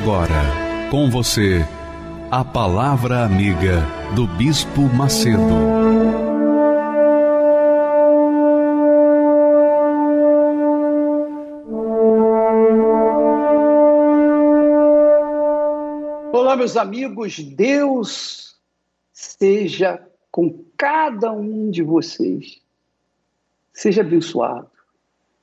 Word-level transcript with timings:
Agora, 0.00 0.44
com 0.92 1.10
você, 1.10 1.66
a 2.30 2.44
Palavra 2.44 3.24
Amiga 3.24 3.84
do 4.14 4.28
Bispo 4.28 4.82
Macedo. 4.82 5.42
Olá, 16.32 16.54
meus 16.56 16.76
amigos, 16.76 17.40
Deus 17.40 18.56
seja 19.12 20.00
com 20.30 20.62
cada 20.76 21.32
um 21.32 21.72
de 21.72 21.82
vocês. 21.82 22.60
Seja 23.72 24.02
abençoado. 24.02 24.70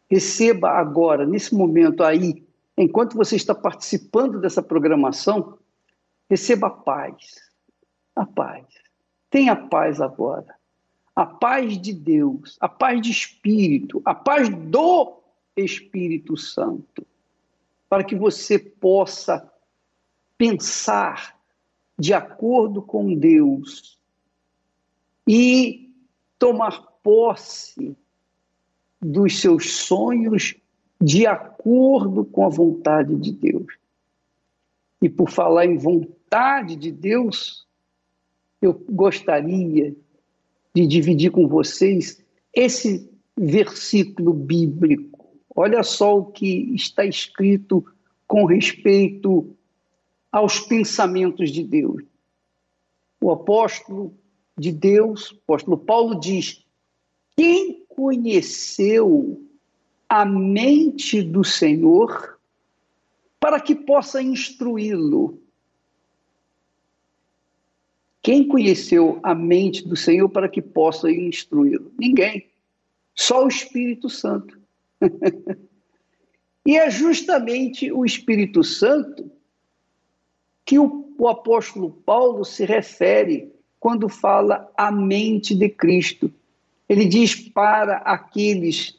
Receba 0.09 0.69
agora, 0.69 1.25
nesse 1.25 1.53
momento 1.53 2.01
aí, 2.01 2.44
enquanto 2.77 3.15
você 3.15 3.35
está 3.35 3.55
participando 3.55 4.39
dessa 4.39 4.61
programação, 4.61 5.57
receba 6.29 6.67
a 6.67 6.71
paz. 6.71 7.51
A 8.15 8.25
paz. 8.25 8.65
Tenha 9.29 9.55
paz 9.55 10.01
agora. 10.01 10.55
A 11.15 11.25
paz 11.25 11.79
de 11.79 11.93
Deus, 11.93 12.57
a 12.59 12.67
paz 12.67 13.01
de 13.01 13.11
espírito, 13.11 14.01
a 14.03 14.13
paz 14.13 14.49
do 14.49 15.21
Espírito 15.55 16.35
Santo, 16.35 17.07
para 17.87 18.03
que 18.03 18.15
você 18.15 18.59
possa 18.59 19.49
pensar 20.37 21.39
de 21.97 22.13
acordo 22.13 22.81
com 22.81 23.15
Deus 23.15 23.97
e 25.25 25.93
tomar 26.37 26.81
posse 27.01 27.97
dos 29.01 29.39
seus 29.39 29.73
sonhos 29.77 30.55
de 31.01 31.25
acordo 31.27 32.25
com 32.25 32.45
a 32.45 32.49
vontade 32.49 33.15
de 33.15 33.31
Deus. 33.31 33.77
E 35.01 35.09
por 35.09 35.29
falar 35.29 35.65
em 35.65 35.77
vontade 35.77 36.75
de 36.75 36.91
Deus, 36.91 37.67
eu 38.61 38.73
gostaria 38.89 39.95
de 40.73 40.87
dividir 40.87 41.31
com 41.31 41.47
vocês 41.47 42.23
esse 42.53 43.09
versículo 43.37 44.33
bíblico. 44.33 45.25
Olha 45.55 45.83
só 45.83 46.17
o 46.17 46.25
que 46.25 46.73
está 46.73 47.05
escrito 47.05 47.85
com 48.27 48.45
respeito 48.45 49.55
aos 50.31 50.59
pensamentos 50.59 51.51
de 51.51 51.63
Deus. 51.63 52.03
O 53.21 53.31
apóstolo 53.31 54.13
de 54.57 54.71
Deus, 54.71 55.31
o 55.31 55.35
apóstolo 55.43 55.77
Paulo 55.77 56.19
diz: 56.19 56.65
Quem 57.37 57.85
conheceu 57.87 59.44
a 60.07 60.25
mente 60.25 61.21
do 61.21 61.43
Senhor 61.43 62.39
para 63.39 63.59
que 63.59 63.75
possa 63.75 64.21
instruí-lo. 64.21 65.39
Quem 68.21 68.47
conheceu 68.47 69.19
a 69.21 69.35
mente 69.35 69.87
do 69.87 69.95
Senhor 69.95 70.27
para 70.29 70.49
que 70.49 70.61
possa 70.61 71.11
instruí-lo? 71.11 71.91
Ninguém. 71.97 72.47
Só 73.13 73.45
o 73.45 73.47
Espírito 73.47 74.09
Santo. 74.09 74.59
e 76.65 76.75
é 76.75 76.89
justamente 76.89 77.91
o 77.91 78.03
Espírito 78.03 78.63
Santo 78.63 79.31
que 80.65 80.79
o, 80.79 81.13
o 81.17 81.27
apóstolo 81.27 81.91
Paulo 81.91 82.43
se 82.43 82.65
refere 82.65 83.53
quando 83.79 84.09
fala 84.09 84.71
a 84.75 84.91
mente 84.91 85.53
de 85.53 85.69
Cristo. 85.69 86.33
Ele 86.89 87.05
diz 87.05 87.35
para 87.35 87.97
aqueles 87.97 88.97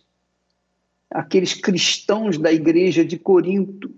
aqueles 1.18 1.54
cristãos 1.54 2.38
da 2.38 2.52
igreja 2.52 3.04
de 3.04 3.18
Corinto 3.18 3.92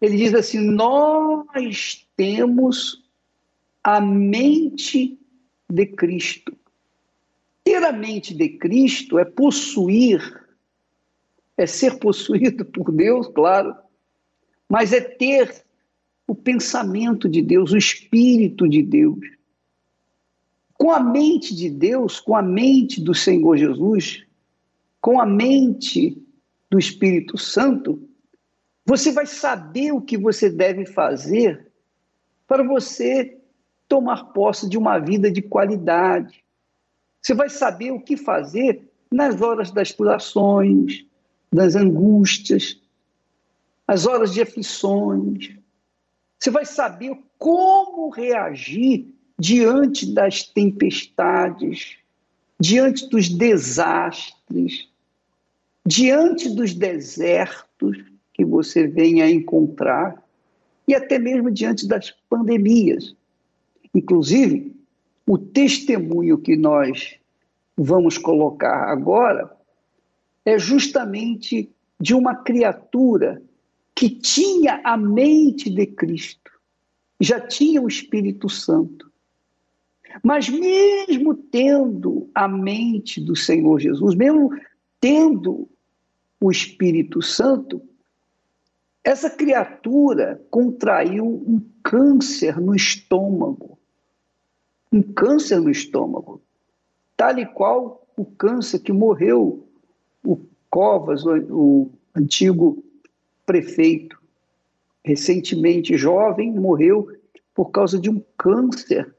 ele 0.00 0.16
diz 0.16 0.34
assim: 0.34 0.60
Nós 0.60 2.06
temos 2.16 3.02
a 3.82 4.00
mente 4.00 5.18
de 5.68 5.86
Cristo. 5.86 6.56
Ter 7.64 7.82
a 7.82 7.92
mente 7.92 8.34
de 8.34 8.48
Cristo 8.50 9.18
é 9.18 9.24
possuir, 9.24 10.20
é 11.56 11.66
ser 11.66 11.98
possuído 11.98 12.64
por 12.64 12.92
Deus, 12.92 13.26
claro, 13.28 13.74
mas 14.68 14.92
é 14.92 15.00
ter 15.00 15.64
o 16.26 16.34
pensamento 16.34 17.28
de 17.28 17.42
Deus, 17.42 17.72
o 17.72 17.76
espírito 17.76 18.68
de 18.68 18.82
Deus. 18.82 19.18
Com 20.74 20.92
a 20.92 21.00
mente 21.00 21.54
de 21.54 21.70
Deus, 21.70 22.20
com 22.20 22.36
a 22.36 22.42
mente 22.42 23.00
do 23.00 23.14
Senhor 23.14 23.56
Jesus, 23.56 24.24
com 25.00 25.20
a 25.20 25.24
mente 25.24 26.25
do 26.70 26.78
Espírito 26.78 27.38
Santo, 27.38 28.08
você 28.84 29.12
vai 29.12 29.26
saber 29.26 29.92
o 29.92 30.00
que 30.00 30.16
você 30.16 30.48
deve 30.48 30.86
fazer 30.86 31.66
para 32.46 32.62
você 32.62 33.36
tomar 33.88 34.26
posse 34.32 34.68
de 34.68 34.78
uma 34.78 34.98
vida 34.98 35.30
de 35.30 35.42
qualidade. 35.42 36.44
Você 37.20 37.34
vai 37.34 37.48
saber 37.48 37.90
o 37.90 38.00
que 38.00 38.16
fazer 38.16 38.88
nas 39.10 39.40
horas 39.40 39.70
das 39.70 39.88
tribulações, 39.88 41.04
das 41.52 41.74
angústias, 41.74 42.80
as 43.86 44.06
horas 44.06 44.32
de 44.32 44.42
aflições. 44.42 45.56
Você 46.38 46.50
vai 46.50 46.64
saber 46.64 47.16
como 47.38 48.10
reagir 48.10 49.12
diante 49.38 50.12
das 50.12 50.42
tempestades, 50.42 51.96
diante 52.58 53.08
dos 53.08 53.28
desastres, 53.28 54.88
diante 55.86 56.48
dos 56.50 56.74
desertos 56.74 57.96
que 58.34 58.44
você 58.44 58.86
venha 58.86 59.24
a 59.24 59.30
encontrar, 59.30 60.22
e 60.86 60.94
até 60.94 61.18
mesmo 61.18 61.50
diante 61.50 61.86
das 61.86 62.10
pandemias. 62.28 63.14
Inclusive, 63.94 64.74
o 65.26 65.38
testemunho 65.38 66.38
que 66.38 66.56
nós 66.56 67.16
vamos 67.76 68.18
colocar 68.18 68.90
agora 68.90 69.50
é 70.44 70.58
justamente 70.58 71.70
de 72.00 72.14
uma 72.14 72.34
criatura 72.34 73.42
que 73.94 74.10
tinha 74.10 74.80
a 74.84 74.96
mente 74.96 75.70
de 75.70 75.86
Cristo, 75.86 76.50
já 77.18 77.40
tinha 77.40 77.80
o 77.80 77.88
Espírito 77.88 78.48
Santo. 78.48 79.10
Mas 80.22 80.48
mesmo 80.48 81.34
tendo 81.34 82.28
a 82.34 82.46
mente 82.46 83.20
do 83.20 83.34
Senhor 83.34 83.80
Jesus, 83.80 84.14
mesmo 84.14 84.50
tendo 85.00 85.68
o 86.40 86.50
Espírito 86.50 87.22
Santo, 87.22 87.82
essa 89.02 89.30
criatura 89.30 90.42
contraiu 90.50 91.24
um 91.24 91.60
câncer 91.82 92.60
no 92.60 92.74
estômago. 92.74 93.78
Um 94.92 95.02
câncer 95.02 95.60
no 95.60 95.70
estômago. 95.70 96.42
Tal 97.16 97.38
e 97.38 97.46
qual 97.46 98.06
o 98.16 98.24
câncer 98.24 98.80
que 98.80 98.92
morreu 98.92 99.66
o 100.24 100.40
Covas, 100.68 101.24
o, 101.24 101.36
o 101.50 101.90
antigo 102.14 102.82
prefeito, 103.46 104.20
recentemente 105.04 105.96
jovem, 105.96 106.52
morreu 106.52 107.08
por 107.54 107.70
causa 107.70 107.98
de 107.98 108.10
um 108.10 108.20
câncer 108.36 109.14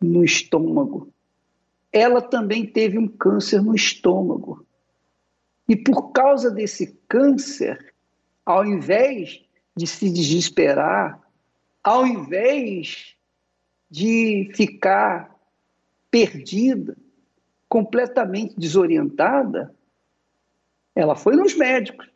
no 0.00 0.24
estômago. 0.24 1.08
Ela 1.92 2.20
também 2.20 2.66
teve 2.66 2.98
um 2.98 3.06
câncer 3.06 3.62
no 3.62 3.74
estômago. 3.74 4.66
E 5.68 5.76
por 5.76 6.12
causa 6.12 6.50
desse 6.50 6.98
câncer, 7.08 7.94
ao 8.44 8.64
invés 8.64 9.42
de 9.76 9.86
se 9.86 10.10
desesperar, 10.10 11.20
ao 11.82 12.06
invés 12.06 13.16
de 13.90 14.50
ficar 14.54 15.34
perdida, 16.10 16.96
completamente 17.68 18.54
desorientada, 18.58 19.74
ela 20.94 21.14
foi 21.14 21.36
nos 21.36 21.56
médicos. 21.56 22.06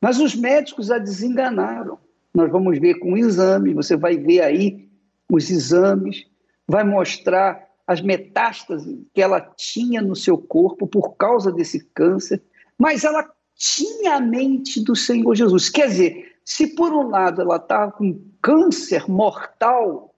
Mas 0.00 0.18
os 0.18 0.34
médicos 0.34 0.90
a 0.90 0.98
desenganaram. 0.98 1.98
Nós 2.34 2.50
vamos 2.50 2.78
ver 2.80 2.94
com 2.94 3.16
exames, 3.16 3.74
você 3.74 3.96
vai 3.96 4.16
ver 4.16 4.40
aí 4.40 4.88
os 5.30 5.48
exames, 5.48 6.26
vai 6.66 6.82
mostrar 6.82 7.68
as 7.86 8.00
metástases 8.00 8.98
que 9.12 9.22
ela 9.22 9.40
tinha 9.40 10.02
no 10.02 10.16
seu 10.16 10.36
corpo 10.36 10.86
por 10.86 11.14
causa 11.14 11.52
desse 11.52 11.84
câncer, 11.94 12.42
mas 12.78 13.04
ela 13.04 13.28
tinha 13.56 14.16
a 14.16 14.20
mente 14.20 14.82
do 14.82 14.96
Senhor 14.96 15.34
Jesus. 15.34 15.68
Quer 15.68 15.88
dizer, 15.88 16.36
se 16.44 16.68
por 16.74 16.92
um 16.92 17.08
lado 17.08 17.40
ela 17.40 17.56
estava 17.56 17.92
com 17.92 18.20
câncer 18.42 19.08
mortal, 19.08 20.14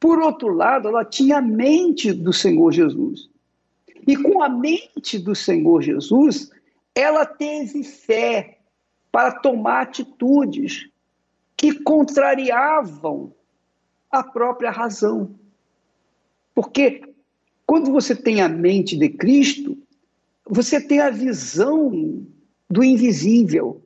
por 0.00 0.20
outro 0.20 0.48
lado, 0.48 0.88
ela 0.88 1.04
tinha 1.04 1.38
a 1.38 1.42
mente 1.42 2.12
do 2.12 2.32
Senhor 2.32 2.72
Jesus. 2.72 3.28
E 4.06 4.16
com 4.16 4.42
a 4.42 4.48
mente 4.48 5.18
do 5.18 5.34
Senhor 5.34 5.82
Jesus, 5.82 6.50
ela 6.94 7.26
teve 7.26 7.82
fé 7.82 8.58
para 9.10 9.32
tomar 9.32 9.82
atitudes 9.82 10.88
que 11.56 11.72
contrariavam 11.80 13.34
a 14.10 14.22
própria 14.22 14.70
razão. 14.70 15.34
Porque 16.54 17.02
quando 17.66 17.92
você 17.92 18.14
tem 18.14 18.40
a 18.40 18.48
mente 18.48 18.96
de 18.96 19.08
Cristo, 19.08 19.76
você 20.48 20.80
tem 20.80 21.00
a 21.00 21.10
visão 21.10 22.26
do 22.68 22.82
invisível. 22.82 23.82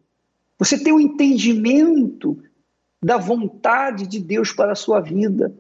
Você 0.59 0.79
tem 0.79 0.93
o 0.93 1.00
entendimento 1.00 2.38
da 3.03 3.17
vontade 3.17 4.06
de 4.06 4.20
Deus 4.20 4.53
para 4.53 4.73
a 4.73 4.76
sua 4.76 5.00
vida. 5.00 5.55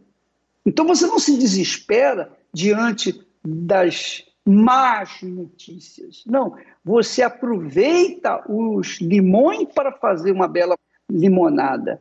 Então 0.64 0.86
você 0.86 1.06
não 1.06 1.18
se 1.18 1.36
desespera 1.36 2.32
diante 2.52 3.20
das 3.44 4.24
más 4.44 5.22
notícias. 5.22 6.22
Não, 6.26 6.54
você 6.84 7.22
aproveita 7.22 8.44
os 8.48 9.00
limões 9.00 9.68
para 9.74 9.92
fazer 9.92 10.30
uma 10.30 10.46
bela 10.46 10.76
limonada. 11.10 12.00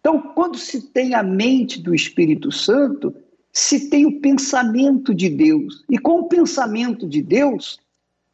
Então, 0.00 0.20
quando 0.34 0.58
se 0.58 0.90
tem 0.90 1.14
a 1.14 1.22
mente 1.22 1.80
do 1.80 1.94
Espírito 1.94 2.50
Santo, 2.50 3.14
se 3.52 3.88
tem 3.88 4.06
o 4.06 4.20
pensamento 4.20 5.14
de 5.14 5.28
Deus. 5.28 5.84
E 5.88 5.98
com 5.98 6.20
o 6.20 6.28
pensamento 6.28 7.08
de 7.08 7.22
Deus, 7.22 7.78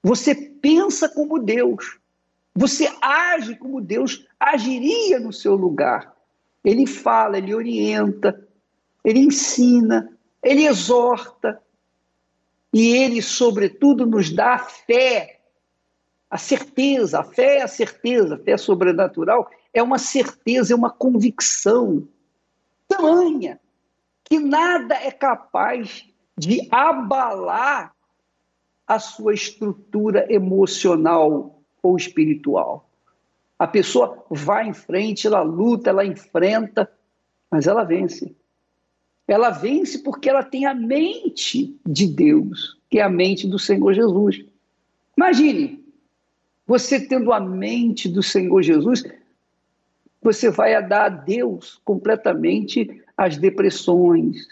você 0.03 0.35
pensa 0.35 1.09
como 1.09 1.39
Deus. 1.39 1.99
Você 2.55 2.91
age 3.01 3.57
como 3.57 3.81
Deus 3.81 4.27
agiria 4.39 5.21
no 5.21 5.33
seu 5.33 5.55
lugar. 5.55 6.15
Ele 6.65 6.87
fala, 6.87 7.39
ele 7.39 7.55
orienta, 7.55 8.47
ele 9.05 9.21
ensina, 9.21 10.13
ele 10.43 10.67
exorta. 10.67 11.61
E 12.73 12.95
ele, 12.97 13.23
sobretudo, 13.23 14.05
nos 14.05 14.31
dá 14.31 14.59
fé, 14.59 15.41
a 16.31 16.37
certeza. 16.37 17.21
A 17.21 17.25
fé 17.25 17.59
é 17.59 17.63
a 17.63 17.69
certeza, 17.69 18.35
a 18.35 18.39
fé 18.39 18.57
sobrenatural 18.57 19.51
é 19.73 19.83
uma 19.83 19.99
certeza, 19.99 20.73
é 20.73 20.77
uma 20.77 20.91
convicção 20.91 22.07
tamanha 22.89 23.61
que 24.25 24.39
nada 24.39 24.95
é 24.95 25.11
capaz 25.11 26.05
de 26.37 26.67
abalar 26.71 27.95
a 28.89 28.99
sua 28.99 29.35
estrutura 29.35 30.27
emocional 30.33 31.61
ou 31.83 31.97
espiritual. 31.97 32.89
A 33.59 33.67
pessoa 33.67 34.25
vai 34.31 34.67
em 34.67 34.73
frente, 34.73 35.27
ela 35.27 35.43
luta, 35.43 35.91
ela 35.91 36.07
enfrenta, 36.07 36.91
mas 37.51 37.67
ela 37.67 37.85
vence. 37.85 38.35
Ela 39.27 39.51
vence 39.51 39.99
porque 39.99 40.31
ela 40.31 40.43
tem 40.43 40.65
a 40.65 40.73
mente 40.73 41.79
de 41.87 42.07
Deus, 42.07 42.79
que 42.89 42.99
é 42.99 43.03
a 43.03 43.11
mente 43.11 43.47
do 43.47 43.59
Senhor 43.59 43.93
Jesus. 43.93 44.43
Imagine, 45.15 45.85
você 46.67 46.99
tendo 46.99 47.31
a 47.31 47.41
mente 47.41 48.09
do 48.09 48.23
Senhor 48.23 48.63
Jesus, 48.63 49.05
você 50.23 50.51
vai 50.51 50.87
dar 50.87 51.05
a 51.05 51.09
Deus 51.11 51.79
completamente 51.85 53.03
as 53.17 53.37
depressões. 53.37 54.47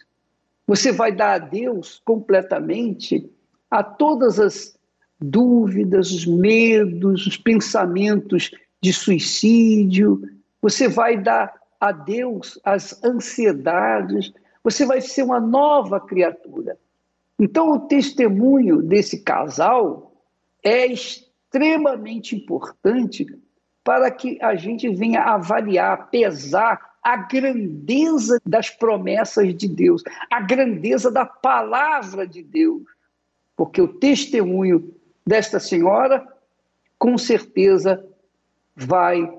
Você 0.67 0.93
vai 0.93 1.13
dar 1.13 1.35
a 1.35 1.39
Deus 1.39 2.03
completamente 2.05 3.31
a 3.71 3.83
todas 3.83 4.39
as 4.39 4.77
dúvidas, 5.21 6.11
os 6.11 6.27
medos, 6.27 7.27
os 7.27 7.37
pensamentos 7.37 8.51
de 8.83 8.93
suicídio. 8.93 10.23
Você 10.61 10.89
vai 10.89 11.17
dar 11.17 11.55
a 11.81 11.93
Deus 11.93 12.59
as 12.65 13.03
ansiedades. 13.05 14.33
Você 14.63 14.85
vai 14.85 15.01
ser 15.01 15.23
uma 15.23 15.41
nova 15.41 16.01
criatura. 16.01 16.79
Então, 17.39 17.71
o 17.73 17.81
testemunho 17.81 18.83
desse 18.83 19.23
casal 19.23 20.13
é 20.63 20.87
extremamente 20.87 22.35
importante 22.35 23.27
para 23.85 24.11
que 24.11 24.39
a 24.43 24.57
gente 24.57 24.89
venha 24.89 25.23
avaliar, 25.23 26.11
pesar 26.11 26.97
a 27.03 27.17
grandeza 27.17 28.41
das 28.45 28.69
promessas 28.69 29.55
de 29.55 29.69
Deus, 29.69 30.03
a 30.29 30.41
grandeza 30.41 31.09
da 31.09 31.25
palavra 31.25 32.27
de 32.27 32.43
Deus. 32.43 32.83
Porque 33.57 33.81
o 33.81 33.89
testemunho 33.89 34.95
desta 35.27 35.59
senhora, 35.59 36.27
com 36.99 37.17
certeza, 37.17 38.05
vai 38.75 39.37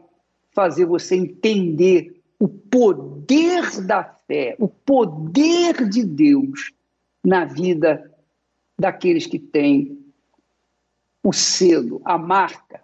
fazer 0.51 0.85
você 0.85 1.15
entender 1.15 2.19
o 2.39 2.47
poder 2.47 3.81
da 3.81 4.03
fé, 4.03 4.55
o 4.59 4.67
poder 4.67 5.87
de 5.87 6.03
Deus 6.03 6.71
na 7.23 7.45
vida 7.45 8.11
daqueles 8.77 9.25
que 9.25 9.39
têm 9.39 10.03
o 11.23 11.33
selo, 11.33 12.01
a 12.05 12.17
marca, 12.17 12.81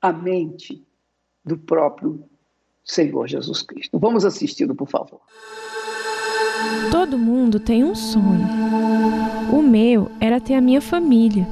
a 0.00 0.12
mente 0.12 0.84
do 1.44 1.56
próprio 1.56 2.24
Senhor 2.84 3.26
Jesus 3.26 3.62
Cristo. 3.62 3.98
Vamos 3.98 4.24
assisti-lo, 4.24 4.74
por 4.74 4.88
favor. 4.88 5.20
Todo 6.90 7.16
mundo 7.16 7.58
tem 7.58 7.84
um 7.84 7.94
sonho. 7.94 8.46
O 9.52 9.62
meu 9.62 10.10
era 10.20 10.40
ter 10.40 10.54
a 10.54 10.60
minha 10.60 10.80
família. 10.80 11.46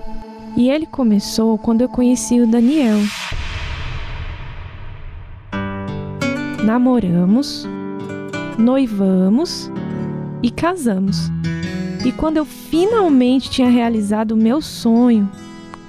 E 0.56 0.70
ele 0.70 0.86
começou 0.86 1.58
quando 1.58 1.82
eu 1.82 1.88
conheci 1.88 2.40
o 2.40 2.46
Daniel. 2.46 2.98
Namoramos, 6.64 7.66
noivamos 8.58 9.70
e 10.42 10.50
casamos. 10.50 11.30
E 12.04 12.12
quando 12.12 12.36
eu 12.36 12.44
finalmente 12.44 13.50
tinha 13.50 13.68
realizado 13.68 14.32
o 14.32 14.36
meu 14.36 14.60
sonho, 14.60 15.28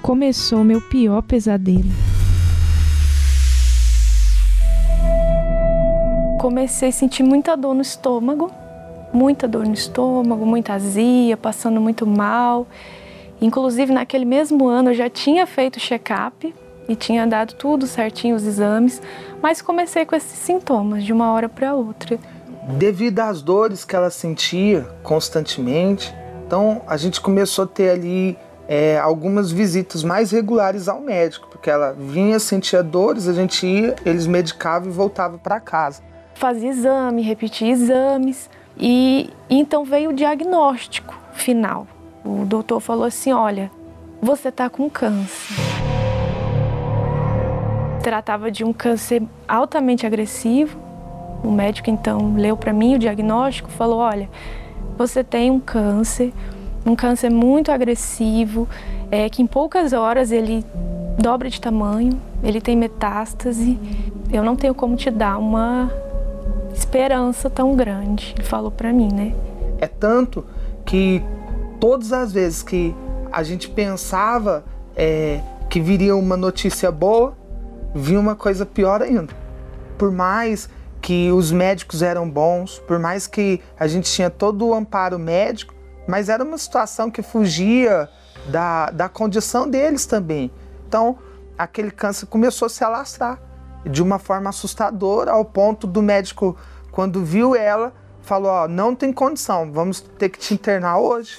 começou 0.02 0.64
meu 0.64 0.80
pior 0.80 1.22
pesadelo. 1.22 1.90
comecei 6.40 6.88
a 6.88 6.92
sentir 6.92 7.22
muita 7.22 7.54
dor 7.54 7.74
no 7.74 7.82
estômago, 7.82 8.50
muita 9.12 9.48
dor 9.48 9.66
no 9.66 9.74
estômago, 9.74 10.44
muita 10.46 10.74
azia, 10.74 11.36
passando 11.36 11.80
muito 11.80 12.06
mal. 12.06 12.66
Inclusive, 13.40 13.92
naquele 13.92 14.24
mesmo 14.24 14.68
ano, 14.68 14.90
eu 14.90 14.94
já 14.94 15.08
tinha 15.08 15.46
feito 15.46 15.80
check-up 15.80 16.54
e 16.88 16.96
tinha 16.96 17.26
dado 17.26 17.54
tudo 17.54 17.86
certinho, 17.86 18.36
os 18.36 18.44
exames, 18.44 19.00
mas 19.40 19.62
comecei 19.62 20.04
com 20.04 20.14
esses 20.14 20.38
sintomas 20.38 21.04
de 21.04 21.12
uma 21.12 21.32
hora 21.32 21.48
para 21.48 21.74
outra. 21.74 22.18
Devido 22.76 23.20
às 23.20 23.40
dores 23.40 23.84
que 23.84 23.96
ela 23.96 24.10
sentia 24.10 24.86
constantemente, 25.02 26.14
então 26.46 26.82
a 26.86 26.96
gente 26.96 27.20
começou 27.20 27.64
a 27.64 27.68
ter 27.68 27.90
ali 27.90 28.36
é, 28.68 28.98
algumas 28.98 29.50
visitas 29.50 30.04
mais 30.04 30.30
regulares 30.30 30.88
ao 30.88 31.00
médico, 31.00 31.48
porque 31.48 31.70
ela 31.70 31.92
vinha, 31.92 32.38
sentia 32.38 32.82
dores, 32.82 33.26
a 33.26 33.32
gente 33.32 33.66
ia, 33.66 33.96
eles 34.04 34.26
medicavam 34.26 34.88
e 34.88 34.92
voltava 34.92 35.38
para 35.38 35.58
casa 35.58 36.10
fazia 36.40 36.70
exame, 36.70 37.20
repetia 37.20 37.70
exames 37.70 38.48
e 38.78 39.30
então 39.48 39.84
veio 39.84 40.10
o 40.10 40.12
diagnóstico 40.12 41.18
final. 41.32 41.86
O 42.24 42.44
doutor 42.44 42.80
falou 42.80 43.04
assim: 43.04 43.32
olha, 43.32 43.70
você 44.20 44.48
está 44.48 44.68
com 44.68 44.88
câncer. 44.88 45.56
Tratava 48.02 48.50
de 48.50 48.64
um 48.64 48.72
câncer 48.72 49.22
altamente 49.48 50.06
agressivo. 50.06 50.78
O 51.42 51.50
médico 51.50 51.90
então 51.90 52.34
leu 52.34 52.56
para 52.56 52.72
mim 52.72 52.94
o 52.94 52.98
diagnóstico, 52.98 53.70
falou: 53.70 53.98
olha, 53.98 54.28
você 54.96 55.24
tem 55.24 55.50
um 55.50 55.58
câncer, 55.58 56.32
um 56.84 56.94
câncer 56.94 57.30
muito 57.30 57.72
agressivo, 57.72 58.68
é, 59.10 59.28
que 59.28 59.42
em 59.42 59.46
poucas 59.46 59.92
horas 59.92 60.30
ele 60.30 60.64
dobra 61.18 61.48
de 61.48 61.60
tamanho, 61.60 62.20
ele 62.42 62.60
tem 62.60 62.76
metástase. 62.76 63.78
Eu 64.32 64.42
não 64.42 64.56
tenho 64.56 64.74
como 64.74 64.96
te 64.96 65.10
dar 65.10 65.38
uma 65.38 65.90
esperança 66.74 67.48
tão 67.48 67.76
grande. 67.76 68.34
Ele 68.36 68.46
falou 68.46 68.70
para 68.70 68.92
mim, 68.92 69.12
né? 69.12 69.34
É 69.78 69.86
tanto 69.86 70.44
que 70.84 71.22
todas 71.78 72.12
as 72.12 72.32
vezes 72.32 72.62
que 72.62 72.94
a 73.32 73.42
gente 73.42 73.68
pensava 73.68 74.64
é, 74.96 75.40
que 75.68 75.80
viria 75.80 76.16
uma 76.16 76.36
notícia 76.36 76.90
boa, 76.90 77.36
vinha 77.94 78.20
uma 78.20 78.34
coisa 78.34 78.66
pior 78.66 79.02
ainda. 79.02 79.32
Por 79.96 80.10
mais 80.10 80.68
que 81.00 81.30
os 81.32 81.50
médicos 81.50 82.02
eram 82.02 82.28
bons, 82.28 82.78
por 82.80 82.98
mais 82.98 83.26
que 83.26 83.60
a 83.78 83.86
gente 83.86 84.10
tinha 84.10 84.28
todo 84.28 84.66
o 84.66 84.74
amparo 84.74 85.18
médico, 85.18 85.74
mas 86.06 86.28
era 86.28 86.42
uma 86.42 86.58
situação 86.58 87.10
que 87.10 87.22
fugia 87.22 88.08
da, 88.48 88.90
da 88.90 89.08
condição 89.08 89.68
deles 89.68 90.06
também. 90.06 90.50
Então, 90.86 91.18
aquele 91.56 91.90
câncer 91.90 92.26
começou 92.26 92.66
a 92.66 92.68
se 92.68 92.82
alastrar 92.82 93.38
de 93.84 94.02
uma 94.02 94.18
forma 94.18 94.50
assustadora, 94.50 95.32
ao 95.32 95.44
ponto 95.44 95.86
do 95.86 96.02
médico, 96.02 96.56
quando 96.90 97.24
viu 97.24 97.54
ela, 97.54 97.92
falou: 98.22 98.50
Ó, 98.50 98.68
não 98.68 98.94
tem 98.94 99.12
condição, 99.12 99.70
vamos 99.72 100.00
ter 100.00 100.28
que 100.28 100.38
te 100.38 100.54
internar 100.54 100.98
hoje. 100.98 101.38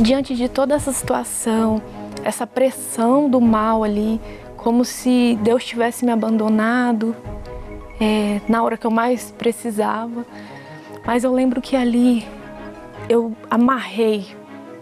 diante 0.00 0.34
de 0.34 0.48
toda 0.48 0.74
essa 0.74 0.92
situação, 0.92 1.82
essa 2.24 2.46
pressão 2.46 3.28
do 3.28 3.40
mal 3.40 3.84
ali, 3.84 4.20
como 4.56 4.84
se 4.84 5.38
Deus 5.42 5.64
tivesse 5.64 6.04
me 6.04 6.12
abandonado 6.12 7.14
é, 8.00 8.40
na 8.48 8.62
hora 8.62 8.76
que 8.76 8.86
eu 8.86 8.90
mais 8.90 9.30
precisava. 9.30 10.24
Mas 11.04 11.24
eu 11.24 11.32
lembro 11.32 11.60
que 11.60 11.74
ali 11.74 12.26
eu 13.08 13.32
amarrei, 13.50 14.36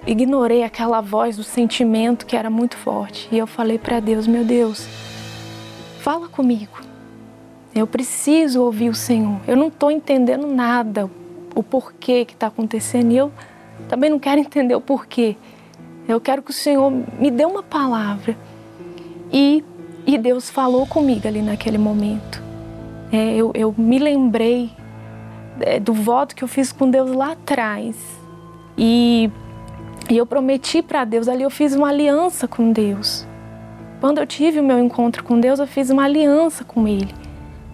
ignorei 0.07 0.63
aquela 0.63 1.01
voz 1.01 1.37
do 1.37 1.43
sentimento 1.43 2.27
que 2.27 2.37
era 2.37 2.49
muito 2.49 2.77
forte. 2.77 3.29
E 3.33 3.39
eu 3.39 3.47
falei 3.47 3.79
para 3.79 4.01
Deus: 4.01 4.27
Meu 4.27 4.45
Deus, 4.45 4.87
fala 6.01 6.29
comigo. 6.29 6.81
Eu 7.75 7.87
preciso 7.87 8.63
ouvir 8.63 8.89
o 8.89 8.95
Senhor. 8.95 9.39
Eu 9.47 9.57
não 9.57 9.69
estou 9.69 9.91
entendendo 9.91 10.47
nada, 10.47 11.11
o 11.55 11.63
porquê 11.63 12.25
que 12.25 12.33
está 12.33 12.47
acontecendo. 12.47 13.13
E 13.13 13.17
eu 13.17 13.31
também 13.89 14.09
não 14.09 14.19
quero 14.19 14.41
entender 14.41 14.75
o 14.75 14.81
porquê. 14.81 15.37
Eu 16.09 16.21
quero 16.21 16.41
que 16.41 16.51
o 16.51 16.55
Senhor 16.55 16.91
me 16.91 17.31
dê 17.31 17.45
uma 17.45 17.63
palavra. 17.63 18.37
E, 19.33 19.63
e 20.07 20.17
Deus 20.17 20.49
falou 20.49 20.87
comigo 20.87 21.27
ali 21.27 21.43
naquele 21.43 21.77
momento. 21.77 22.43
É, 23.13 23.35
eu, 23.35 23.51
eu 23.55 23.75
me 23.77 23.99
lembrei 23.99 24.71
é, 25.61 25.79
do 25.79 25.93
voto 25.93 26.35
que 26.35 26.45
eu 26.45 26.49
fiz 26.49 26.73
com 26.73 26.89
Deus 26.89 27.11
lá 27.11 27.33
atrás. 27.33 27.97
E, 28.79 29.31
e 30.09 30.17
eu 30.17 30.27
prometi 30.27 30.83
para 30.83 31.05
Deus, 31.05 31.27
ali 31.29 31.43
eu 31.43 31.51
fiz 31.51 31.75
uma 31.75 31.89
aliança 31.89 32.47
com 32.47 32.71
Deus. 32.71 33.27
Quando 34.01 34.19
eu 34.19 34.27
tive 34.27 34.61
o 34.61 34.65
meu 34.65 34.79
encontro 34.79 35.25
com 35.25 35.41
Deus, 35.41 35.59
eu 35.59 35.67
fiz 35.67 35.91
uma 35.91 36.05
aliança 36.05 36.65
com 36.65 36.87
Ele. 36.87 37.13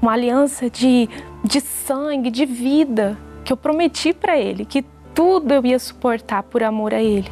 Uma 0.01 0.13
aliança 0.13 0.71
de, 0.71 1.09
de 1.45 1.61
sangue, 1.61 2.31
de 2.31 2.47
vida, 2.47 3.19
que 3.45 3.53
eu 3.53 3.57
prometi 3.57 4.15
para 4.15 4.39
Ele, 4.39 4.65
que 4.65 4.85
tudo 5.15 5.53
eu 5.53 5.65
ia 5.67 5.79
suportar 5.79 6.43
por 6.45 6.63
amor 6.63 6.95
a 6.95 7.03
Ele. 7.03 7.31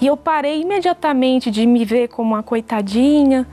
E 0.00 0.06
eu 0.06 0.16
parei 0.16 0.62
imediatamente 0.62 1.50
de 1.50 1.66
me 1.66 1.84
ver 1.84 2.08
como 2.08 2.34
uma 2.34 2.42
coitadinha, 2.42 3.46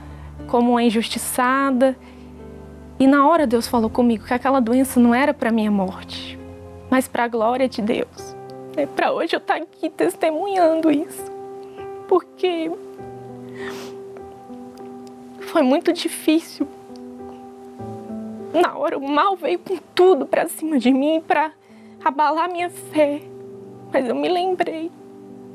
como 0.48 0.72
uma 0.72 0.82
injustiçada. 0.82 1.96
E 2.98 3.06
na 3.06 3.26
hora 3.26 3.46
Deus 3.46 3.68
falou 3.68 3.90
comigo 3.90 4.24
que 4.24 4.34
aquela 4.34 4.60
doença 4.60 4.98
não 4.98 5.14
era 5.14 5.32
para 5.32 5.52
minha 5.52 5.70
morte, 5.70 6.38
mas 6.90 7.06
para 7.06 7.24
a 7.24 7.28
glória 7.28 7.68
de 7.68 7.82
Deus. 7.82 8.35
É 8.76 8.84
para 8.84 9.10
hoje 9.10 9.34
eu 9.34 9.38
estar 9.38 9.56
aqui 9.56 9.88
testemunhando 9.88 10.90
isso. 10.90 11.24
Porque 12.06 12.70
foi 15.40 15.62
muito 15.62 15.94
difícil. 15.94 16.68
Na 18.52 18.76
hora 18.76 18.98
o 18.98 19.08
mal 19.08 19.34
veio 19.34 19.58
com 19.58 19.78
tudo 19.94 20.26
para 20.26 20.46
cima 20.46 20.78
de 20.78 20.92
mim 20.92 21.22
para 21.26 21.52
abalar 22.04 22.52
minha 22.52 22.68
fé. 22.68 23.22
Mas 23.90 24.06
eu 24.06 24.14
me 24.14 24.28
lembrei 24.28 24.92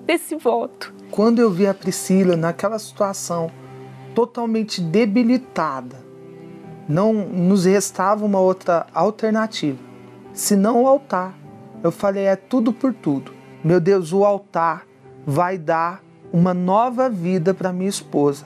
desse 0.04 0.36
voto. 0.36 0.92
Quando 1.12 1.40
eu 1.40 1.52
vi 1.52 1.68
a 1.68 1.76
Priscila 1.76 2.36
naquela 2.36 2.80
situação 2.80 3.52
totalmente 4.16 4.82
debilitada, 4.82 5.96
não 6.90 7.14
nos 7.14 7.66
restava 7.66 8.26
uma 8.26 8.40
outra 8.40 8.88
alternativa, 8.94 9.80
senão 10.34 10.84
o 10.84 10.88
altar. 10.88 11.41
Eu 11.84 11.92
falei, 11.92 12.26
é 12.26 12.36
tudo 12.36 12.72
por 12.72 12.94
tudo. 12.94 13.34
Meu 13.64 13.80
Deus, 13.80 14.14
o 14.14 14.24
altar 14.24 14.86
vai 15.26 15.58
dar 15.58 16.04
uma 16.32 16.54
nova 16.54 17.10
vida 17.10 17.54
para 17.54 17.74
minha 17.74 17.90
esposa. 17.90 18.46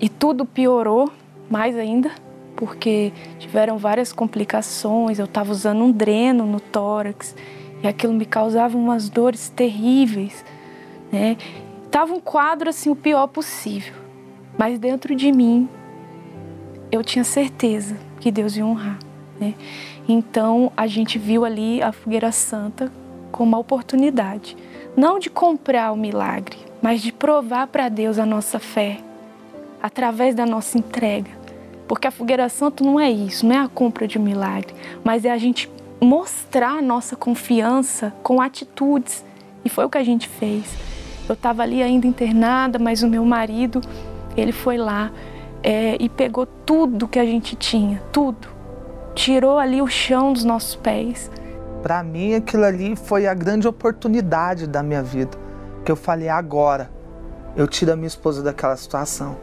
E 0.00 0.08
tudo 0.08 0.44
piorou 0.44 1.10
mais 1.50 1.76
ainda, 1.76 2.10
porque 2.56 3.12
tiveram 3.38 3.78
várias 3.78 4.12
complicações. 4.12 5.18
Eu 5.18 5.26
estava 5.26 5.52
usando 5.52 5.82
um 5.82 5.92
dreno 5.92 6.46
no 6.46 6.60
tórax 6.60 7.36
e 7.82 7.86
aquilo 7.86 8.12
me 8.12 8.24
causava 8.24 8.76
umas 8.76 9.08
dores 9.08 9.48
terríveis, 9.48 10.44
né? 11.10 11.36
Tava 11.90 12.14
um 12.14 12.20
quadro 12.20 12.70
assim 12.70 12.88
o 12.88 12.96
pior 12.96 13.26
possível, 13.26 13.94
mas 14.56 14.78
dentro 14.78 15.14
de 15.14 15.30
mim 15.30 15.68
eu 16.90 17.04
tinha 17.04 17.24
certeza 17.24 17.96
que 18.18 18.30
Deus 18.30 18.56
ia 18.56 18.64
honrar, 18.64 18.98
né? 19.38 19.54
Então 20.12 20.70
a 20.76 20.86
gente 20.86 21.18
viu 21.18 21.42
ali 21.42 21.82
a 21.82 21.90
fogueira 21.90 22.30
santa 22.30 22.92
como 23.30 23.48
uma 23.48 23.58
oportunidade, 23.58 24.54
não 24.94 25.18
de 25.18 25.30
comprar 25.30 25.90
o 25.90 25.96
milagre, 25.96 26.58
mas 26.82 27.00
de 27.00 27.10
provar 27.10 27.66
para 27.68 27.88
Deus 27.88 28.18
a 28.18 28.26
nossa 28.26 28.58
fé 28.58 28.98
através 29.82 30.34
da 30.34 30.44
nossa 30.44 30.76
entrega. 30.76 31.30
Porque 31.88 32.06
a 32.06 32.10
fogueira 32.10 32.46
santa 32.50 32.84
não 32.84 33.00
é 33.00 33.10
isso, 33.10 33.46
não 33.46 33.56
é 33.56 33.58
a 33.60 33.68
compra 33.68 34.06
de 34.06 34.18
um 34.18 34.22
milagre, 34.22 34.74
mas 35.02 35.24
é 35.24 35.30
a 35.30 35.38
gente 35.38 35.70
mostrar 35.98 36.76
a 36.76 36.82
nossa 36.82 37.16
confiança 37.16 38.12
com 38.22 38.38
atitudes. 38.38 39.24
E 39.64 39.70
foi 39.70 39.86
o 39.86 39.88
que 39.88 39.96
a 39.96 40.04
gente 40.04 40.28
fez. 40.28 40.66
Eu 41.26 41.32
estava 41.32 41.62
ali 41.62 41.82
ainda 41.82 42.06
internada, 42.06 42.78
mas 42.78 43.02
o 43.02 43.08
meu 43.08 43.24
marido, 43.24 43.80
ele 44.36 44.52
foi 44.52 44.76
lá 44.76 45.10
é, 45.62 45.96
e 45.98 46.06
pegou 46.10 46.44
tudo 46.44 47.08
que 47.08 47.18
a 47.18 47.24
gente 47.24 47.56
tinha, 47.56 48.02
tudo. 48.12 48.51
Tirou 49.14 49.58
ali 49.58 49.82
o 49.82 49.86
chão 49.86 50.32
dos 50.32 50.44
nossos 50.44 50.74
pés. 50.74 51.30
Para 51.82 52.02
mim, 52.02 52.34
aquilo 52.34 52.64
ali 52.64 52.96
foi 52.96 53.26
a 53.26 53.34
grande 53.34 53.68
oportunidade 53.68 54.66
da 54.66 54.82
minha 54.82 55.02
vida. 55.02 55.36
Que 55.84 55.92
eu 55.92 55.96
falei, 55.96 56.28
agora 56.28 56.90
eu 57.56 57.66
tiro 57.66 57.92
a 57.92 57.96
minha 57.96 58.06
esposa 58.06 58.42
daquela 58.42 58.76
situação. 58.76 59.36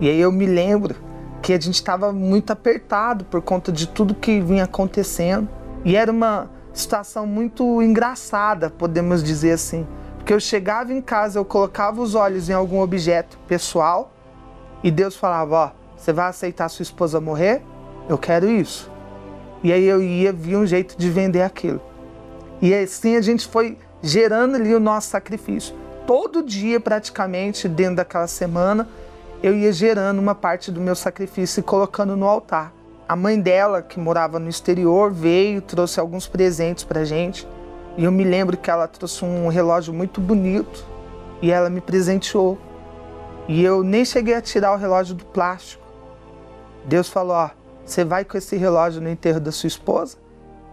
E 0.00 0.08
aí 0.08 0.20
eu 0.20 0.32
me 0.32 0.46
lembro 0.46 0.96
que 1.40 1.52
a 1.52 1.60
gente 1.60 1.74
estava 1.74 2.12
muito 2.12 2.52
apertado 2.52 3.24
por 3.26 3.40
conta 3.40 3.70
de 3.70 3.86
tudo 3.86 4.14
que 4.14 4.40
vinha 4.40 4.64
acontecendo. 4.64 5.48
E 5.84 5.94
era 5.94 6.10
uma 6.10 6.50
situação 6.72 7.26
muito 7.26 7.80
engraçada, 7.82 8.68
podemos 8.68 9.22
dizer 9.22 9.52
assim. 9.52 9.86
Porque 10.16 10.32
eu 10.32 10.40
chegava 10.40 10.92
em 10.92 11.00
casa, 11.00 11.38
eu 11.38 11.44
colocava 11.44 12.00
os 12.00 12.16
olhos 12.16 12.50
em 12.50 12.52
algum 12.52 12.80
objeto 12.80 13.38
pessoal 13.46 14.12
e 14.82 14.90
Deus 14.90 15.14
falava: 15.14 15.54
Ó, 15.54 15.70
você 15.96 16.12
vai 16.12 16.28
aceitar 16.28 16.68
sua 16.68 16.82
esposa 16.82 17.20
morrer? 17.20 17.62
Eu 18.08 18.18
quero 18.18 18.48
isso. 18.48 18.90
E 19.62 19.72
aí 19.72 19.84
eu 19.84 20.02
ia, 20.02 20.32
via 20.32 20.58
um 20.58 20.66
jeito 20.66 20.96
de 20.96 21.10
vender 21.10 21.42
aquilo. 21.42 21.80
E 22.60 22.74
assim 22.74 23.16
a 23.16 23.20
gente 23.20 23.46
foi 23.46 23.76
gerando 24.02 24.56
ali 24.56 24.74
o 24.74 24.80
nosso 24.80 25.08
sacrifício. 25.08 25.74
Todo 26.06 26.42
dia, 26.42 26.78
praticamente, 26.78 27.68
dentro 27.68 27.96
daquela 27.96 28.26
semana, 28.26 28.88
eu 29.42 29.54
ia 29.54 29.72
gerando 29.72 30.18
uma 30.18 30.34
parte 30.34 30.70
do 30.70 30.80
meu 30.80 30.94
sacrifício 30.94 31.60
e 31.60 31.62
colocando 31.62 32.16
no 32.16 32.26
altar. 32.26 32.72
A 33.08 33.14
mãe 33.14 33.40
dela, 33.40 33.82
que 33.82 33.98
morava 33.98 34.38
no 34.38 34.48
exterior, 34.48 35.12
veio, 35.12 35.60
trouxe 35.60 36.00
alguns 36.00 36.26
presentes 36.26 36.84
pra 36.84 37.04
gente. 37.04 37.46
E 37.96 38.04
eu 38.04 38.12
me 38.12 38.24
lembro 38.24 38.56
que 38.56 38.70
ela 38.70 38.86
trouxe 38.86 39.24
um 39.24 39.48
relógio 39.48 39.92
muito 39.92 40.20
bonito 40.20 40.84
e 41.40 41.50
ela 41.50 41.70
me 41.70 41.80
presenteou. 41.80 42.58
E 43.48 43.62
eu 43.62 43.82
nem 43.82 44.04
cheguei 44.04 44.34
a 44.34 44.42
tirar 44.42 44.72
o 44.72 44.76
relógio 44.76 45.14
do 45.14 45.24
plástico. 45.24 45.84
Deus 46.84 47.08
falou: 47.08 47.36
Ó, 47.36 47.50
você 47.86 48.04
vai 48.04 48.24
com 48.24 48.36
esse 48.36 48.56
relógio 48.56 49.00
no 49.00 49.08
enterro 49.08 49.40
da 49.40 49.50
sua 49.50 49.68
esposa? 49.68 50.18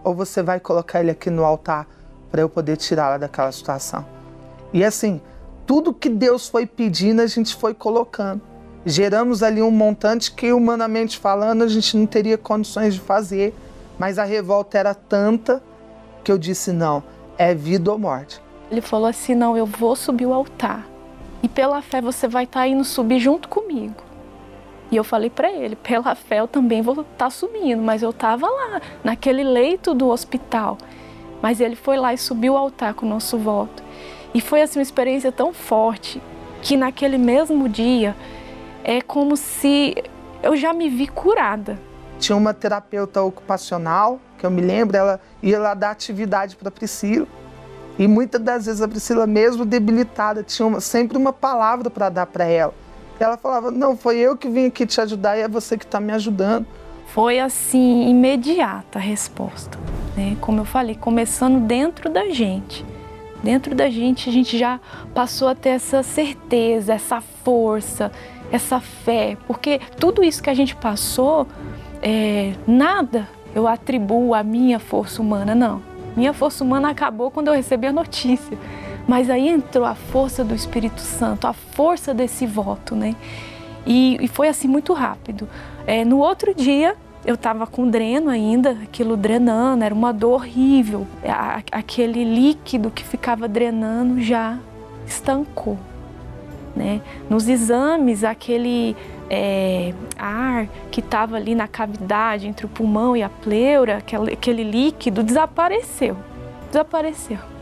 Ou 0.02 0.14
você 0.14 0.42
vai 0.42 0.60
colocar 0.60 1.00
ele 1.00 1.10
aqui 1.10 1.30
no 1.30 1.44
altar 1.44 1.88
para 2.30 2.42
eu 2.42 2.48
poder 2.48 2.76
tirá-la 2.76 3.16
daquela 3.16 3.50
situação? 3.50 4.04
E 4.72 4.84
assim, 4.84 5.22
tudo 5.64 5.94
que 5.94 6.10
Deus 6.10 6.48
foi 6.48 6.66
pedindo, 6.66 7.22
a 7.22 7.26
gente 7.26 7.56
foi 7.56 7.72
colocando 7.72 8.42
geramos 8.84 9.42
ali 9.42 9.62
um 9.62 9.70
montante 9.70 10.32
que, 10.32 10.52
humanamente 10.52 11.18
falando, 11.18 11.62
a 11.62 11.68
gente 11.68 11.96
não 11.96 12.06
teria 12.06 12.36
condições 12.36 12.94
de 12.94 13.00
fazer, 13.00 13.54
mas 13.98 14.18
a 14.18 14.24
revolta 14.24 14.78
era 14.78 14.94
tanta 14.94 15.62
que 16.22 16.30
eu 16.30 16.38
disse: 16.38 16.72
não, 16.72 17.02
é 17.38 17.54
vida 17.54 17.90
ou 17.90 17.98
morte. 17.98 18.40
Ele 18.70 18.80
falou 18.80 19.06
assim: 19.06 19.34
não, 19.34 19.56
eu 19.56 19.66
vou 19.66 19.96
subir 19.96 20.26
o 20.26 20.34
altar 20.34 20.86
e 21.42 21.48
pela 21.48 21.80
fé 21.82 22.00
você 22.00 22.26
vai 22.28 22.44
estar 22.44 22.60
tá 22.60 22.68
indo 22.68 22.84
subir 22.84 23.20
junto 23.20 23.48
comigo. 23.48 24.02
E 24.94 24.96
eu 24.96 25.02
falei 25.02 25.28
para 25.28 25.50
ele: 25.50 25.74
pela 25.74 26.14
fé 26.14 26.38
eu 26.38 26.46
também 26.46 26.80
vou 26.80 26.94
estar 27.00 27.04
tá 27.16 27.28
subindo, 27.28 27.82
mas 27.82 28.00
eu 28.00 28.10
estava 28.10 28.46
lá, 28.46 28.80
naquele 29.02 29.42
leito 29.42 29.92
do 29.92 30.08
hospital. 30.08 30.78
Mas 31.42 31.60
ele 31.60 31.74
foi 31.74 31.96
lá 31.96 32.14
e 32.14 32.18
subiu 32.18 32.52
o 32.52 32.56
altar 32.56 32.94
com 32.94 33.04
o 33.04 33.08
nosso 33.08 33.36
voto. 33.36 33.82
E 34.32 34.40
foi 34.40 34.62
assim 34.62 34.78
uma 34.78 34.84
experiência 34.84 35.32
tão 35.32 35.52
forte 35.52 36.22
que 36.62 36.76
naquele 36.76 37.18
mesmo 37.18 37.68
dia 37.68 38.14
é 38.84 39.00
como 39.00 39.36
se 39.36 39.96
eu 40.44 40.54
já 40.56 40.72
me 40.72 40.88
vi 40.88 41.08
curada. 41.08 41.76
Tinha 42.20 42.36
uma 42.36 42.54
terapeuta 42.54 43.20
ocupacional, 43.20 44.20
que 44.38 44.46
eu 44.46 44.50
me 44.50 44.62
lembro, 44.62 44.96
ela 44.96 45.20
ia 45.42 45.58
lá 45.58 45.74
dar 45.74 45.90
atividade 45.90 46.54
para 46.54 46.70
Priscila. 46.70 47.26
E 47.98 48.06
muitas 48.06 48.40
das 48.40 48.66
vezes 48.66 48.80
a 48.80 48.86
Priscila, 48.86 49.26
mesmo 49.26 49.64
debilitada, 49.64 50.44
tinha 50.44 50.66
uma, 50.66 50.80
sempre 50.80 51.18
uma 51.18 51.32
palavra 51.32 51.90
para 51.90 52.08
dar 52.08 52.26
para 52.26 52.44
ela. 52.44 52.83
Ela 53.18 53.36
falava: 53.36 53.70
Não, 53.70 53.96
foi 53.96 54.18
eu 54.18 54.36
que 54.36 54.48
vim 54.48 54.66
aqui 54.66 54.86
te 54.86 55.00
ajudar 55.00 55.36
e 55.36 55.42
é 55.42 55.48
você 55.48 55.76
que 55.76 55.84
está 55.84 56.00
me 56.00 56.12
ajudando. 56.12 56.66
Foi 57.06 57.38
assim, 57.38 58.08
imediata 58.08 58.98
a 58.98 59.02
resposta. 59.02 59.78
Né? 60.16 60.36
Como 60.40 60.60
eu 60.60 60.64
falei, 60.64 60.94
começando 60.94 61.60
dentro 61.60 62.10
da 62.10 62.28
gente. 62.30 62.84
Dentro 63.42 63.74
da 63.74 63.90
gente, 63.90 64.28
a 64.28 64.32
gente 64.32 64.58
já 64.58 64.80
passou 65.14 65.48
a 65.48 65.54
ter 65.54 65.70
essa 65.70 66.02
certeza, 66.02 66.94
essa 66.94 67.20
força, 67.20 68.10
essa 68.50 68.80
fé, 68.80 69.36
porque 69.46 69.80
tudo 69.98 70.24
isso 70.24 70.42
que 70.42 70.48
a 70.48 70.54
gente 70.54 70.74
passou, 70.74 71.46
é, 72.02 72.54
nada 72.66 73.28
eu 73.54 73.68
atribuo 73.68 74.34
à 74.34 74.42
minha 74.42 74.78
força 74.78 75.20
humana, 75.20 75.54
não. 75.54 75.82
Minha 76.16 76.32
força 76.32 76.64
humana 76.64 76.90
acabou 76.90 77.30
quando 77.30 77.48
eu 77.48 77.54
recebi 77.54 77.86
a 77.86 77.92
notícia. 77.92 78.58
Mas 79.06 79.28
aí 79.28 79.48
entrou 79.48 79.84
a 79.84 79.94
força 79.94 80.42
do 80.42 80.54
Espírito 80.54 81.00
Santo, 81.00 81.46
a 81.46 81.52
força 81.52 82.14
desse 82.14 82.46
voto, 82.46 82.96
né? 82.96 83.14
E, 83.86 84.16
e 84.20 84.28
foi 84.28 84.48
assim 84.48 84.66
muito 84.66 84.92
rápido. 84.92 85.48
É, 85.86 86.04
no 86.04 86.18
outro 86.18 86.54
dia, 86.54 86.96
eu 87.24 87.34
estava 87.34 87.66
com 87.66 87.88
dreno 87.88 88.30
ainda, 88.30 88.70
aquilo 88.82 89.16
drenando, 89.16 89.84
era 89.84 89.94
uma 89.94 90.12
dor 90.12 90.34
horrível. 90.34 91.06
Aquele 91.70 92.24
líquido 92.24 92.90
que 92.90 93.04
ficava 93.04 93.46
drenando 93.46 94.20
já 94.22 94.58
estancou. 95.06 95.78
Né? 96.74 97.00
Nos 97.30 97.48
exames, 97.48 98.24
aquele 98.24 98.96
é, 99.30 99.94
ar 100.18 100.66
que 100.90 101.00
estava 101.00 101.36
ali 101.36 101.54
na 101.54 101.68
cavidade 101.68 102.48
entre 102.48 102.66
o 102.66 102.68
pulmão 102.68 103.16
e 103.16 103.22
a 103.22 103.28
pleura, 103.28 103.98
aquele, 103.98 104.32
aquele 104.32 104.64
líquido, 104.64 105.22
desapareceu. 105.22 106.16
Desapareceu. 106.68 107.53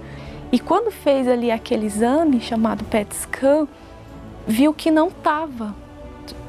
E 0.52 0.58
quando 0.58 0.90
fez 0.92 1.26
ali 1.26 1.50
aquele 1.50 1.86
exame 1.86 2.38
chamado 2.38 2.84
PET 2.84 3.16
scan, 3.16 3.66
viu 4.46 4.74
que 4.74 4.90
não 4.90 5.08
estava. 5.08 5.74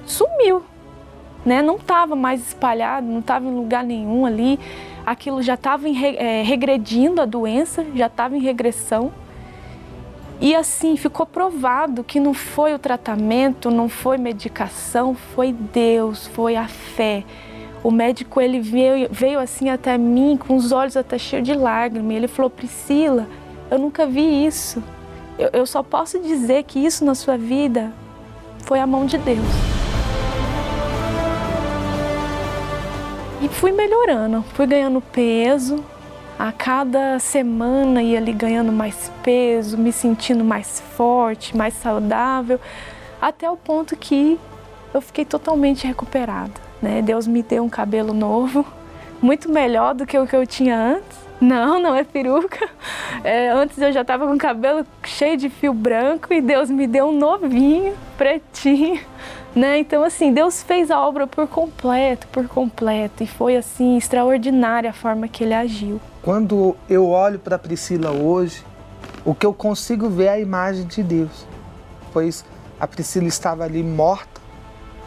Sumiu. 0.06 0.62
Né? 1.46 1.62
Não 1.62 1.78
estava 1.78 2.14
mais 2.14 2.46
espalhado, 2.46 3.08
não 3.08 3.20
estava 3.20 3.48
em 3.48 3.56
lugar 3.56 3.86
nenhum 3.86 4.26
ali. 4.26 4.60
Aquilo 5.06 5.42
já 5.42 5.54
estava 5.54 5.88
é, 5.88 6.44
regredindo 6.44 7.22
a 7.22 7.26
doença, 7.26 7.86
já 7.96 8.08
estava 8.08 8.36
em 8.36 8.42
regressão. 8.42 9.12
E 10.42 10.54
assim 10.54 10.98
ficou 10.98 11.26
provado 11.26 12.04
que 12.04 12.20
não 12.20 12.34
foi 12.34 12.74
o 12.74 12.80
tratamento, 12.80 13.72
não 13.72 13.88
foi 13.88 14.18
medicação, 14.18 15.16
foi 15.16 15.54
Deus, 15.54 16.28
foi 16.28 16.58
a 16.58 16.68
fé. 16.68 17.24
O 17.82 17.90
médico 17.92 18.42
ele 18.42 18.60
veio, 18.60 19.08
veio 19.10 19.40
assim 19.40 19.70
até 19.70 19.98
mim 19.98 20.38
com 20.38 20.56
os 20.56 20.74
olhos 20.74 20.98
até 20.98 21.18
cheios 21.18 21.46
de 21.46 21.54
lágrimas. 21.54 22.16
Ele 22.16 22.28
falou: 22.28 22.50
Priscila, 22.50 23.28
eu 23.74 23.80
nunca 23.80 24.06
vi 24.06 24.46
isso. 24.46 24.84
Eu, 25.38 25.50
eu 25.52 25.66
só 25.66 25.82
posso 25.82 26.20
dizer 26.20 26.64
que 26.64 26.78
isso 26.78 27.04
na 27.04 27.16
sua 27.16 27.36
vida 27.36 27.92
foi 28.66 28.80
a 28.80 28.86
mão 28.86 29.08
de 29.08 29.18
Deus. 29.18 29.40
E 33.42 33.48
fui 33.50 33.72
melhorando, 33.72 34.44
fui 34.54 34.68
ganhando 34.68 35.02
peso, 35.02 35.84
a 36.38 36.52
cada 36.52 37.18
semana 37.18 38.04
ia 38.04 38.20
ali 38.20 38.32
ganhando 38.32 38.72
mais 38.72 39.12
peso, 39.24 39.76
me 39.76 39.92
sentindo 39.92 40.44
mais 40.44 40.80
forte, 40.96 41.58
mais 41.58 41.74
saudável, 41.74 42.60
até 43.20 43.50
o 43.50 43.58
ponto 43.58 43.98
que 43.98 44.40
eu 44.94 45.02
fiquei 45.02 45.26
totalmente 45.26 45.88
recuperada. 45.88 46.54
Né? 46.80 47.02
Deus 47.02 47.26
me 47.26 47.42
deu 47.42 47.64
um 47.64 47.70
cabelo 47.70 48.14
novo, 48.14 48.64
muito 49.20 49.52
melhor 49.52 49.96
do 49.96 50.06
que 50.06 50.18
o 50.18 50.28
que 50.28 50.36
eu 50.36 50.46
tinha 50.46 50.78
antes. 50.78 51.23
Não, 51.40 51.80
não 51.80 51.94
é 51.96 52.04
peruca. 52.04 52.70
É, 53.24 53.50
antes 53.50 53.78
eu 53.78 53.92
já 53.92 54.02
estava 54.02 54.28
com 54.28 54.38
cabelo 54.38 54.86
cheio 55.06 55.38
de 55.38 55.50
fio 55.50 55.74
branco 55.74 56.34
e 56.34 56.42
Deus 56.42 56.70
me 56.70 56.88
deu 56.88 57.08
um 57.08 57.18
novinho, 57.18 57.94
pretinho. 58.18 59.00
Né? 59.56 59.78
Então, 59.78 60.04
assim, 60.04 60.34
Deus 60.34 60.64
fez 60.64 60.90
a 60.90 61.00
obra 61.00 61.28
por 61.28 61.48
completo, 61.48 62.28
por 62.28 62.48
completo, 62.48 63.24
e 63.24 63.28
foi 63.28 63.56
assim 63.56 63.98
extraordinária 63.98 64.90
a 64.90 64.94
forma 64.94 65.28
que 65.28 65.44
ele 65.44 65.54
agiu. 65.54 66.02
Quando 66.24 66.76
eu 66.90 67.08
olho 67.10 67.38
para 67.38 67.60
Priscila 67.60 68.10
hoje, 68.10 68.66
o 69.24 69.36
que 69.36 69.46
eu 69.46 69.54
consigo 69.54 70.10
ver 70.10 70.26
é 70.26 70.30
a 70.30 70.40
imagem 70.40 70.86
de 70.86 71.04
Deus, 71.04 71.46
pois 72.12 72.44
a 72.80 72.88
Priscila 72.88 73.28
estava 73.28 73.64
ali 73.64 73.84
morta. 73.84 74.42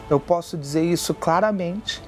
Eu 0.09 0.19
posso 0.19 0.57
dizer 0.57 0.83
isso 0.83 1.13
claramente, 1.13 2.01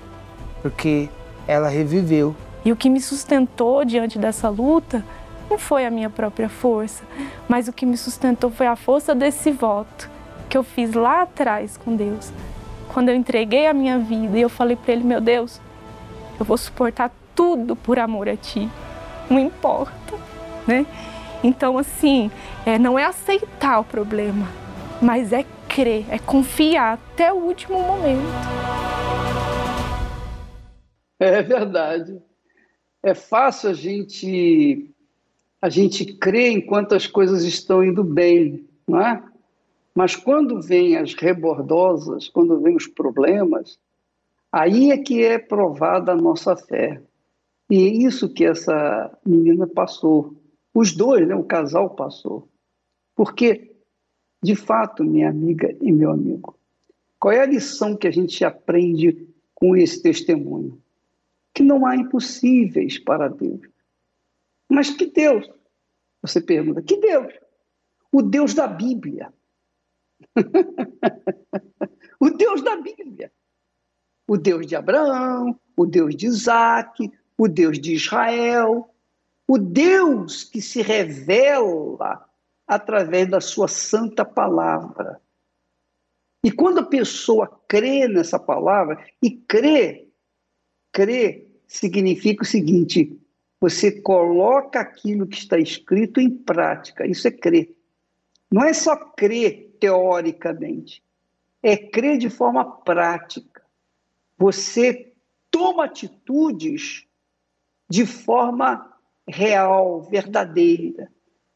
porque 0.62 1.10
ela 1.46 1.68
reviveu. 1.68 2.36
E 2.64 2.72
o 2.72 2.76
que 2.76 2.90
me 2.90 3.00
sustentou 3.00 3.86
diante 3.86 4.20
dessa 4.20 4.50
luta 4.50 5.04
não 5.50 5.58
foi 5.58 5.86
a 5.86 5.92
minha 5.92 6.10
própria 6.10 6.48
força, 6.48 7.04
mas 7.48 7.68
o 7.68 7.74
que 7.74 7.86
me 7.86 7.98
sustentou 7.98 8.52
foi 8.52 8.68
a 8.68 8.76
força 8.76 9.16
desse 9.16 9.52
voto 9.52 10.10
que 10.50 10.58
eu 10.58 10.64
fiz 10.64 10.94
lá 10.94 11.22
atrás 11.22 11.78
com 11.78 11.96
Deus. 11.96 12.32
Quando 12.94 13.10
eu 13.10 13.16
entreguei 13.16 13.68
a 13.68 13.74
minha 13.74 13.98
vida 13.98 14.38
e 14.38 14.42
eu 14.42 14.50
falei 14.50 14.76
para 14.76 14.94
Ele: 14.94 15.04
Meu 15.04 15.22
Deus, 15.22 15.62
eu 16.40 16.46
vou 16.46 16.58
suportar 16.58 17.12
tudo 17.36 17.76
por 17.76 18.00
amor 18.00 18.28
a 18.28 18.36
Ti, 18.36 18.70
não 19.30 19.40
importa, 19.40 20.16
né? 20.68 20.86
Então, 21.44 21.78
assim, 21.78 22.30
é, 22.66 22.78
não 22.78 23.00
é 23.00 23.06
aceitar 23.06 23.80
o 23.80 23.84
problema, 23.84 24.48
mas 25.02 25.32
é 25.32 25.46
crer, 25.68 26.06
é 26.10 26.20
confiar 26.20 26.94
até 26.94 27.32
o 27.32 27.38
último 27.38 27.82
momento. 27.82 28.20
É 31.20 31.42
verdade. 31.42 32.29
É 33.02 33.14
fácil 33.14 33.70
a 33.70 33.74
gente 33.74 34.94
a 35.62 35.70
gente 35.70 36.06
crer 36.14 36.52
enquanto 36.52 36.96
as 36.96 37.06
coisas 37.06 37.44
estão 37.44 37.84
indo 37.84 38.04
bem, 38.04 38.66
não 38.88 39.02
é? 39.02 39.22
Mas 39.94 40.16
quando 40.16 40.62
vêm 40.62 40.96
as 40.96 41.14
rebordosas, 41.14 42.30
quando 42.30 42.62
vêm 42.62 42.78
os 42.78 42.88
problemas, 42.88 43.78
aí 44.52 44.92
é 44.92 44.98
que 44.98 45.22
é 45.22 45.38
provada 45.38 46.14
a 46.14 46.16
nossa 46.16 46.56
fé. 46.56 47.02
E 47.70 47.76
é 47.76 47.88
isso 47.88 48.34
que 48.34 48.46
essa 48.46 49.12
menina 49.26 49.68
passou. 49.68 50.36
Os 50.74 50.94
dois, 50.94 51.28
né, 51.28 51.36
o 51.36 51.44
casal 51.44 51.90
passou. 51.90 52.48
Porque, 53.16 53.76
de 54.42 54.56
fato, 54.56 55.04
minha 55.04 55.30
amiga 55.30 55.76
e 55.82 55.92
meu 55.92 56.12
amigo, 56.12 56.58
qual 57.20 57.34
é 57.34 57.42
a 57.42 57.46
lição 57.46 57.98
que 57.98 58.08
a 58.08 58.12
gente 58.12 58.46
aprende 58.46 59.28
com 59.54 59.76
esse 59.76 60.02
testemunho? 60.02 60.82
Que 61.54 61.64
não 61.64 61.86
há 61.86 61.96
impossíveis 61.96 62.98
para 63.00 63.28
Deus. 63.28 63.62
Mas 64.70 64.90
que 64.92 65.08
Deus? 65.08 65.50
Você 66.22 66.42
pergunta, 66.42 66.82
que 66.82 66.98
Deus? 66.98 67.34
O 68.12 68.22
Deus 68.22 68.54
da 68.54 68.68
Bíblia. 68.68 69.34
o 72.20 72.30
Deus 72.30 72.62
da 72.62 72.76
Bíblia. 72.76 73.32
O 74.28 74.38
Deus 74.38 74.68
de 74.68 74.76
Abraão, 74.76 75.60
o 75.76 75.86
Deus 75.86 76.16
de 76.16 76.28
Isaac, 76.28 77.12
o 77.38 77.48
Deus 77.48 77.80
de 77.80 77.94
Israel, 77.94 78.94
o 79.48 79.58
Deus 79.58 80.44
que 80.44 80.62
se 80.62 80.82
revela 80.82 82.30
através 82.68 83.28
da 83.28 83.42
sua 83.42 83.68
santa 83.68 84.24
palavra. 84.24 85.20
E 86.44 86.52
quando 86.52 86.80
a 86.80 86.86
pessoa 86.86 87.60
crê 87.68 88.08
nessa 88.08 88.38
palavra, 88.38 89.04
e 89.22 89.32
crê, 89.32 90.09
crê 90.92 91.48
significa 91.68 92.44
o 92.44 92.48
seguinte: 92.48 93.18
você 93.60 93.92
coloca 93.92 94.80
aquilo 94.80 95.28
que 95.28 95.38
está 95.38 95.58
escrito 95.58 96.20
em 96.20 96.30
prática, 96.30 97.06
isso 97.06 97.28
é 97.28 97.32
crer. 97.32 97.76
Não 98.52 98.64
é 98.64 98.74
só 98.74 98.96
crer 98.96 99.76
teoricamente, 99.80 101.04
é 101.62 101.78
crer 101.78 102.18
de 102.18 102.30
forma 102.30 102.66
prática. 102.66 103.62
Você 104.38 105.14
toma 105.52 105.86
atitudes 105.86 107.06
de 107.90 108.06
forma 108.06 108.94
real, 109.28 110.02
verdadeira, 110.04 111.12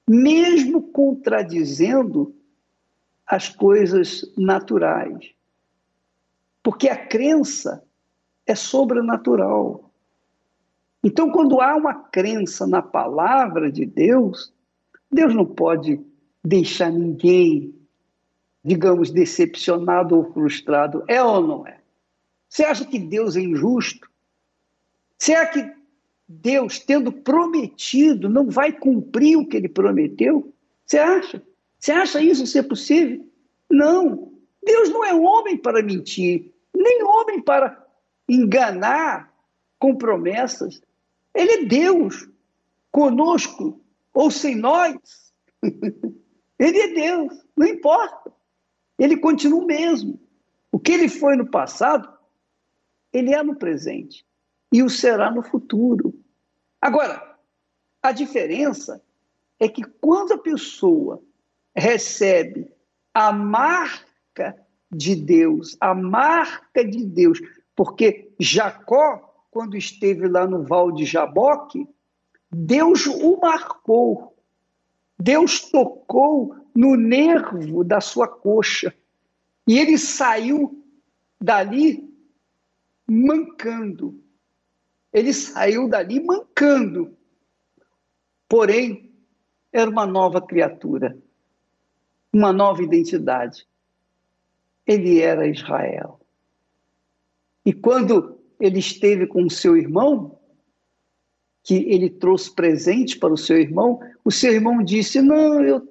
mesmo 0.07 0.81
contradizendo 0.91 2.35
as 3.25 3.49
coisas 3.49 4.21
naturais. 4.37 5.31
Porque 6.61 6.89
a 6.89 7.07
crença 7.07 7.83
é 8.45 8.55
sobrenatural. 8.55 9.91
Então, 11.03 11.31
quando 11.31 11.59
há 11.61 11.75
uma 11.75 11.93
crença 11.93 12.65
na 12.65 12.81
palavra 12.81 13.71
de 13.71 13.85
Deus, 13.85 14.53
Deus 15.11 15.33
não 15.33 15.45
pode 15.45 15.99
deixar 16.43 16.91
ninguém 16.91 17.73
digamos, 18.63 19.11
decepcionado 19.11 20.15
ou 20.15 20.31
frustrado. 20.31 21.03
É 21.07 21.21
ou 21.21 21.45
não 21.45 21.67
é? 21.67 21.79
Você 22.47 22.63
acha 22.63 22.85
que 22.85 22.97
Deus 22.97 23.35
é 23.35 23.41
injusto? 23.41 24.09
Será 25.17 25.45
que 25.47 25.71
Deus, 26.27 26.79
tendo 26.79 27.11
prometido, 27.11 28.29
não 28.29 28.49
vai 28.49 28.71
cumprir 28.71 29.37
o 29.37 29.45
que 29.45 29.57
ele 29.57 29.67
prometeu? 29.67 30.53
Você 30.85 30.97
acha? 30.97 31.43
Você 31.77 31.91
acha 31.91 32.21
isso 32.21 32.47
ser 32.47 32.63
possível? 32.63 33.27
Não. 33.69 34.31
Deus 34.63 34.89
não 34.89 35.03
é 35.03 35.13
homem 35.13 35.57
para 35.57 35.83
mentir, 35.83 36.53
nem 36.73 37.03
homem 37.03 37.41
para 37.41 37.82
enganar 38.27 39.33
com 39.79 39.95
promessas. 39.95 40.81
Ele 41.33 41.51
é 41.51 41.65
Deus, 41.65 42.29
conosco 42.91 43.81
ou 44.13 44.29
sem 44.31 44.55
nós. 44.55 44.95
Ele 46.59 46.79
é 46.79 46.87
Deus, 46.93 47.45
não 47.57 47.67
importa 47.67 48.31
ele 48.97 49.17
continua 49.17 49.61
o 49.61 49.65
mesmo. 49.65 50.19
O 50.71 50.79
que 50.79 50.91
ele 50.91 51.09
foi 51.09 51.35
no 51.35 51.45
passado, 51.45 52.11
ele 53.11 53.33
é 53.33 53.43
no 53.43 53.55
presente 53.55 54.25
e 54.71 54.81
o 54.81 54.89
será 54.89 55.29
no 55.29 55.43
futuro. 55.43 56.13
Agora, 56.81 57.37
a 58.01 58.11
diferença 58.11 59.01
é 59.59 59.67
que 59.67 59.83
quando 59.83 60.33
a 60.33 60.37
pessoa 60.37 61.21
recebe 61.75 62.71
a 63.13 63.31
marca 63.31 64.57
de 64.91 65.15
Deus, 65.15 65.77
a 65.79 65.93
marca 65.93 66.83
de 66.83 67.05
Deus, 67.05 67.39
porque 67.75 68.31
Jacó, 68.39 69.45
quando 69.49 69.77
esteve 69.77 70.27
lá 70.27 70.47
no 70.47 70.63
Val 70.63 70.91
de 70.91 71.05
Jaboque, 71.05 71.87
Deus 72.51 73.07
o 73.07 73.39
marcou. 73.39 74.35
Deus 75.19 75.61
tocou 75.69 76.55
no 76.75 76.95
nervo 76.95 77.83
da 77.83 78.01
sua 78.01 78.27
coxa. 78.27 78.93
E 79.67 79.79
ele 79.79 79.97
saiu 79.97 80.83
dali 81.39 82.13
mancando. 83.07 84.21
Ele 85.11 85.33
saiu 85.33 85.87
dali 85.87 86.23
mancando. 86.23 87.15
Porém, 88.47 89.11
era 89.71 89.89
uma 89.89 90.05
nova 90.05 90.41
criatura, 90.41 91.17
uma 92.31 92.53
nova 92.53 92.83
identidade. 92.83 93.67
Ele 94.85 95.19
era 95.19 95.47
Israel. 95.47 96.22
E 97.65 97.71
quando 97.71 98.37
ele 98.59 98.79
esteve 98.79 99.27
com 99.27 99.43
o 99.43 99.49
seu 99.49 99.77
irmão, 99.77 100.39
que 101.63 101.75
ele 101.75 102.09
trouxe 102.09 102.53
presente 102.53 103.17
para 103.17 103.33
o 103.33 103.37
seu 103.37 103.57
irmão, 103.57 103.99
o 104.23 104.31
seu 104.31 104.53
irmão 104.53 104.83
disse: 104.83 105.21
Não, 105.21 105.63
eu, 105.63 105.87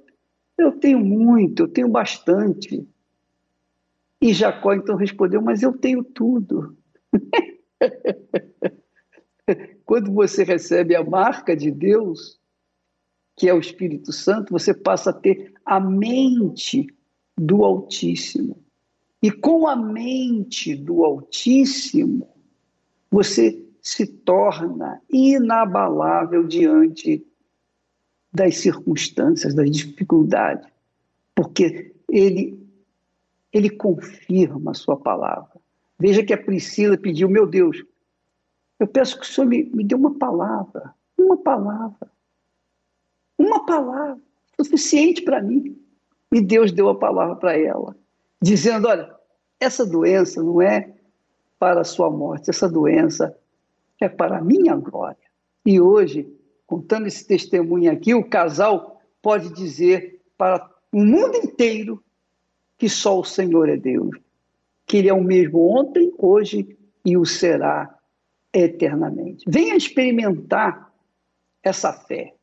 eu 0.59 0.73
tenho 0.73 1.01
muito, 1.01 1.63
eu 1.63 1.69
tenho 1.69 1.89
bastante. 1.89 2.87
E 4.21 4.33
Jacó 4.33 4.75
então 4.75 4.97
respondeu: 4.97 5.41
Mas 5.41 5.63
eu 5.63 5.77
tenho 5.77 6.05
tudo. 6.05 6.77
Quando 9.85 10.13
você 10.13 10.45
recebe 10.45 10.95
a 10.95 11.03
marca 11.03 11.57
de 11.57 11.71
Deus, 11.71 12.39
que 13.37 13.49
é 13.49 13.55
o 13.55 13.59
Espírito 13.59 14.13
Santo, 14.13 14.53
você 14.53 14.73
passa 14.73 15.11
a 15.11 15.13
ter 15.13 15.53
a 15.65 15.81
mente 15.81 16.87
do 17.37 17.65
Altíssimo. 17.65 18.63
E 19.23 19.31
com 19.31 19.69
a 19.69 19.77
mente 19.77 20.75
do 20.75 21.05
Altíssimo, 21.05 22.29
você 23.11 23.65
se 23.81 24.07
torna 24.07 25.01
inabalável 25.09 26.47
diante 26.47 27.25
das 28.33 28.57
circunstâncias, 28.57 29.55
das 29.55 29.71
dificuldades, 29.71 30.69
porque 31.35 31.95
ele 32.09 32.61
ele 33.53 33.69
confirma 33.69 34.71
a 34.71 34.75
sua 34.75 34.97
palavra. 34.97 35.61
Veja 35.99 36.25
que 36.25 36.33
a 36.33 36.43
Priscila 36.43 36.97
pediu, 36.97 37.29
meu 37.29 37.47
Deus, 37.47 37.85
eu 38.81 38.87
peço 38.87 39.21
que 39.21 39.27
o 39.27 39.29
Senhor 39.29 39.47
me, 39.47 39.65
me 39.65 39.85
dê 39.85 39.95
uma 39.95 40.15
palavra, 40.19 40.95
uma 41.19 41.37
palavra, 41.37 42.11
uma 43.39 43.65
palavra 43.67 44.19
suficiente 44.59 45.23
para 45.23 45.43
mim. 45.43 45.79
E 46.33 46.41
Deus 46.41 46.73
deu 46.73 46.89
a 46.89 46.99
palavra 46.99 47.37
para 47.37 47.59
ela, 47.59 47.95
dizendo: 48.45 48.89
olha, 48.89 49.15
essa 49.61 49.87
doença 49.87 50.43
não 50.43 50.61
é 50.61 50.93
para 51.59 51.83
a 51.83 51.85
sua 51.85 52.11
morte, 52.11 52.51
essa 52.51 52.69
doença 52.69 53.37
é 54.01 54.09
para 54.09 54.39
a 54.39 54.43
minha 54.43 54.75
glória. 54.75 55.17
E 55.65 55.81
hoje, 55.81 56.29
contando 56.67 57.07
esse 57.07 57.25
testemunho 57.25 57.93
aqui, 57.93 58.15
o 58.15 58.29
casal 58.29 59.01
pode 59.23 59.53
dizer 59.55 60.21
para 60.37 60.69
o 60.91 61.05
mundo 61.05 61.37
inteiro 61.37 62.03
que 62.77 62.89
só 62.89 63.21
o 63.21 63.25
Senhor 63.25 63.69
é 63.69 63.77
Deus, 63.77 64.11
que 64.85 64.97
Ele 64.97 65.09
é 65.09 65.15
o 65.15 65.23
mesmo 65.23 65.61
ontem, 65.79 66.13
hoje 66.19 66.77
e 67.05 67.17
o 67.17 67.25
será 67.25 67.97
eternamente. 68.53 69.45
Venha 69.47 69.77
experimentar 69.77 70.93
essa 71.63 71.93
fé, 71.93 72.35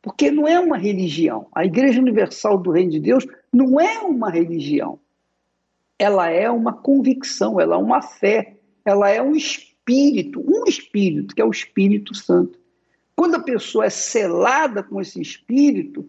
porque 0.00 0.30
não 0.30 0.46
é 0.46 0.60
uma 0.60 0.76
religião. 0.76 1.48
A 1.52 1.64
Igreja 1.64 2.00
Universal 2.00 2.58
do 2.58 2.70
Reino 2.70 2.92
de 2.92 3.00
Deus 3.00 3.26
não 3.52 3.80
é 3.80 3.98
uma 3.98 4.30
religião. 4.30 5.00
Ela 5.98 6.30
é 6.30 6.50
uma 6.50 6.72
convicção, 6.72 7.60
ela 7.60 7.76
é 7.76 7.78
uma 7.78 8.02
fé, 8.02 8.56
ela 8.84 9.08
é 9.08 9.22
um 9.22 9.34
espírito, 9.34 10.40
um 10.40 10.64
espírito, 10.66 11.34
que 11.34 11.40
é 11.40 11.44
o 11.44 11.50
Espírito 11.50 12.14
Santo. 12.14 12.58
Quando 13.16 13.36
a 13.36 13.42
pessoa 13.42 13.86
é 13.86 13.90
selada 13.90 14.82
com 14.82 15.00
esse 15.00 15.20
espírito, 15.20 16.08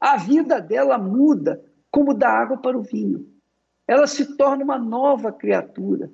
a 0.00 0.16
vida 0.16 0.60
dela 0.60 0.96
muda 0.96 1.62
como 1.90 2.14
da 2.14 2.30
água 2.30 2.56
para 2.56 2.78
o 2.78 2.82
vinho. 2.82 3.28
Ela 3.86 4.06
se 4.06 4.36
torna 4.36 4.64
uma 4.64 4.78
nova 4.78 5.32
criatura. 5.32 6.10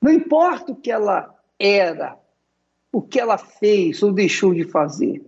Não 0.00 0.10
importa 0.12 0.72
o 0.72 0.76
que 0.76 0.90
ela 0.90 1.34
era, 1.58 2.18
o 2.90 3.00
que 3.00 3.20
ela 3.20 3.38
fez 3.38 4.02
ou 4.02 4.12
deixou 4.12 4.52
de 4.52 4.64
fazer. 4.64 5.24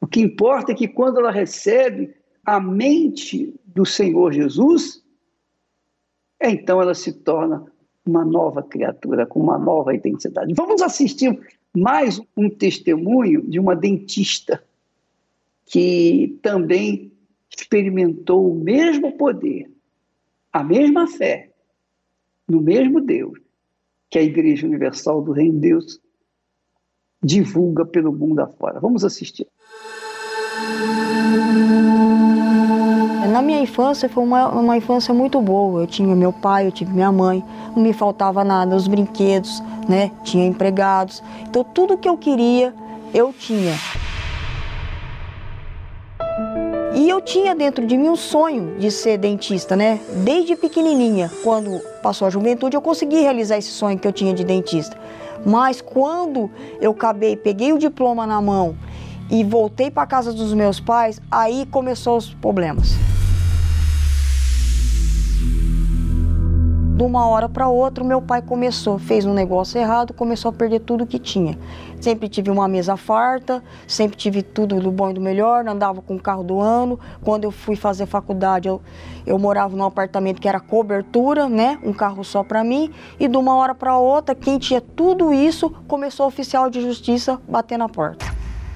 O 0.00 0.06
que 0.06 0.20
importa 0.20 0.72
é 0.72 0.74
que 0.74 0.86
quando 0.86 1.18
ela 1.18 1.30
recebe 1.30 2.14
a 2.44 2.60
mente 2.60 3.52
do 3.64 3.84
Senhor 3.84 4.32
Jesus, 4.32 5.02
então 6.40 6.80
ela 6.80 6.94
se 6.94 7.12
torna 7.12 7.64
uma 8.06 8.24
nova 8.24 8.62
criatura, 8.62 9.26
com 9.26 9.40
uma 9.40 9.58
nova 9.58 9.94
identidade. 9.94 10.54
Vamos 10.54 10.80
assistir 10.80 11.38
mais 11.76 12.20
um 12.36 12.48
testemunho 12.48 13.42
de 13.42 13.58
uma 13.58 13.74
dentista 13.74 14.62
que 15.64 16.38
também 16.42 17.12
experimentou 17.50 18.50
o 18.50 18.54
mesmo 18.54 19.12
poder, 19.12 19.70
a 20.52 20.62
mesma 20.62 21.08
fé, 21.08 21.50
no 22.48 22.60
mesmo 22.60 23.00
Deus 23.00 23.38
que 24.08 24.18
a 24.18 24.22
Igreja 24.22 24.66
Universal 24.66 25.22
do 25.22 25.32
Reino 25.32 25.54
de 25.54 25.68
Deus 25.68 26.00
divulga 27.22 27.84
pelo 27.84 28.12
mundo 28.12 28.40
afora. 28.40 28.78
Vamos 28.78 29.04
assistir. 29.04 29.48
Na 33.36 33.42
minha 33.42 33.60
infância 33.60 34.08
foi 34.08 34.24
uma, 34.24 34.48
uma 34.48 34.78
infância 34.78 35.12
muito 35.12 35.42
boa. 35.42 35.82
Eu 35.82 35.86
tinha 35.86 36.16
meu 36.16 36.32
pai, 36.32 36.66
eu 36.66 36.72
tive 36.72 36.90
minha 36.90 37.12
mãe, 37.12 37.44
não 37.76 37.82
me 37.82 37.92
faltava 37.92 38.42
nada, 38.42 38.74
os 38.74 38.88
brinquedos, 38.88 39.62
né? 39.86 40.10
Tinha 40.24 40.46
empregados. 40.46 41.22
Então 41.42 41.62
tudo 41.62 41.98
que 41.98 42.08
eu 42.08 42.16
queria, 42.16 42.72
eu 43.12 43.34
tinha. 43.38 43.74
E 46.94 47.06
eu 47.06 47.20
tinha 47.20 47.54
dentro 47.54 47.86
de 47.86 47.98
mim 47.98 48.08
um 48.08 48.16
sonho 48.16 48.78
de 48.78 48.90
ser 48.90 49.18
dentista, 49.18 49.76
né? 49.76 50.00
Desde 50.24 50.56
pequenininha, 50.56 51.30
quando 51.44 51.78
passou 52.02 52.26
a 52.26 52.30
juventude, 52.30 52.74
eu 52.74 52.80
consegui 52.80 53.20
realizar 53.20 53.58
esse 53.58 53.68
sonho 53.68 53.98
que 53.98 54.08
eu 54.08 54.14
tinha 54.14 54.32
de 54.32 54.44
dentista. 54.44 54.96
Mas 55.44 55.82
quando 55.82 56.50
eu 56.80 56.92
acabei, 56.92 57.36
peguei 57.36 57.70
o 57.70 57.78
diploma 57.78 58.26
na 58.26 58.40
mão 58.40 58.74
e 59.30 59.44
voltei 59.44 59.90
para 59.90 60.06
casa 60.06 60.32
dos 60.32 60.54
meus 60.54 60.80
pais, 60.80 61.20
aí 61.30 61.66
começou 61.66 62.16
os 62.16 62.32
problemas. 62.32 63.05
De 66.96 67.02
uma 67.02 67.26
hora 67.26 67.46
para 67.46 67.68
outra, 67.68 68.02
meu 68.02 68.22
pai 68.22 68.40
começou, 68.40 68.98
fez 68.98 69.26
um 69.26 69.34
negócio 69.34 69.78
errado, 69.78 70.14
começou 70.14 70.48
a 70.48 70.52
perder 70.52 70.80
tudo 70.80 71.06
que 71.06 71.18
tinha. 71.18 71.58
Sempre 72.00 72.26
tive 72.26 72.50
uma 72.50 72.66
mesa 72.66 72.96
farta, 72.96 73.62
sempre 73.86 74.16
tive 74.16 74.42
tudo 74.42 74.80
do 74.80 74.90
bom 74.90 75.10
e 75.10 75.12
do 75.12 75.20
melhor, 75.20 75.68
andava 75.68 76.00
com 76.00 76.16
o 76.16 76.18
carro 76.18 76.42
do 76.42 76.58
ano. 76.58 76.98
Quando 77.22 77.44
eu 77.44 77.50
fui 77.50 77.76
fazer 77.76 78.06
faculdade, 78.06 78.66
eu, 78.66 78.80
eu 79.26 79.38
morava 79.38 79.76
num 79.76 79.84
apartamento 79.84 80.40
que 80.40 80.48
era 80.48 80.58
cobertura, 80.58 81.50
né? 81.50 81.78
Um 81.84 81.92
carro 81.92 82.24
só 82.24 82.42
para 82.42 82.64
mim. 82.64 82.90
E 83.20 83.28
de 83.28 83.36
uma 83.36 83.54
hora 83.56 83.74
para 83.74 83.98
outra, 83.98 84.34
quem 84.34 84.58
tinha 84.58 84.80
tudo 84.80 85.34
isso, 85.34 85.68
começou 85.86 86.24
o 86.24 86.28
oficial 86.30 86.70
de 86.70 86.80
justiça 86.80 87.38
bater 87.46 87.76
na 87.76 87.90
porta. 87.90 88.24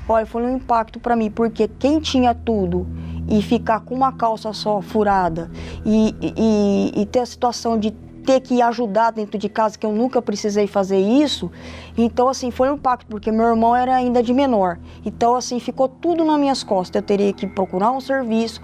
Olha, 0.07 0.27
foi 0.27 0.43
um 0.43 0.57
impacto 0.57 1.01
para 1.01 1.17
mim, 1.17 1.31
porque 1.31 1.69
quem 1.79 1.99
tinha 2.01 2.35
tudo 2.35 2.87
e 3.31 3.41
ficar 3.41 3.81
com 3.81 3.95
uma 3.95 4.13
calça 4.13 4.53
só 4.53 4.83
furada 4.83 5.51
e, 5.87 6.15
e, 6.21 7.01
e 7.01 7.07
ter 7.07 7.21
a 7.21 7.27
situação 7.27 7.79
de 7.79 7.95
ter 8.25 8.41
que 8.41 8.61
ajudar 8.63 9.11
dentro 9.11 9.39
de 9.39 9.49
casa, 9.49 9.79
que 9.79 9.87
eu 9.87 9.93
nunca 9.93 10.21
precisei 10.21 10.67
fazer 10.67 10.99
isso. 10.99 11.51
Então, 11.97 12.29
assim, 12.29 12.51
foi 12.51 12.71
um 12.71 12.75
impacto, 12.75 13.07
porque 13.07 13.33
meu 13.33 13.47
irmão 13.47 13.75
era 13.75 13.95
ainda 13.95 14.23
de 14.23 14.33
menor. 14.33 14.79
Então, 15.05 15.35
assim, 15.35 15.59
ficou 15.59 15.89
tudo 15.89 16.25
nas 16.25 16.39
minhas 16.39 16.63
costas. 16.63 17.01
Eu 17.01 17.07
teria 17.07 17.33
que 17.33 17.47
procurar 17.47 17.91
um 17.91 18.01
serviço, 18.01 18.61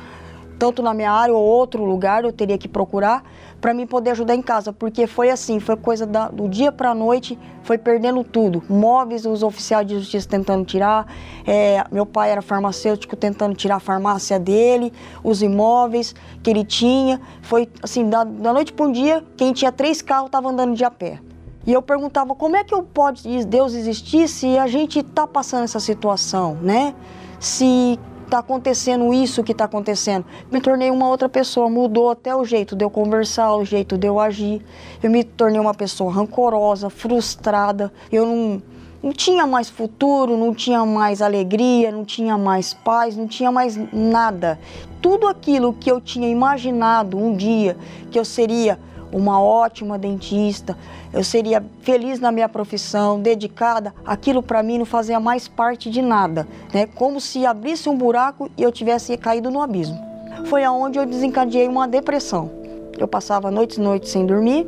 tanto 0.58 0.82
na 0.82 0.94
minha 0.94 1.12
área 1.12 1.34
ou 1.34 1.42
outro 1.42 1.84
lugar, 1.84 2.24
eu 2.24 2.32
teria 2.32 2.56
que 2.56 2.68
procurar 2.68 3.22
para 3.60 3.72
mim 3.72 3.86
poder 3.86 4.10
ajudar 4.10 4.34
em 4.34 4.42
casa, 4.42 4.72
porque 4.72 5.06
foi 5.06 5.30
assim, 5.30 5.58
foi 5.58 5.76
coisa 5.76 6.06
da, 6.06 6.28
do 6.28 6.48
dia 6.48 6.70
para 6.70 6.90
a 6.90 6.94
noite, 6.94 7.38
foi 7.62 7.78
perdendo 7.78 8.22
tudo. 8.22 8.62
Móveis, 8.68 9.24
os 9.26 9.42
oficiais 9.42 9.86
de 9.86 9.98
justiça 9.98 10.28
tentando 10.28 10.64
tirar, 10.64 11.06
é, 11.46 11.84
meu 11.90 12.06
pai 12.06 12.30
era 12.30 12.42
farmacêutico 12.42 13.16
tentando 13.16 13.54
tirar 13.54 13.76
a 13.76 13.80
farmácia 13.80 14.38
dele, 14.38 14.92
os 15.24 15.42
imóveis 15.42 16.14
que 16.42 16.50
ele 16.50 16.64
tinha. 16.64 17.20
Foi 17.42 17.68
assim, 17.82 18.08
da, 18.08 18.24
da 18.24 18.52
noite 18.52 18.72
para 18.72 18.86
um 18.86 18.92
dia, 18.92 19.24
quem 19.36 19.52
tinha 19.52 19.72
três 19.72 20.02
carros 20.02 20.26
estava 20.26 20.48
andando 20.48 20.74
de 20.74 20.84
a 20.84 20.90
pé. 20.90 21.18
E 21.66 21.72
eu 21.72 21.82
perguntava 21.82 22.34
como 22.34 22.56
é 22.56 22.62
que 22.62 22.72
eu 22.72 22.82
pode 22.82 23.44
Deus 23.44 23.74
existir 23.74 24.28
se 24.28 24.56
a 24.56 24.68
gente 24.68 25.00
está 25.00 25.26
passando 25.26 25.64
essa 25.64 25.80
situação, 25.80 26.56
né? 26.62 26.94
Se 27.40 27.98
está 28.26 28.38
acontecendo 28.38 29.12
isso 29.14 29.42
que 29.42 29.52
está 29.52 29.64
acontecendo. 29.64 30.24
Me 30.50 30.60
tornei 30.60 30.90
uma 30.90 31.08
outra 31.08 31.28
pessoa, 31.28 31.70
mudou 31.70 32.10
até 32.10 32.34
o 32.34 32.44
jeito 32.44 32.76
de 32.76 32.84
eu 32.84 32.90
conversar, 32.90 33.54
o 33.56 33.64
jeito 33.64 33.96
de 33.96 34.06
eu 34.06 34.20
agir. 34.20 34.62
Eu 35.02 35.10
me 35.10 35.24
tornei 35.24 35.60
uma 35.60 35.74
pessoa 35.74 36.12
rancorosa, 36.12 36.90
frustrada. 36.90 37.92
Eu 38.12 38.26
não, 38.26 38.62
não 39.02 39.12
tinha 39.12 39.46
mais 39.46 39.70
futuro, 39.70 40.36
não 40.36 40.54
tinha 40.54 40.84
mais 40.84 41.22
alegria, 41.22 41.90
não 41.90 42.04
tinha 42.04 42.36
mais 42.36 42.74
paz, 42.74 43.16
não 43.16 43.26
tinha 43.26 43.50
mais 43.50 43.78
nada. 43.92 44.58
Tudo 45.00 45.28
aquilo 45.28 45.72
que 45.72 45.90
eu 45.90 46.00
tinha 46.00 46.28
imaginado 46.28 47.16
um 47.16 47.34
dia 47.34 47.76
que 48.10 48.18
eu 48.18 48.24
seria 48.24 48.78
uma 49.16 49.40
ótima 49.40 49.98
dentista, 49.98 50.76
eu 51.10 51.24
seria 51.24 51.64
feliz 51.80 52.20
na 52.20 52.30
minha 52.30 52.50
profissão, 52.50 53.18
dedicada, 53.18 53.94
aquilo 54.04 54.42
para 54.42 54.62
mim 54.62 54.76
não 54.76 54.84
fazia 54.84 55.18
mais 55.18 55.48
parte 55.48 55.88
de 55.88 56.02
nada, 56.02 56.46
né? 56.72 56.86
Como 56.86 57.18
se 57.18 57.46
abrisse 57.46 57.88
um 57.88 57.96
buraco 57.96 58.50
e 58.58 58.62
eu 58.62 58.70
tivesse 58.70 59.16
caído 59.16 59.50
no 59.50 59.62
abismo. 59.62 59.98
Foi 60.44 60.62
aonde 60.64 60.98
eu 60.98 61.06
desencadeei 61.06 61.66
uma 61.66 61.88
depressão. 61.88 62.50
Eu 62.98 63.08
passava 63.08 63.50
noites 63.50 63.78
e 63.78 63.80
noites 63.80 64.10
sem 64.10 64.26
dormir, 64.26 64.66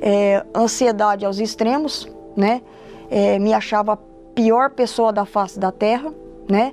é, 0.00 0.42
ansiedade 0.56 1.26
aos 1.26 1.38
extremos, 1.38 2.08
né? 2.34 2.62
É, 3.10 3.38
me 3.38 3.52
achava 3.52 3.92
a 3.92 3.98
pior 4.34 4.70
pessoa 4.70 5.12
da 5.12 5.26
face 5.26 5.58
da 5.58 5.70
terra, 5.70 6.10
né? 6.48 6.72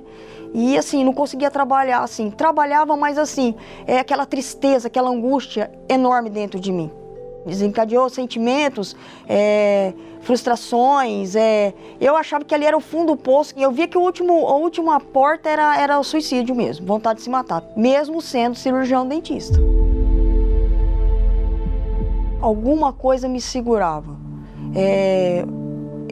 E 0.54 0.76
assim, 0.78 1.04
não 1.04 1.12
conseguia 1.12 1.50
trabalhar 1.50 2.00
assim. 2.00 2.30
Trabalhava, 2.30 2.96
mas 2.96 3.18
assim, 3.18 3.54
é 3.86 3.98
aquela 3.98 4.26
tristeza, 4.26 4.88
aquela 4.88 5.10
angústia 5.10 5.70
enorme 5.88 6.30
dentro 6.30 6.58
de 6.58 6.72
mim. 6.72 6.90
Desencadeou 7.46 8.08
sentimentos, 8.10 8.96
é, 9.28 9.92
frustrações. 10.20 11.36
É, 11.36 11.72
eu 12.00 12.16
achava 12.16 12.44
que 12.44 12.54
ali 12.54 12.66
era 12.66 12.76
o 12.76 12.80
fundo 12.80 13.14
do 13.14 13.16
poço. 13.16 13.54
E 13.56 13.62
eu 13.62 13.70
via 13.70 13.86
que 13.86 13.96
o 13.96 14.00
último, 14.00 14.46
a 14.46 14.56
última 14.56 15.00
porta 15.00 15.48
era, 15.48 15.80
era 15.80 15.98
o 15.98 16.04
suicídio 16.04 16.54
mesmo, 16.54 16.86
vontade 16.86 17.18
de 17.18 17.24
se 17.24 17.30
matar, 17.30 17.62
mesmo 17.76 18.20
sendo 18.20 18.54
cirurgião 18.56 19.06
dentista. 19.06 19.58
Alguma 22.40 22.92
coisa 22.92 23.28
me 23.28 23.40
segurava. 23.40 24.16
É, 24.74 25.44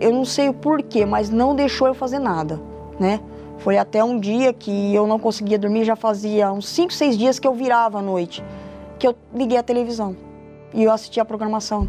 eu 0.01 0.13
não 0.13 0.25
sei 0.25 0.49
o 0.49 0.55
porquê, 0.55 1.05
mas 1.07 1.31
não 1.31 1.55
deixou 1.55 1.87
eu 1.87 1.95
fazer 1.95 2.19
nada, 2.19 2.61
né? 2.99 3.21
Foi 3.59 3.79
até 3.79 4.05
um 4.05 4.19
dia 4.19 4.53
que 4.53 4.95
eu 4.95 5.07
não 5.07 5.19
conseguia 5.19 5.59
dormir, 5.59 5.85
já 5.85 5.97
fazia 5.97 6.53
uns 6.53 6.69
5, 6.69 6.93
6 6.93 7.19
dias 7.19 7.39
que 7.39 7.49
eu 7.49 7.55
virava 7.55 7.99
à 7.99 8.03
noite, 8.03 8.45
que 8.99 9.07
eu 9.07 9.15
liguei 9.35 9.57
a 9.57 9.63
televisão 9.63 10.17
e 10.75 10.85
eu 10.85 10.93
assistia 10.93 11.23
a 11.23 11.27
programação. 11.27 11.89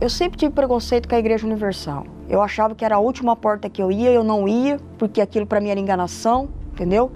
Eu 0.00 0.10
sempre 0.10 0.38
tive 0.38 0.52
preconceito 0.52 1.08
com 1.08 1.14
a 1.14 1.18
Igreja 1.18 1.46
Universal. 1.46 2.06
Eu 2.28 2.42
achava 2.42 2.74
que 2.74 2.84
era 2.84 2.96
a 2.96 2.98
última 2.98 3.36
porta 3.36 3.70
que 3.70 3.80
eu 3.80 3.90
ia, 3.90 4.10
eu 4.10 4.24
não 4.24 4.46
ia, 4.46 4.78
porque 4.98 5.20
aquilo 5.20 5.46
para 5.46 5.60
mim 5.60 5.68
era 5.68 5.80
enganação, 5.80 6.48
entendeu? 6.72 7.12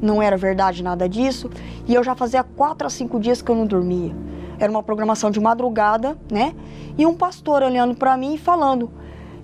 Não 0.00 0.22
era 0.22 0.36
verdade 0.36 0.82
nada 0.82 1.08
disso. 1.08 1.50
E 1.86 1.94
eu 1.94 2.02
já 2.02 2.14
fazia 2.14 2.42
quatro 2.42 2.86
a 2.86 2.90
cinco 2.90 3.20
dias 3.20 3.40
que 3.40 3.50
eu 3.50 3.54
não 3.54 3.66
dormia. 3.66 4.12
Era 4.58 4.70
uma 4.70 4.82
programação 4.82 5.30
de 5.30 5.38
madrugada, 5.38 6.16
né? 6.30 6.54
E 6.96 7.04
um 7.04 7.14
pastor 7.14 7.62
olhando 7.62 7.94
para 7.94 8.16
mim 8.16 8.34
e 8.34 8.38
falando: 8.38 8.90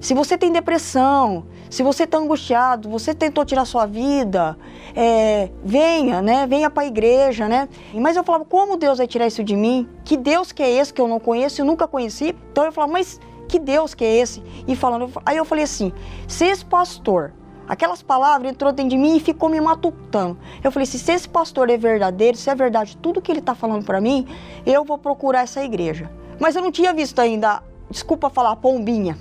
se 0.01 0.15
você 0.15 0.39
tem 0.39 0.51
depressão, 0.51 1.45
se 1.69 1.83
você 1.83 2.05
está 2.05 2.17
angustiado, 2.17 2.89
você 2.89 3.13
tentou 3.13 3.45
tirar 3.45 3.67
sua 3.67 3.85
vida, 3.85 4.57
é, 4.97 5.51
venha, 5.63 6.23
né? 6.23 6.47
Venha 6.47 6.71
para 6.71 6.85
a 6.85 6.87
igreja, 6.87 7.47
né? 7.47 7.69
Mas 7.93 8.17
eu 8.17 8.25
falava, 8.25 8.47
como 8.47 8.79
Deus 8.79 8.97
vai 8.97 9.07
tirar 9.07 9.27
isso 9.27 9.45
de 9.45 9.55
mim? 9.55 9.87
Que 10.03 10.17
Deus 10.17 10.53
que 10.53 10.63
é 10.63 10.71
esse 10.71 10.93
que 10.93 11.03
eu 11.03 11.07
não 11.07 11.21
conheço 11.21 11.61
e 11.61 11.65
nunca 11.65 11.87
conheci? 11.87 12.35
Então 12.51 12.65
eu 12.65 12.73
falava, 12.73 12.95
mas 12.95 13.21
que 13.47 13.59
Deus 13.59 13.95
que 13.95 14.03
é 14.03 14.17
esse? 14.17 14.43
E 14.67 14.75
falando, 14.75 15.13
aí 15.25 15.37
eu 15.37 15.45
falei 15.45 15.65
assim, 15.65 15.93
se 16.27 16.47
esse 16.47 16.65
pastor, 16.65 17.35
aquelas 17.69 18.03
palavras 18.03 18.51
entrou 18.51 18.73
dentro 18.73 18.91
de 18.91 18.97
mim 18.97 19.19
e 19.19 19.21
ficou 19.21 19.51
me 19.51 19.61
matutando. 19.61 20.39
Eu 20.65 20.73
falei, 20.73 20.87
se 20.87 21.13
esse 21.13 21.29
pastor 21.29 21.69
é 21.69 21.77
verdadeiro, 21.77 22.39
se 22.39 22.49
é 22.49 22.55
verdade 22.55 22.97
tudo 22.97 23.21
que 23.21 23.31
ele 23.31 23.41
está 23.41 23.55
falando 23.55 23.85
para 23.85 24.01
mim, 24.01 24.27
eu 24.65 24.83
vou 24.83 24.97
procurar 24.97 25.43
essa 25.43 25.63
igreja. 25.63 26.11
Mas 26.39 26.57
eu 26.57 26.63
não 26.63 26.73
tinha 26.73 26.95
visto 26.95 27.19
ainda, 27.19 27.63
desculpa 27.91 28.31
falar, 28.31 28.57
pombinha 28.57 29.19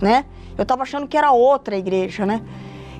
né? 0.00 0.24
Eu 0.56 0.66
tava 0.66 0.82
achando 0.82 1.06
que 1.06 1.16
era 1.16 1.30
outra 1.32 1.76
igreja, 1.76 2.26
né? 2.26 2.42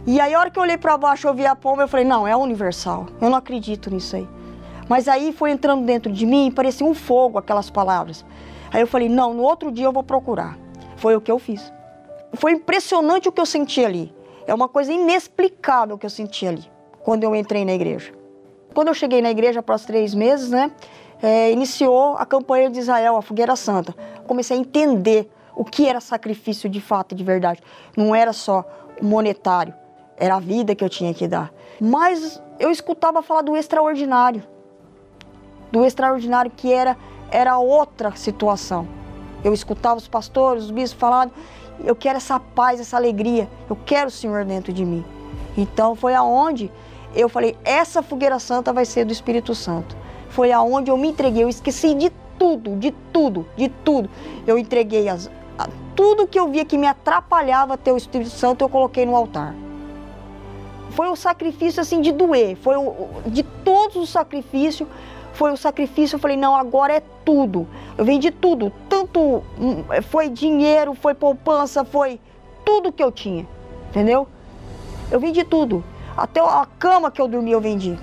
E 0.06 0.20
aí, 0.20 0.32
a 0.32 0.40
hora 0.40 0.50
que 0.50 0.58
eu 0.58 0.62
olhei 0.62 0.78
para 0.78 0.96
baixo, 0.96 1.28
eu 1.28 1.34
vi 1.34 1.44
a 1.44 1.54
pomba, 1.54 1.82
eu 1.82 1.88
falei, 1.88 2.06
não, 2.06 2.26
é 2.26 2.34
universal. 2.34 3.06
Eu 3.20 3.28
não 3.28 3.36
acredito 3.36 3.90
nisso 3.90 4.16
aí. 4.16 4.28
Mas 4.88 5.06
aí 5.06 5.32
foi 5.32 5.50
entrando 5.50 5.84
dentro 5.84 6.10
de 6.10 6.24
mim 6.24 6.46
e 6.46 6.50
parecia 6.50 6.86
um 6.86 6.94
fogo 6.94 7.36
aquelas 7.36 7.68
palavras. 7.68 8.24
Aí 8.72 8.80
eu 8.80 8.86
falei, 8.86 9.08
não, 9.08 9.34
no 9.34 9.42
outro 9.42 9.70
dia 9.70 9.84
eu 9.84 9.92
vou 9.92 10.02
procurar. 10.02 10.56
Foi 10.96 11.14
o 11.14 11.20
que 11.20 11.30
eu 11.30 11.38
fiz. 11.38 11.72
Foi 12.34 12.52
impressionante 12.52 13.28
o 13.28 13.32
que 13.32 13.40
eu 13.40 13.46
senti 13.46 13.84
ali. 13.84 14.14
É 14.46 14.54
uma 14.54 14.68
coisa 14.68 14.92
inexplicável 14.92 15.96
o 15.96 15.98
que 15.98 16.06
eu 16.06 16.10
senti 16.10 16.46
ali, 16.46 16.64
quando 17.02 17.22
eu 17.22 17.36
entrei 17.36 17.64
na 17.64 17.72
igreja. 17.72 18.12
Quando 18.74 18.88
eu 18.88 18.94
cheguei 18.94 19.20
na 19.20 19.30
igreja, 19.30 19.60
após 19.60 19.84
três 19.84 20.14
meses, 20.14 20.50
né, 20.50 20.70
é, 21.22 21.52
iniciou 21.52 22.16
a 22.16 22.24
campanha 22.24 22.70
de 22.70 22.78
Israel, 22.78 23.16
a 23.16 23.22
Fogueira 23.22 23.56
Santa. 23.56 23.94
Comecei 24.26 24.56
a 24.56 24.60
entender 24.60 25.30
o 25.58 25.64
que 25.64 25.88
era 25.88 26.00
sacrifício 26.00 26.70
de 26.70 26.80
fato, 26.80 27.16
de 27.16 27.24
verdade. 27.24 27.60
Não 27.96 28.14
era 28.14 28.32
só 28.32 28.64
monetário, 29.02 29.74
era 30.16 30.36
a 30.36 30.40
vida 30.40 30.72
que 30.72 30.84
eu 30.84 30.88
tinha 30.88 31.12
que 31.12 31.26
dar. 31.26 31.52
Mas 31.80 32.40
eu 32.60 32.70
escutava 32.70 33.22
falar 33.22 33.42
do 33.42 33.56
extraordinário, 33.56 34.44
do 35.72 35.84
extraordinário 35.84 36.50
que 36.56 36.72
era 36.72 36.96
era 37.30 37.58
outra 37.58 38.14
situação. 38.16 38.88
Eu 39.44 39.52
escutava 39.52 39.96
os 39.96 40.08
pastores, 40.08 40.64
os 40.64 40.70
bispos 40.70 40.98
falando, 40.98 41.32
eu 41.84 41.94
quero 41.94 42.16
essa 42.16 42.40
paz, 42.40 42.80
essa 42.80 42.96
alegria, 42.96 43.48
eu 43.68 43.76
quero 43.84 44.08
o 44.08 44.10
Senhor 44.10 44.44
dentro 44.44 44.72
de 44.72 44.84
mim. 44.84 45.04
Então 45.56 45.94
foi 45.94 46.14
aonde 46.14 46.70
eu 47.14 47.28
falei, 47.28 47.56
essa 47.64 48.00
fogueira 48.00 48.38
santa 48.38 48.72
vai 48.72 48.84
ser 48.84 49.04
do 49.04 49.12
Espírito 49.12 49.54
Santo. 49.54 49.96
Foi 50.28 50.52
aonde 50.52 50.90
eu 50.90 50.96
me 50.96 51.08
entreguei, 51.08 51.42
eu 51.42 51.48
esqueci 51.48 51.94
de 51.94 52.10
tudo, 52.38 52.76
de 52.76 52.92
tudo, 53.12 53.46
de 53.56 53.68
tudo. 53.68 54.08
Eu 54.46 54.56
entreguei 54.56 55.08
as, 55.08 55.28
tudo 55.98 56.28
que 56.28 56.38
eu 56.38 56.48
via 56.48 56.64
que 56.64 56.78
me 56.78 56.86
atrapalhava 56.86 57.76
ter 57.76 57.90
o 57.90 57.96
Espírito 57.96 58.30
Santo, 58.30 58.62
eu 58.62 58.68
coloquei 58.68 59.04
no 59.04 59.16
altar. 59.16 59.52
Foi 60.90 61.10
um 61.10 61.16
sacrifício 61.16 61.80
assim 61.80 62.00
de 62.00 62.12
doer, 62.12 62.54
foi 62.54 62.76
o, 62.76 63.08
de 63.26 63.42
todos 63.42 63.96
os 63.96 64.08
sacrifícios, 64.08 64.88
foi 65.32 65.50
o 65.50 65.56
sacrifício, 65.56 66.14
eu 66.14 66.20
falei, 66.20 66.36
não, 66.36 66.54
agora 66.54 66.92
é 66.92 67.02
tudo. 67.24 67.66
Eu 67.96 68.04
vendi 68.04 68.30
tudo, 68.30 68.72
tanto 68.88 69.42
hum, 69.60 69.82
foi 70.08 70.28
dinheiro, 70.28 70.94
foi 70.94 71.14
poupança, 71.14 71.84
foi 71.84 72.20
tudo 72.64 72.92
que 72.92 73.02
eu 73.02 73.10
tinha, 73.10 73.44
entendeu? 73.88 74.28
Eu 75.10 75.18
vendi 75.18 75.42
tudo. 75.42 75.82
Até 76.16 76.38
a 76.40 76.64
cama 76.78 77.10
que 77.10 77.20
eu 77.20 77.26
dormia 77.26 77.54
eu 77.54 77.60
vendi, 77.60 77.98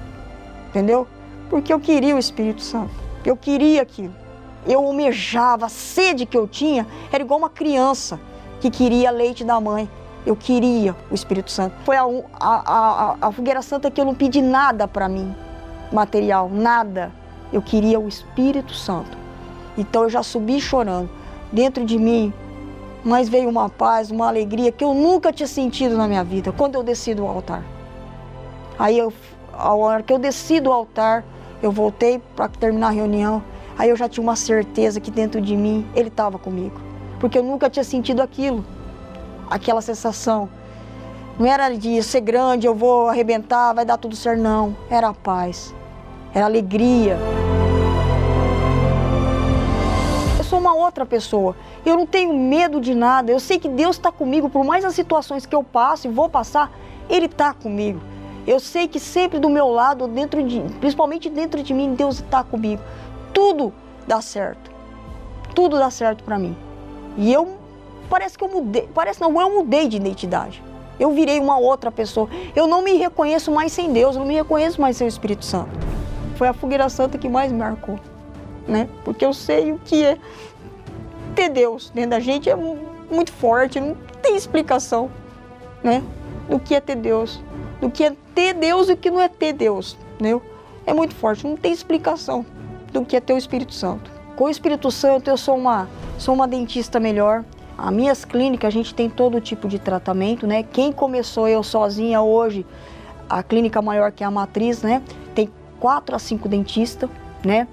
entendeu? 0.68 1.08
Porque 1.50 1.72
eu 1.72 1.80
queria 1.80 2.14
o 2.14 2.20
Espírito 2.20 2.62
Santo, 2.62 2.92
eu 3.24 3.38
queria 3.38 3.82
aquilo 3.82 4.25
eu 4.68 4.86
almejava, 4.86 5.68
a 5.68 5.70
sede 5.70 6.26
que 6.26 6.38
eu 6.38 6.48
tinha 6.48 6.88
era 7.12 7.24
igual 7.24 7.40
uma 7.40 7.50
criança 7.50 8.20
que 8.60 8.70
queria 8.70 9.12
leite 9.12 9.44
da 9.44 9.60
mãe. 9.60 9.90
Eu 10.26 10.36
queria 10.36 10.96
o 11.12 11.14
Espírito 11.14 11.52
Santo. 11.52 11.76
Foi 11.84 11.96
a, 11.96 12.04
a, 12.04 12.16
a, 12.40 13.18
a 13.22 13.32
fogueira 13.32 13.62
santa 13.62 13.92
que 13.92 14.02
eu 14.02 14.06
não 14.06 14.16
pedi 14.16 14.42
nada 14.42 14.88
para 14.88 15.08
mim, 15.08 15.36
material, 15.92 16.50
nada. 16.50 17.12
Eu 17.54 17.62
queria 17.62 18.00
o 18.00 18.08
Espírito 18.08 18.74
Santo. 18.74 19.16
Então 19.78 20.04
eu 20.04 20.10
já 20.10 20.24
subi 20.24 20.60
chorando. 20.60 21.10
Dentro 21.52 21.86
de 21.86 21.98
mim, 22.00 22.34
mas 23.04 23.30
veio 23.30 23.48
uma 23.48 23.70
paz, 23.70 24.10
uma 24.10 24.28
alegria 24.28 24.72
que 24.72 24.84
eu 24.84 24.96
nunca 24.96 25.32
tinha 25.32 25.48
sentido 25.48 25.96
na 25.96 26.08
minha 26.08 26.24
vida 26.24 26.52
quando 26.52 26.74
eu 26.74 26.82
desci 26.82 27.14
do 27.14 27.26
altar. 27.28 27.64
Aí 28.80 28.98
eu, 28.98 29.14
a 29.54 29.74
hora 29.76 30.02
que 30.02 30.12
eu 30.12 30.18
desci 30.18 30.60
do 30.60 30.72
altar, 30.72 31.24
eu 31.62 31.72
voltei 31.72 32.20
para 32.36 32.50
terminar 32.50 32.88
a 32.88 32.92
reunião. 32.92 33.44
Aí 33.78 33.90
eu 33.90 33.98
já 33.98 34.08
tinha 34.08 34.24
uma 34.24 34.36
certeza 34.36 35.02
que 35.02 35.12
dentro 35.12 35.42
de 35.42 35.56
mim 35.56 35.86
ele 35.94 36.08
estava 36.08 36.40
comigo, 36.40 36.80
porque 37.20 37.38
eu 37.38 37.44
nunca 37.44 37.70
tinha 37.70 37.84
sentido 37.84 38.22
aquilo, 38.22 38.64
aquela 39.50 39.82
sensação. 39.82 40.50
Não 41.38 41.46
era 41.46 41.70
de 41.76 42.02
ser 42.02 42.22
grande, 42.22 42.66
eu 42.66 42.74
vou 42.74 43.10
arrebentar, 43.10 43.74
vai 43.74 43.84
dar 43.84 43.98
tudo 43.98 44.16
certo, 44.16 44.42
não. 44.42 44.76
Era 44.90 45.14
paz, 45.14 45.76
era 46.34 46.46
alegria. 46.46 47.18
Eu 50.38 50.44
sou 50.46 50.60
uma 50.60 50.74
outra 50.74 51.06
pessoa. 51.06 51.54
Eu 51.86 51.98
não 51.98 52.06
tenho 52.06 52.34
medo 52.34 52.80
de 52.80 52.96
nada. 52.96 53.30
Eu 53.30 53.42
sei 53.42 53.60
que 53.60 53.68
Deus 53.68 53.98
está 53.98 54.10
comigo, 54.10 54.50
por 54.50 54.64
mais 54.64 54.86
as 54.86 54.96
situações 54.96 55.46
que 55.46 55.54
eu 55.54 55.62
passo 55.62 56.08
e 56.08 56.10
vou 56.10 56.30
passar, 56.30 56.72
Ele 57.10 57.26
está 57.26 57.54
comigo. 57.54 58.00
Eu 58.48 58.60
sei 58.60 58.88
que 58.88 59.00
sempre 59.00 59.38
do 59.38 59.50
meu 59.50 59.68
lado, 59.68 60.08
dentro 60.08 60.42
de, 60.42 60.62
principalmente 60.80 61.30
dentro 61.30 61.62
de 61.62 61.74
mim, 61.74 61.96
Deus 61.96 62.22
está 62.22 62.42
comigo 62.44 62.82
tudo 63.36 63.74
dá 64.08 64.22
certo. 64.22 64.72
Tudo 65.54 65.78
dá 65.78 65.92
certo 65.92 66.24
para 66.24 66.40
mim. 66.40 66.58
E 67.18 67.32
eu 67.32 67.58
parece 68.10 68.38
que 68.38 68.44
eu 68.44 68.48
mudei, 68.48 68.90
parece 68.94 69.20
não, 69.20 69.40
eu 69.40 69.54
mudei 69.54 69.90
de 69.90 69.98
identidade. 69.98 70.64
Eu 70.98 71.12
virei 71.12 71.38
uma 71.40 71.58
outra 71.58 71.92
pessoa. 71.92 72.30
Eu 72.56 72.66
não 72.66 72.82
me 72.82 72.94
reconheço 72.94 73.52
mais 73.52 73.74
sem 73.74 73.92
Deus, 73.92 74.16
eu 74.16 74.22
não 74.22 74.28
me 74.28 74.36
reconheço 74.36 74.80
mais 74.80 74.96
sem 74.96 75.06
o 75.06 75.10
Espírito 75.10 75.44
Santo. 75.44 75.70
Foi 76.38 76.48
a 76.48 76.54
fogueira 76.54 76.88
santa 76.88 77.18
que 77.18 77.28
mais 77.28 77.52
me 77.52 77.60
marcou, 77.60 78.00
né? 78.66 78.88
Porque 79.04 79.26
eu 79.26 79.34
sei 79.34 79.74
o 79.74 79.80
que 79.80 80.06
é 80.06 80.18
ter 81.36 81.50
Deus 81.50 81.92
dentro 81.94 82.12
da 82.12 82.20
gente 82.22 82.50
é 82.50 82.56
muito 82.56 83.34
forte, 83.34 83.82
não 83.82 83.98
tem 84.22 84.38
explicação, 84.38 85.12
né? 85.84 86.02
Do 86.50 86.58
que 86.58 86.74
é 86.74 86.80
ter 86.80 86.96
Deus, 86.96 87.42
do 87.82 87.90
que 87.90 88.06
é 88.06 88.16
ter 88.34 88.54
Deus 88.54 88.88
e 88.88 88.94
o 88.94 88.98
que 88.98 89.12
não 89.12 89.20
é 89.20 89.28
ter 89.28 89.52
Deus, 89.52 89.98
né? 90.22 90.40
É 90.86 90.94
muito 90.94 91.14
forte, 91.16 91.46
não 91.46 91.58
tem 91.58 91.74
explicação 91.74 92.46
do 93.00 93.06
que 93.06 93.16
é 93.16 93.20
ter 93.20 93.34
o 93.34 93.38
Espírito 93.38 93.74
Santo. 93.74 94.12
Com 94.36 94.46
o 94.46 94.50
Espírito 94.50 94.90
Santo 94.92 95.30
eu 95.30 95.38
sou 95.38 95.56
uma, 95.56 95.88
sou 96.18 96.34
uma 96.34 96.48
dentista 96.48 97.00
melhor. 97.00 97.44
As 97.78 97.92
minhas 97.92 98.24
clínicas 98.24 98.70
a 98.70 98.72
gente 98.72 98.94
tem 98.94 99.10
todo 99.10 99.40
tipo 99.42 99.68
de 99.68 99.78
tratamento, 99.78 100.48
né? 100.48 100.64
Quem 100.64 100.92
começou 100.92 101.48
eu 101.48 101.62
sozinha 101.62 102.22
hoje, 102.22 102.66
a 103.30 103.44
clínica 103.44 103.82
maior 103.82 104.12
que 104.12 104.24
é 104.24 104.28
a 104.28 104.32
matriz, 104.32 104.82
né? 104.82 105.02
Tem 105.34 105.50
quatro 105.80 106.16
a 106.16 106.20
cinco 106.20 106.48
dentistas, 106.48 107.10
né? 107.44 107.68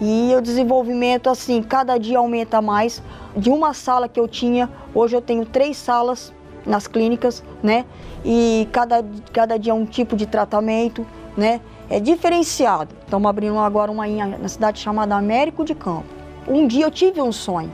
E 0.00 0.34
o 0.36 0.40
desenvolvimento, 0.40 1.30
assim, 1.30 1.62
cada 1.62 1.96
dia 1.98 2.18
aumenta 2.18 2.60
mais. 2.60 3.02
De 3.36 3.50
uma 3.50 3.72
sala 3.74 4.08
que 4.08 4.18
eu 4.18 4.28
tinha, 4.28 4.68
hoje 4.94 5.16
eu 5.16 5.20
tenho 5.20 5.46
três 5.46 5.76
salas 5.76 6.32
nas 6.66 6.86
clínicas, 6.86 7.42
né? 7.62 7.84
E 8.24 8.68
cada, 8.72 9.04
cada 9.32 9.56
dia 9.56 9.74
um 9.74 9.86
tipo 9.86 10.16
de 10.16 10.26
tratamento, 10.26 11.06
né? 11.36 11.60
É 11.88 12.00
diferenciado. 12.00 12.94
Estamos 13.04 13.28
abrindo 13.28 13.58
agora 13.58 13.90
uma 13.90 14.06
na 14.06 14.48
cidade 14.48 14.80
chamada 14.80 15.14
Américo 15.14 15.64
de 15.64 15.74
Campo. 15.74 16.06
Um 16.48 16.66
dia 16.66 16.84
eu 16.84 16.90
tive 16.90 17.20
um 17.20 17.32
sonho, 17.32 17.72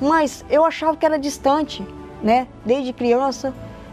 mas 0.00 0.44
eu 0.50 0.64
achava 0.64 0.96
que 0.96 1.04
era 1.04 1.18
distante, 1.18 1.86
né? 2.22 2.46
Desde 2.64 2.92
criança, 2.92 3.52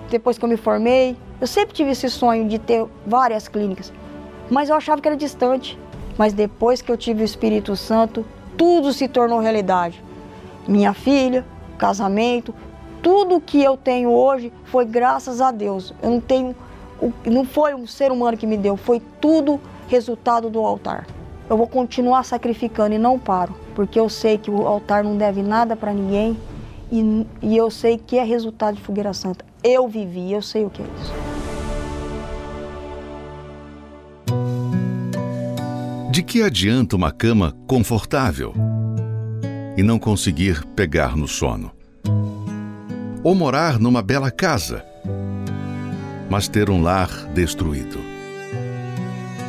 depois 0.09 0.37
que 0.37 0.45
eu 0.45 0.49
me 0.49 0.57
formei, 0.57 1.17
eu 1.39 1.47
sempre 1.47 1.73
tive 1.73 1.91
esse 1.91 2.09
sonho 2.09 2.47
de 2.47 2.59
ter 2.59 2.85
várias 3.05 3.47
clínicas, 3.47 3.91
mas 4.49 4.69
eu 4.69 4.75
achava 4.75 5.01
que 5.01 5.07
era 5.07 5.17
distante. 5.17 5.79
Mas 6.17 6.31
depois 6.33 6.81
que 6.81 6.91
eu 6.91 6.97
tive 6.97 7.23
o 7.23 7.25
Espírito 7.25 7.75
Santo, 7.75 8.23
tudo 8.55 8.93
se 8.93 9.07
tornou 9.07 9.39
realidade. 9.39 10.03
Minha 10.67 10.93
filha, 10.93 11.43
casamento, 11.77 12.53
tudo 13.01 13.41
que 13.41 13.61
eu 13.61 13.75
tenho 13.75 14.11
hoje 14.11 14.53
foi 14.65 14.85
graças 14.85 15.41
a 15.41 15.51
Deus. 15.51 15.93
Eu 16.01 16.11
não 16.11 16.19
tenho, 16.21 16.55
não 17.25 17.43
foi 17.43 17.73
um 17.73 17.87
ser 17.87 18.11
humano 18.11 18.37
que 18.37 18.45
me 18.45 18.57
deu, 18.57 18.77
foi 18.77 19.01
tudo 19.19 19.59
resultado 19.87 20.49
do 20.49 20.59
altar. 20.59 21.07
Eu 21.49 21.57
vou 21.57 21.67
continuar 21.67 22.23
sacrificando 22.23 22.95
e 22.95 22.97
não 22.97 23.17
paro, 23.17 23.55
porque 23.75 23.99
eu 23.99 24.09
sei 24.09 24.37
que 24.37 24.51
o 24.51 24.67
altar 24.67 25.03
não 25.03 25.17
deve 25.17 25.41
nada 25.41 25.75
para 25.75 25.93
ninguém 25.93 26.37
e, 26.91 27.25
e 27.41 27.57
eu 27.57 27.69
sei 27.71 27.97
que 27.97 28.17
é 28.17 28.23
resultado 28.23 28.75
de 28.75 28.81
fogueira 28.81 29.13
santa. 29.13 29.43
Eu 29.63 29.87
vivi, 29.87 30.31
eu 30.31 30.41
sei 30.41 30.65
o 30.65 30.69
que 30.69 30.81
é 30.81 30.85
isso. 31.01 31.13
De 36.11 36.21
que 36.21 36.43
adianta 36.43 36.95
uma 36.95 37.11
cama 37.11 37.55
confortável 37.67 38.53
e 39.75 39.81
não 39.81 39.97
conseguir 39.97 40.63
pegar 40.67 41.17
no 41.17 41.27
sono? 41.27 41.71
ou 43.23 43.33
morar 43.33 43.79
numa 43.79 44.01
bela 44.01 44.29
casa, 44.29 44.85
mas 46.29 46.47
ter 46.47 46.69
um 46.69 46.81
lar 46.81 47.09
destruído. 47.33 47.99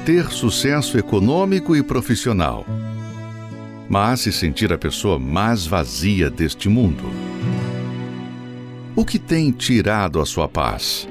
Ter 0.04 0.30
sucesso 0.30 0.98
econômico 0.98 1.74
e 1.74 1.82
profissional, 1.82 2.66
mas 3.88 4.20
se 4.20 4.32
sentir 4.32 4.72
a 4.72 4.78
pessoa 4.78 5.18
mais 5.18 5.66
vazia 5.66 6.28
deste 6.28 6.68
mundo. 6.68 7.04
O 8.96 9.04
que 9.04 9.18
tem 9.18 9.50
tirado 9.50 10.20
a 10.20 10.26
sua 10.26 10.48
paz? 10.48 11.08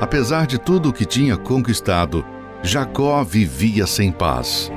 Apesar 0.00 0.46
de 0.46 0.58
tudo 0.58 0.90
o 0.90 0.92
que 0.92 1.04
tinha 1.04 1.36
conquistado, 1.36 2.24
Jacó 2.62 3.22
vivia 3.24 3.86
sem 3.86 4.10
paz. 4.10 4.70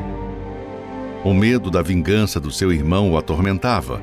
O 1.23 1.33
medo 1.33 1.69
da 1.69 1.81
vingança 1.81 2.39
do 2.39 2.51
seu 2.51 2.71
irmão 2.71 3.11
o 3.11 3.17
atormentava 3.17 4.01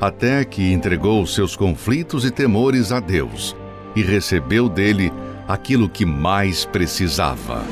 até 0.00 0.44
que 0.44 0.72
entregou 0.72 1.26
seus 1.26 1.56
conflitos 1.56 2.24
e 2.24 2.30
temores 2.30 2.92
a 2.92 3.00
Deus 3.00 3.56
e 3.94 4.02
recebeu 4.02 4.68
dele 4.68 5.12
aquilo 5.48 5.88
que 5.88 6.04
mais 6.04 6.64
precisava. 6.64 7.64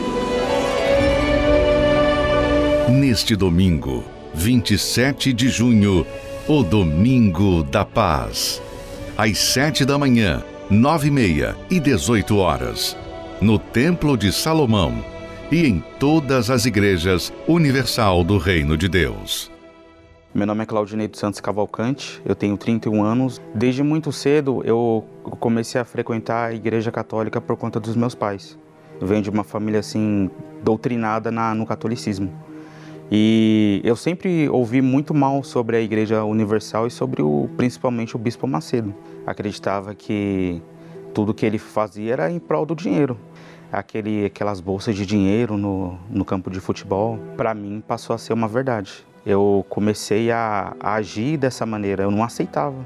Neste 2.89 3.35
domingo, 3.35 4.05
27 4.35 5.33
de 5.33 5.49
junho, 5.49 6.07
o 6.47 6.63
Domingo 6.63 7.63
da 7.63 7.85
Paz. 7.85 8.63
Às 9.17 9.39
sete 9.39 9.85
da 9.85 9.97
manhã, 9.99 10.43
nove 10.71 11.09
e 11.09 11.11
meia 11.11 11.57
e 11.71 11.79
dezoito 11.79 12.37
horas, 12.37 12.97
no 13.41 13.59
Templo 13.59 14.17
de 14.17 14.33
Salomão 14.33 15.05
e 15.51 15.67
em 15.67 15.83
todas 15.99 16.51
as 16.51 16.67
igrejas 16.67 17.33
universal 17.47 18.25
do 18.25 18.39
Reino 18.39 18.77
de 18.77 18.89
Deus. 18.89 19.54
Meu 20.35 20.49
nome 20.49 20.65
é 20.65 20.67
Claudinei 20.67 21.07
dos 21.07 21.21
Santos 21.21 21.39
Cavalcante, 21.39 22.21
eu 22.25 22.35
tenho 22.35 22.57
31 22.57 23.05
anos. 23.05 23.41
Desde 23.55 23.85
muito 23.85 24.11
cedo 24.11 24.63
eu 24.65 25.05
comecei 25.39 25.81
a 25.81 25.85
frequentar 25.85 26.49
a 26.49 26.53
igreja 26.53 26.91
católica 26.91 27.41
por 27.41 27.57
conta 27.57 27.79
dos 27.79 27.95
meus 27.95 28.17
pais. 28.17 28.59
Eu 29.01 29.07
venho 29.07 29.23
de 29.23 29.31
uma 29.31 29.45
família 29.45 29.79
assim 29.79 30.29
doutrinada 30.61 31.31
na, 31.31 31.55
no 31.55 31.65
catolicismo. 31.65 32.33
E 33.13 33.81
eu 33.85 33.95
sempre 33.95 34.49
ouvi 34.49 34.83
muito 34.83 35.15
mal 35.15 35.45
sobre 35.45 35.77
a 35.77 35.81
Igreja 35.81 36.25
Universal 36.25 36.89
e 36.89 36.91
sobre 36.91 37.23
o, 37.23 37.49
principalmente 37.57 38.17
o 38.17 38.19
Bispo 38.19 38.49
Macedo. 38.49 38.93
Acreditava 39.25 39.95
que 39.95 40.61
tudo 41.15 41.33
que 41.33 41.47
ele 41.47 41.59
fazia 41.59 42.13
era 42.13 42.29
em 42.29 42.41
prol 42.41 42.67
do 42.67 42.75
dinheiro. 42.75 43.17
Aquele, 43.71 44.25
aquelas 44.25 44.61
bolsas 44.61 44.97
de 44.97 45.07
dinheiro 45.07 45.57
no, 45.57 45.97
no 46.11 46.25
campo 46.25 46.51
de 46.51 46.59
futebol, 46.59 47.21
para 47.37 47.55
mim 47.55 47.81
passou 47.87 48.15
a 48.15 48.19
ser 48.19 48.33
uma 48.33 48.49
verdade 48.49 49.07
eu 49.27 49.65
comecei 49.69 50.31
a, 50.31 50.75
a, 50.79 50.95
agir 50.95 51.37
dessa 51.37 51.65
maneira. 51.65 52.03
Eu 52.03 52.11
não 52.11 52.23
aceitava. 52.23 52.77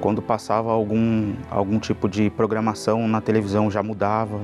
Quando 0.00 0.22
passava 0.22 0.72
algum, 0.72 1.34
algum 1.50 1.78
tipo 1.78 2.08
de 2.08 2.30
programação 2.30 3.06
na 3.06 3.20
televisão, 3.20 3.70
já 3.70 3.82
mudava. 3.82 4.40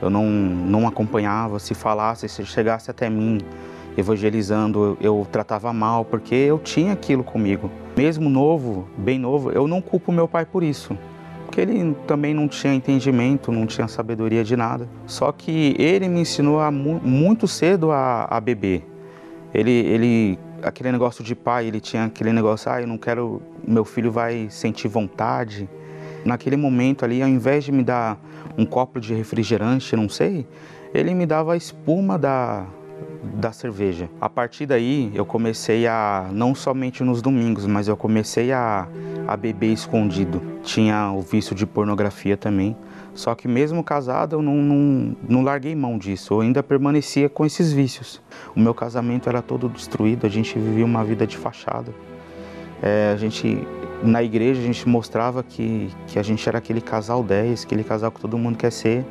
Eu 0.00 0.08
não, 0.08 0.24
não 0.26 0.88
acompanhava. 0.88 1.58
Se 1.58 1.74
falasse, 1.74 2.28
se 2.28 2.44
chegasse 2.44 2.90
até 2.90 3.10
mim 3.10 3.38
evangelizando, 3.96 4.96
eu, 5.00 5.18
eu 5.18 5.26
tratava 5.30 5.72
mal, 5.72 6.04
porque 6.04 6.34
eu 6.34 6.58
tinha 6.58 6.92
aquilo 6.92 7.22
comigo. 7.22 7.70
Mesmo 7.96 8.30
novo, 8.30 8.88
bem 8.96 9.18
novo, 9.18 9.50
eu 9.50 9.68
não 9.68 9.82
culpo 9.82 10.10
meu 10.10 10.26
pai 10.26 10.46
por 10.46 10.62
isso. 10.62 10.96
Porque 11.44 11.60
ele 11.60 11.94
também 12.06 12.32
não 12.32 12.46
tinha 12.46 12.72
entendimento, 12.72 13.50
não 13.50 13.66
tinha 13.66 13.88
sabedoria 13.88 14.42
de 14.42 14.56
nada. 14.56 14.88
Só 15.06 15.32
que 15.32 15.74
ele 15.78 16.08
me 16.08 16.20
ensinou 16.20 16.60
a, 16.60 16.70
muito 16.70 17.46
cedo 17.46 17.90
a, 17.90 18.26
a 18.30 18.40
beber. 18.40 18.89
Ele, 19.52 19.70
ele, 19.70 20.38
aquele 20.62 20.92
negócio 20.92 21.24
de 21.24 21.34
pai, 21.34 21.66
ele 21.66 21.80
tinha 21.80 22.04
aquele 22.04 22.32
negócio, 22.32 22.70
ah, 22.70 22.80
eu 22.80 22.86
não 22.86 22.98
quero, 22.98 23.42
meu 23.66 23.84
filho 23.84 24.10
vai 24.10 24.48
sentir 24.50 24.88
vontade. 24.88 25.68
Naquele 26.24 26.56
momento 26.56 27.04
ali, 27.04 27.22
ao 27.22 27.28
invés 27.28 27.64
de 27.64 27.72
me 27.72 27.82
dar 27.82 28.18
um 28.56 28.64
copo 28.64 29.00
de 29.00 29.14
refrigerante, 29.14 29.96
não 29.96 30.08
sei, 30.08 30.46
ele 30.92 31.14
me 31.14 31.24
dava 31.24 31.54
a 31.54 31.56
espuma 31.56 32.18
da, 32.18 32.66
da 33.34 33.52
cerveja. 33.52 34.08
A 34.20 34.28
partir 34.28 34.66
daí, 34.66 35.10
eu 35.14 35.24
comecei 35.24 35.86
a, 35.86 36.28
não 36.32 36.54
somente 36.54 37.02
nos 37.02 37.22
domingos, 37.22 37.66
mas 37.66 37.88
eu 37.88 37.96
comecei 37.96 38.52
a, 38.52 38.88
a 39.26 39.36
beber 39.36 39.72
escondido. 39.72 40.40
Tinha 40.62 41.10
o 41.12 41.20
vício 41.20 41.54
de 41.54 41.66
pornografia 41.66 42.36
também. 42.36 42.76
Só 43.14 43.34
que 43.34 43.48
mesmo 43.48 43.82
casado, 43.82 44.36
eu 44.36 44.42
não, 44.42 44.56
não, 44.56 45.16
não 45.28 45.42
larguei 45.42 45.74
mão 45.74 45.98
disso. 45.98 46.34
Eu 46.34 46.40
ainda 46.40 46.62
permanecia 46.62 47.28
com 47.28 47.44
esses 47.44 47.72
vícios. 47.72 48.20
O 48.54 48.60
meu 48.60 48.72
casamento 48.72 49.28
era 49.28 49.42
todo 49.42 49.68
destruído, 49.68 50.26
a 50.26 50.30
gente 50.30 50.58
vivia 50.58 50.84
uma 50.84 51.04
vida 51.04 51.26
de 51.26 51.36
fachada. 51.36 51.92
É, 52.82 53.10
a 53.12 53.16
gente, 53.16 53.66
na 54.02 54.22
igreja, 54.22 54.60
a 54.60 54.64
gente 54.64 54.88
mostrava 54.88 55.42
que, 55.42 55.90
que 56.06 56.18
a 56.18 56.22
gente 56.22 56.48
era 56.48 56.58
aquele 56.58 56.80
casal 56.80 57.22
10, 57.22 57.64
aquele 57.64 57.84
casal 57.84 58.10
que 58.10 58.20
todo 58.20 58.38
mundo 58.38 58.56
quer 58.56 58.72
ser. 58.72 59.04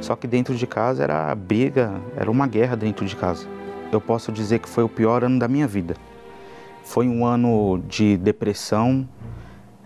Só 0.00 0.14
que 0.14 0.26
dentro 0.26 0.54
de 0.54 0.66
casa 0.66 1.02
era 1.02 1.34
briga, 1.34 2.00
era 2.16 2.30
uma 2.30 2.46
guerra 2.46 2.76
dentro 2.76 3.04
de 3.04 3.16
casa. 3.16 3.46
Eu 3.90 4.00
posso 4.00 4.30
dizer 4.30 4.60
que 4.60 4.68
foi 4.68 4.84
o 4.84 4.88
pior 4.88 5.24
ano 5.24 5.38
da 5.38 5.48
minha 5.48 5.66
vida. 5.66 5.96
Foi 6.84 7.08
um 7.08 7.26
ano 7.26 7.82
de 7.88 8.16
depressão, 8.16 9.08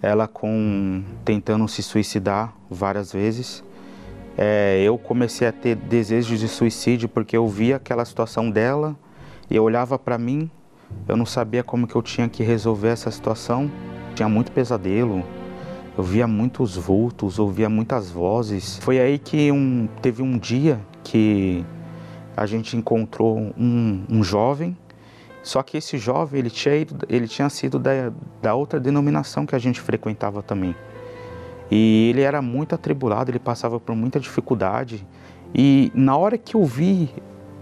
ela 0.03 0.27
com 0.27 1.05
tentando 1.25 1.67
se 1.69 1.83
suicidar 1.83 2.53
várias 2.69 3.13
vezes. 3.13 3.63
É, 4.37 4.83
eu 4.83 4.99
comecei 4.99 5.47
a 5.47 5.53
ter 5.53 5.77
desejos 5.77 6.41
de 6.41 6.49
suicídio 6.49 7.09
porque 7.09 7.37
eu 7.37 7.47
via 7.47 7.77
aquela 7.77 8.05
situação 8.05 8.51
dela 8.51 8.97
e 9.49 9.55
eu 9.55 9.63
olhava 9.63 9.99
para 9.99 10.19
mim, 10.19 10.51
eu 11.07 11.17
não 11.17 11.27
sabia 11.27 11.63
como 11.63 11.87
que 11.87 11.95
eu 11.95 12.03
tinha 12.03 12.29
que 12.29 12.43
resolver 12.43 12.89
essa 12.89 13.11
situação. 13.11 13.71
Tinha 14.15 14.29
muito 14.29 14.53
pesadelo, 14.53 15.25
eu 15.97 16.03
via 16.03 16.27
muitos 16.27 16.77
vultos, 16.77 17.39
ouvia 17.39 17.69
muitas 17.69 18.11
vozes. 18.11 18.79
Foi 18.79 18.99
aí 18.99 19.19
que 19.19 19.53
um, 19.53 19.89
teve 20.01 20.23
um 20.23 20.37
dia 20.37 20.81
que 21.05 21.65
a 22.37 22.47
gente 22.47 22.77
encontrou 22.77 23.53
um, 23.57 24.05
um 24.09 24.25
jovem 24.25 24.77
só 25.43 25.63
que 25.63 25.77
esse 25.77 25.99
jovem, 25.99 26.39
ele 26.39 26.51
tinha, 26.51 26.75
ele 27.09 27.27
tinha 27.27 27.49
sido 27.49 27.79
da, 27.79 28.13
da 28.41 28.55
outra 28.55 28.79
denominação 28.79 29.45
que 29.45 29.55
a 29.55 29.59
gente 29.59 29.81
frequentava 29.81 30.43
também. 30.43 30.75
E 31.71 32.11
ele 32.11 32.21
era 32.21 32.41
muito 32.41 32.75
atribulado, 32.75 33.31
ele 33.31 33.39
passava 33.39 33.81
por 33.81 33.97
muita 33.97 34.21
dificuldade. 34.21 35.07
E 35.55 35.91
na 35.95 36.17
hora 36.17 36.39
que 36.39 36.55
eu 36.55 36.65
vi, 36.65 37.11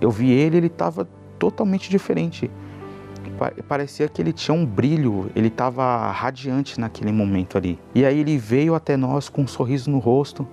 eu 0.00 0.10
vi 0.10 0.30
ele, 0.30 0.58
ele 0.58 0.66
estava 0.66 1.08
totalmente 1.38 1.88
diferente. 1.88 2.50
Parecia 3.66 4.06
que 4.08 4.20
ele 4.20 4.34
tinha 4.34 4.54
um 4.54 4.66
brilho, 4.66 5.30
ele 5.34 5.48
estava 5.48 6.10
radiante 6.10 6.78
naquele 6.78 7.10
momento 7.10 7.56
ali. 7.56 7.78
E 7.94 8.04
aí 8.04 8.18
ele 8.18 8.36
veio 8.36 8.74
até 8.74 8.96
nós 8.96 9.30
com 9.30 9.42
um 9.42 9.46
sorriso 9.46 9.90
no 9.90 9.98
rosto 9.98 10.46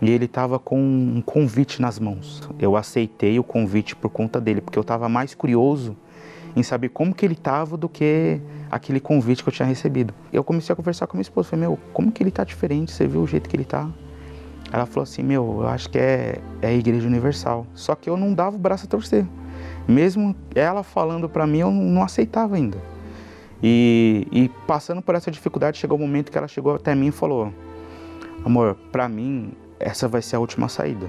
e 0.00 0.08
ele 0.08 0.26
estava 0.26 0.58
com 0.58 0.80
um 0.80 1.20
convite 1.20 1.82
nas 1.82 1.98
mãos. 1.98 2.48
Eu 2.58 2.76
aceitei 2.76 3.38
o 3.38 3.42
convite 3.42 3.96
por 3.96 4.10
conta 4.10 4.40
dele, 4.40 4.60
porque 4.60 4.78
eu 4.78 4.82
estava 4.82 5.08
mais 5.08 5.34
curioso 5.34 5.96
em 6.54 6.62
saber 6.62 6.88
como 6.88 7.14
que 7.14 7.24
ele 7.24 7.34
estava 7.34 7.76
do 7.76 7.88
que 7.88 8.40
aquele 8.70 9.00
convite 9.00 9.42
que 9.42 9.48
eu 9.48 9.52
tinha 9.52 9.66
recebido. 9.66 10.14
Eu 10.32 10.42
comecei 10.42 10.72
a 10.72 10.76
conversar 10.76 11.06
com 11.06 11.16
minha 11.16 11.22
esposa, 11.22 11.48
falei, 11.48 11.66
meu, 11.66 11.78
como 11.92 12.10
que 12.10 12.22
ele 12.22 12.30
está 12.30 12.44
diferente? 12.44 12.92
Você 12.92 13.06
viu 13.06 13.22
o 13.22 13.26
jeito 13.26 13.48
que 13.48 13.56
ele 13.56 13.62
está? 13.62 13.88
Ela 14.72 14.86
falou 14.86 15.02
assim, 15.02 15.22
meu, 15.22 15.58
eu 15.62 15.68
acho 15.68 15.90
que 15.90 15.98
é, 15.98 16.40
é 16.62 16.68
a 16.68 16.72
Igreja 16.72 17.06
Universal. 17.06 17.66
Só 17.74 17.94
que 17.94 18.08
eu 18.08 18.16
não 18.16 18.32
dava 18.32 18.56
o 18.56 18.58
braço 18.58 18.86
a 18.86 18.88
torcer. 18.88 19.26
Mesmo 19.86 20.34
ela 20.54 20.82
falando 20.82 21.28
para 21.28 21.46
mim, 21.46 21.58
eu 21.58 21.70
não 21.70 22.02
aceitava 22.02 22.56
ainda. 22.56 22.78
E, 23.62 24.26
e, 24.32 24.48
passando 24.66 25.02
por 25.02 25.14
essa 25.14 25.30
dificuldade, 25.30 25.78
chegou 25.78 25.98
o 25.98 26.00
um 26.00 26.06
momento 26.06 26.30
que 26.30 26.38
ela 26.38 26.48
chegou 26.48 26.76
até 26.76 26.94
mim 26.94 27.08
e 27.08 27.12
falou: 27.12 27.52
Amor, 28.44 28.74
para 28.90 29.08
mim, 29.08 29.52
essa 29.78 30.08
vai 30.08 30.22
ser 30.22 30.36
a 30.36 30.38
última 30.38 30.68
saída. 30.68 31.06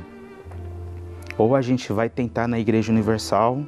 Ou 1.37 1.55
a 1.55 1.61
gente 1.61 1.93
vai 1.93 2.09
tentar 2.09 2.47
na 2.47 2.59
Igreja 2.59 2.91
Universal, 2.91 3.63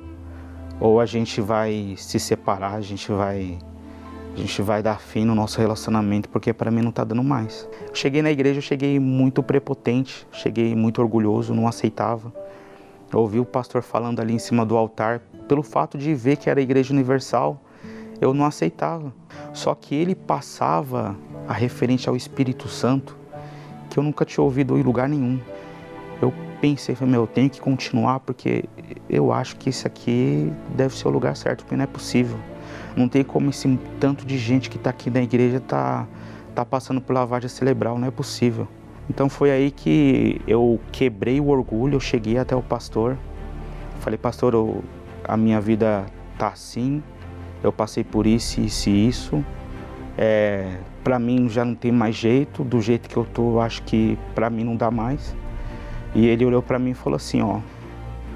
ou 0.84 1.00
a 1.00 1.06
gente 1.06 1.40
vai 1.40 1.96
se 1.98 2.20
separar, 2.20 2.74
a 2.74 2.82
gente 2.82 3.10
vai 3.10 3.58
a 4.34 4.38
gente 4.38 4.62
vai 4.62 4.84
dar 4.84 5.00
fim 5.00 5.24
no 5.24 5.34
nosso 5.34 5.62
relacionamento 5.62 6.28
porque 6.28 6.52
para 6.52 6.70
mim 6.70 6.82
não 6.82 6.92
tá 6.92 7.06
dando 7.06 7.24
mais. 7.24 7.70
Cheguei 7.94 8.22
na 8.22 8.30
igreja, 8.30 8.58
eu 8.58 8.62
cheguei 8.62 9.00
muito 9.00 9.42
prepotente, 9.42 10.28
cheguei 10.30 10.76
muito 10.76 11.02
orgulhoso, 11.02 11.54
não 11.54 11.70
aceitava. 11.70 12.34
Eu 13.14 13.20
ouvi 13.20 13.40
o 13.40 13.46
pastor 13.46 13.82
falando 13.82 14.20
ali 14.20 14.34
em 14.34 14.40
cima 14.40 14.66
do 14.66 14.76
altar, 14.76 15.22
pelo 15.48 15.64
fato 15.64 15.98
de 15.98 16.14
ver 16.14 16.36
que 16.36 16.50
era 16.50 16.60
a 16.60 16.64
igreja 16.64 16.92
universal, 16.92 17.62
eu 18.20 18.34
não 18.34 18.44
aceitava. 18.44 19.14
Só 19.54 19.74
que 19.74 19.96
ele 19.96 20.16
passava 20.16 21.16
a 21.48 21.54
referente 21.54 22.10
ao 22.10 22.16
Espírito 22.16 22.68
Santo, 22.68 23.16
que 23.90 23.98
eu 23.98 24.04
nunca 24.04 24.26
tinha 24.26 24.44
ouvido 24.44 24.78
em 24.78 24.82
lugar 24.82 25.08
nenhum. 25.08 25.40
Eu 26.24 26.34
pensei, 26.62 26.96
meu, 27.02 27.24
eu 27.24 27.28
tenho 27.28 27.50
que 27.50 27.60
continuar 27.60 28.22
porque 28.22 28.64
eu 29.10 29.34
acho 29.34 29.58
que 29.58 29.70
esse 29.70 29.86
aqui 29.86 30.50
deve 30.74 30.98
ser 30.98 31.10
o 31.10 31.12
lugar 31.12 31.36
certo, 31.36 31.66
porque 31.66 31.76
não 31.76 31.84
é 31.84 31.88
possível. 31.88 32.40
Não 32.96 33.10
tem 33.10 33.26
como 33.26 33.50
esse 33.50 33.78
tanto 34.00 34.26
de 34.26 34.38
gente 34.38 34.70
que 34.70 34.78
está 34.78 34.90
aqui 34.90 35.10
na 35.10 35.22
igreja 35.22 35.60
tá, 35.60 36.08
tá 36.56 36.64
passando 36.64 37.02
por 37.02 37.12
lavagem 37.12 37.50
cerebral, 37.50 38.00
não 38.00 38.08
é 38.08 38.12
possível. 38.12 38.70
Então 39.10 39.28
foi 39.28 39.52
aí 39.52 39.70
que 39.70 40.40
eu 40.48 40.80
quebrei 40.94 41.42
o 41.42 41.50
orgulho, 41.50 41.96
eu 41.96 42.00
cheguei 42.00 42.38
até 42.38 42.56
o 42.56 42.62
pastor. 42.62 43.18
Falei, 44.00 44.18
pastor, 44.18 44.54
eu, 44.54 44.82
a 45.26 45.36
minha 45.36 45.60
vida 45.60 46.06
tá 46.38 46.48
assim, 46.48 47.04
eu 47.62 47.74
passei 47.74 48.06
por 48.06 48.26
isso, 48.26 48.62
isso 48.62 48.90
e 48.90 49.10
isso. 49.10 49.46
É, 50.18 50.78
para 51.04 51.20
mim 51.20 51.50
já 51.50 51.66
não 51.66 51.76
tem 51.76 51.92
mais 51.92 52.16
jeito, 52.16 52.64
do 52.64 52.80
jeito 52.80 53.10
que 53.10 53.18
eu 53.18 53.26
tô, 53.26 53.60
acho 53.60 53.84
que 53.84 54.18
para 54.34 54.50
mim 54.50 54.64
não 54.64 54.78
dá 54.78 54.90
mais. 54.90 55.36
E 56.16 56.28
ele 56.28 56.46
olhou 56.46 56.62
para 56.62 56.78
mim 56.78 56.92
e 56.92 56.94
falou 56.94 57.18
assim, 57.18 57.42
ó, 57.42 57.60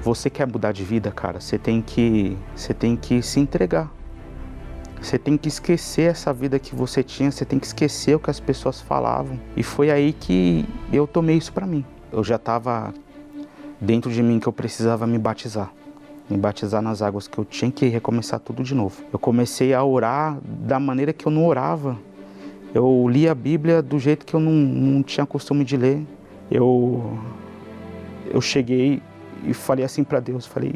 você 0.02 0.28
quer 0.28 0.46
mudar 0.46 0.72
de 0.72 0.84
vida, 0.84 1.10
cara? 1.10 1.40
Você 1.40 1.58
tem 1.58 1.80
que, 1.82 2.36
você 2.54 2.74
tem 2.74 2.96
que 2.96 3.22
se 3.22 3.40
entregar. 3.40 3.92
Você 5.00 5.16
tem 5.16 5.36
que 5.36 5.48
esquecer 5.48 6.10
essa 6.10 6.32
vida 6.32 6.58
que 6.58 6.74
você 6.74 7.04
tinha, 7.04 7.30
você 7.30 7.44
tem 7.44 7.58
que 7.58 7.66
esquecer 7.66 8.16
o 8.16 8.18
que 8.18 8.30
as 8.30 8.40
pessoas 8.40 8.80
falavam. 8.80 9.38
E 9.56 9.62
foi 9.62 9.90
aí 9.90 10.12
que 10.12 10.64
eu 10.92 11.06
tomei 11.06 11.36
isso 11.36 11.52
para 11.52 11.66
mim. 11.66 11.84
Eu 12.10 12.24
já 12.24 12.34
estava 12.34 12.92
dentro 13.80 14.10
de 14.10 14.22
mim 14.22 14.40
que 14.40 14.48
eu 14.48 14.52
precisava 14.52 15.06
me 15.06 15.18
batizar. 15.18 15.72
Me 16.28 16.36
batizar 16.36 16.82
nas 16.82 17.00
águas, 17.00 17.28
que 17.28 17.38
eu 17.38 17.44
tinha 17.44 17.70
que 17.70 17.86
recomeçar 17.86 18.40
tudo 18.40 18.62
de 18.62 18.74
novo. 18.74 19.02
Eu 19.12 19.18
comecei 19.18 19.72
a 19.72 19.84
orar 19.84 20.38
da 20.42 20.80
maneira 20.80 21.12
que 21.12 21.26
eu 21.26 21.32
não 21.32 21.46
orava. 21.46 21.96
Eu 22.74 23.06
li 23.08 23.28
a 23.28 23.34
Bíblia 23.34 23.80
do 23.80 23.98
jeito 23.98 24.26
que 24.26 24.34
eu 24.34 24.40
não, 24.40 24.52
não 24.52 25.02
tinha 25.02 25.24
costume 25.24 25.64
de 25.64 25.76
ler. 25.76 26.04
Eu, 26.50 27.18
eu 28.32 28.40
cheguei 28.40 29.02
e 29.44 29.54
falei 29.54 29.84
assim 29.84 30.04
para 30.04 30.20
Deus, 30.20 30.46
falei, 30.46 30.74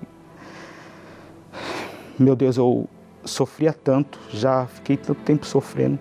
meu 2.19 2.37
Deus, 2.37 2.57
eu, 2.57 2.89
sofria 3.25 3.73
tanto, 3.73 4.19
já 4.31 4.67
fiquei 4.67 4.97
tanto 4.97 5.21
tempo 5.23 5.47
sofrendo, 5.47 5.99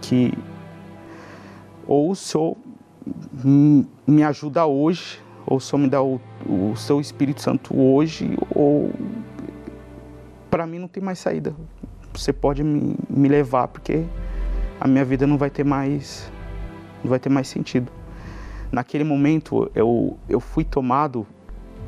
que 0.00 0.32
ou 1.86 2.10
o 2.10 2.16
Senhor 2.16 2.56
me 4.06 4.22
ajuda 4.22 4.66
hoje, 4.66 5.20
ou 5.46 5.56
o 5.56 5.60
Senhor 5.60 5.82
me 5.82 5.88
dá 5.88 6.02
o, 6.02 6.20
o 6.46 6.76
seu 6.76 7.00
Espírito 7.00 7.42
Santo 7.42 7.78
hoje, 7.78 8.36
ou 8.54 8.90
para 10.50 10.66
mim 10.66 10.78
não 10.78 10.88
tem 10.88 11.02
mais 11.02 11.18
saída. 11.18 11.54
Você 12.12 12.32
pode 12.32 12.62
me, 12.62 12.96
me 13.08 13.28
levar, 13.28 13.68
porque 13.68 14.04
a 14.80 14.86
minha 14.86 15.04
vida 15.04 15.26
não 15.26 15.38
vai 15.38 15.50
ter 15.50 15.64
mais, 15.64 16.30
não 17.02 17.10
vai 17.10 17.18
ter 17.18 17.28
mais 17.28 17.48
sentido. 17.48 17.90
Naquele 18.72 19.04
momento 19.04 19.70
eu, 19.74 20.16
eu 20.28 20.40
fui 20.40 20.64
tomado 20.64 21.26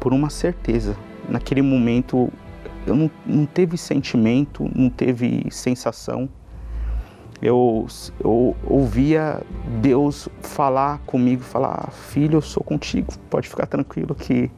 por 0.01 0.13
uma 0.13 0.31
certeza. 0.31 0.97
Naquele 1.29 1.63
momento 1.63 2.31
eu 2.87 2.97
não, 2.97 3.11
não 3.25 3.47
teve 3.47 3.77
sentimento, 3.77 4.69
não 4.75 4.91
teve 4.91 5.47
sensação. 5.51 6.29
Eu, 7.41 7.87
eu 8.23 8.57
ouvia 8.65 9.41
Deus 9.81 10.29
falar 10.41 10.99
comigo, 11.01 11.43
falar, 11.43 11.91
filho, 11.91 12.37
eu 12.37 12.43
sou 12.43 12.63
contigo, 12.63 13.13
pode 13.29 13.49
ficar 13.49 13.67
tranquilo 13.67 14.15
que 14.15 14.49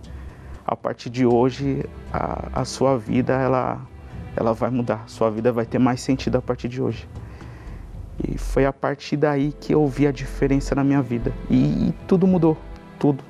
a 0.66 0.77
partir 0.77 1.11
de 1.11 1.25
hoje 1.25 1.85
a, 2.12 2.61
a 2.61 2.64
sua 2.64 2.99
vida 2.99 3.35
ela, 3.35 3.81
ela 4.37 4.53
vai 4.53 4.70
mudar, 4.70 5.05
sua 5.07 5.31
vida 5.31 5.51
vai 5.53 5.64
ter 5.64 5.79
mais 5.79 6.01
sentido 6.01 6.37
a 6.37 6.43
partir 6.43 6.68
de 6.68 6.81
hoje. 6.83 7.09
E 8.23 8.39
foi 8.39 8.65
a 8.65 8.73
partir 8.73 9.17
daí 9.17 9.53
que 9.61 9.75
eu 9.75 9.87
vi 9.87 10.07
a 10.07 10.12
diferença 10.12 10.75
na 10.75 10.85
minha 10.85 11.03
vida. 11.03 11.33
E, 11.51 11.89
e 11.89 11.95
tudo 12.07 12.27
mudou, 12.27 12.57
tudo. 12.99 13.25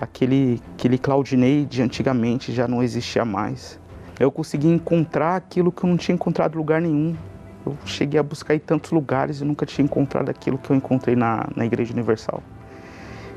Aquele, 0.00 0.60
aquele 0.74 0.98
Claudinei 0.98 1.64
de 1.64 1.82
antigamente 1.82 2.52
já 2.52 2.68
não 2.68 2.82
existia 2.82 3.24
mais 3.24 3.80
eu 4.18 4.32
consegui 4.32 4.68
encontrar 4.68 5.36
aquilo 5.36 5.70
que 5.70 5.84
eu 5.84 5.88
não 5.88 5.96
tinha 5.96 6.14
encontrado 6.14 6.54
em 6.54 6.58
lugar 6.58 6.80
nenhum. 6.80 7.14
Eu 7.64 7.76
cheguei 7.84 8.18
a 8.18 8.22
buscar 8.22 8.54
em 8.54 8.58
tantos 8.58 8.90
lugares 8.90 9.40
e 9.40 9.44
nunca 9.44 9.64
tinha 9.64 9.84
encontrado 9.84 10.28
aquilo 10.28 10.58
que 10.58 10.70
eu 10.70 10.76
encontrei 10.76 11.14
na, 11.14 11.46
na 11.54 11.64
Igreja 11.64 11.92
Universal. 11.92 12.42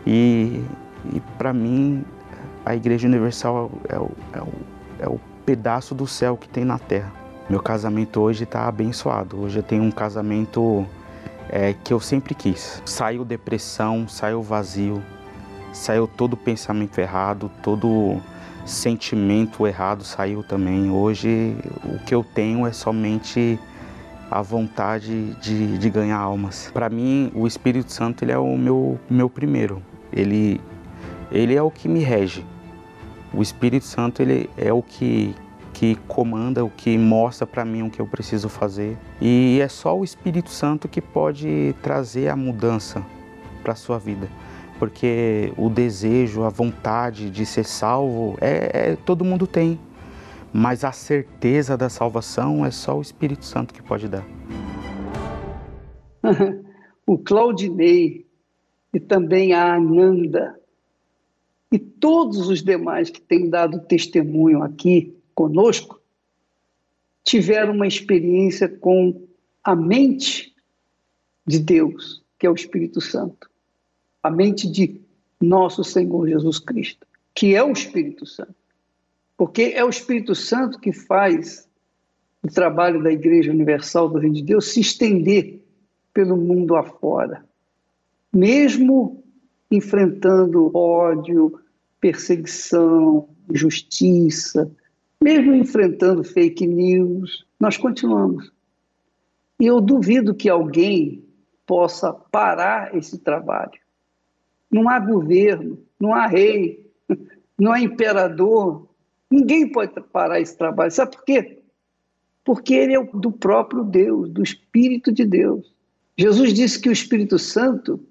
E, 0.07 0.63
e 1.13 1.19
para 1.37 1.53
mim, 1.53 2.03
a 2.65 2.75
Igreja 2.75 3.07
Universal 3.07 3.71
é 3.87 3.95
é, 3.95 3.99
o, 3.99 4.53
é 4.99 5.07
o 5.07 5.19
pedaço 5.45 5.93
do 5.93 6.07
céu 6.07 6.35
que 6.35 6.49
tem 6.49 6.65
na 6.65 6.79
terra. 6.79 7.20
Meu 7.51 7.59
casamento 7.59 8.21
hoje 8.21 8.45
está 8.45 8.65
abençoado. 8.65 9.41
Hoje 9.41 9.59
eu 9.59 9.63
tenho 9.63 9.83
um 9.83 9.91
casamento 9.91 10.87
é, 11.49 11.73
que 11.73 11.91
eu 11.91 11.99
sempre 11.99 12.33
quis. 12.33 12.81
Saiu 12.85 13.25
depressão, 13.25 14.07
saiu 14.07 14.41
vazio, 14.41 15.03
saiu 15.73 16.07
todo 16.07 16.37
pensamento 16.37 16.97
errado, 17.01 17.51
todo 17.61 18.21
sentimento 18.65 19.67
errado 19.67 20.05
saiu 20.05 20.43
também. 20.43 20.89
Hoje 20.91 21.57
o 21.83 21.99
que 22.05 22.15
eu 22.15 22.23
tenho 22.23 22.65
é 22.65 22.71
somente 22.71 23.59
a 24.31 24.41
vontade 24.41 25.33
de, 25.41 25.77
de 25.77 25.89
ganhar 25.89 26.19
almas. 26.19 26.71
Para 26.73 26.89
mim, 26.89 27.33
o 27.35 27.45
Espírito 27.45 27.91
Santo 27.91 28.23
ele 28.23 28.31
é 28.31 28.37
o 28.37 28.57
meu, 28.57 28.97
meu 29.09 29.29
primeiro. 29.29 29.83
Ele, 30.13 30.61
ele 31.29 31.53
é 31.53 31.61
o 31.61 31.69
que 31.69 31.89
me 31.89 31.99
rege. 31.99 32.45
O 33.33 33.41
Espírito 33.41 33.83
Santo 33.83 34.21
ele 34.21 34.49
é 34.55 34.71
o 34.71 34.81
que, 34.81 35.35
que 35.81 35.95
comanda, 36.07 36.63
o 36.63 36.69
que 36.69 36.95
mostra 36.95 37.47
para 37.47 37.65
mim 37.65 37.81
o 37.81 37.89
que 37.89 37.99
eu 37.99 38.05
preciso 38.05 38.47
fazer. 38.47 38.95
E 39.19 39.57
é 39.59 39.67
só 39.67 39.97
o 39.97 40.03
Espírito 40.03 40.51
Santo 40.51 40.87
que 40.87 41.01
pode 41.01 41.73
trazer 41.81 42.27
a 42.27 42.35
mudança 42.35 43.03
para 43.63 43.73
a 43.73 43.75
sua 43.75 43.97
vida 43.97 44.29
porque 44.77 45.51
o 45.57 45.69
desejo, 45.69 46.43
a 46.43 46.49
vontade 46.49 47.31
de 47.31 47.47
ser 47.47 47.65
salvo, 47.65 48.37
é, 48.39 48.91
é, 48.91 48.95
todo 48.95 49.25
mundo 49.25 49.47
tem. 49.47 49.79
Mas 50.53 50.83
a 50.83 50.91
certeza 50.91 51.75
da 51.75 51.89
salvação 51.89 52.63
é 52.63 52.69
só 52.69 52.97
o 52.97 53.01
Espírito 53.01 53.45
Santo 53.45 53.73
que 53.73 53.81
pode 53.81 54.07
dar. 54.07 54.25
o 57.07 57.17
Claudinei 57.17 58.27
e 58.93 58.99
também 58.99 59.53
a 59.53 59.75
Ananda 59.75 60.59
e 61.71 61.79
todos 61.79 62.49
os 62.49 62.61
demais 62.63 63.09
que 63.09 63.21
têm 63.21 63.49
dado 63.49 63.79
testemunho 63.79 64.61
aqui 64.61 65.15
conosco 65.33 66.01
tiveram 67.23 67.73
uma 67.73 67.87
experiência 67.87 68.67
com 68.67 69.27
a 69.63 69.75
mente 69.75 70.55
de 71.45 71.59
Deus, 71.59 72.23
que 72.39 72.47
é 72.47 72.49
o 72.49 72.55
Espírito 72.55 72.99
Santo 72.99 73.51
a 74.21 74.29
mente 74.29 74.69
de 74.69 75.01
nosso 75.39 75.83
Senhor 75.83 76.27
Jesus 76.27 76.59
Cristo, 76.59 77.07
que 77.33 77.55
é 77.55 77.63
o 77.63 77.71
Espírito 77.71 78.25
Santo. 78.25 78.55
Porque 79.35 79.73
é 79.75 79.83
o 79.83 79.89
Espírito 79.89 80.35
Santo 80.35 80.79
que 80.79 80.93
faz 80.93 81.67
o 82.43 82.47
trabalho 82.47 83.01
da 83.01 83.11
Igreja 83.11 83.51
Universal 83.51 84.09
do 84.09 84.19
Reino 84.19 84.35
de 84.35 84.43
Deus 84.43 84.71
se 84.71 84.81
estender 84.81 85.59
pelo 86.13 86.37
mundo 86.37 86.75
afora. 86.75 87.43
Mesmo 88.31 89.23
enfrentando 89.69 90.75
ódio, 90.75 91.59
perseguição, 91.99 93.27
injustiça, 93.49 94.69
mesmo 95.21 95.53
enfrentando 95.53 96.23
fake 96.23 96.65
news, 96.65 97.45
nós 97.59 97.77
continuamos. 97.77 98.51
E 99.59 99.67
eu 99.67 99.79
duvido 99.79 100.33
que 100.33 100.49
alguém 100.49 101.23
possa 101.67 102.11
parar 102.11 102.95
esse 102.95 103.19
trabalho. 103.19 103.79
Não 104.69 104.89
há 104.89 104.99
governo, 104.99 105.77
não 105.99 106.15
há 106.15 106.25
rei, 106.25 106.91
não 107.59 107.71
há 107.71 107.79
imperador. 107.79 108.89
Ninguém 109.29 109.71
pode 109.71 109.93
parar 110.11 110.41
esse 110.41 110.57
trabalho. 110.57 110.91
Sabe 110.91 111.15
por 111.15 111.23
quê? 111.23 111.59
Porque 112.43 112.73
ele 112.73 112.95
é 112.95 113.03
do 113.03 113.31
próprio 113.31 113.83
Deus, 113.83 114.29
do 114.29 114.41
Espírito 114.41 115.11
de 115.11 115.23
Deus. 115.23 115.71
Jesus 116.17 116.53
disse 116.53 116.81
que 116.81 116.89
o 116.89 116.91
Espírito 116.91 117.37
Santo 117.37 118.03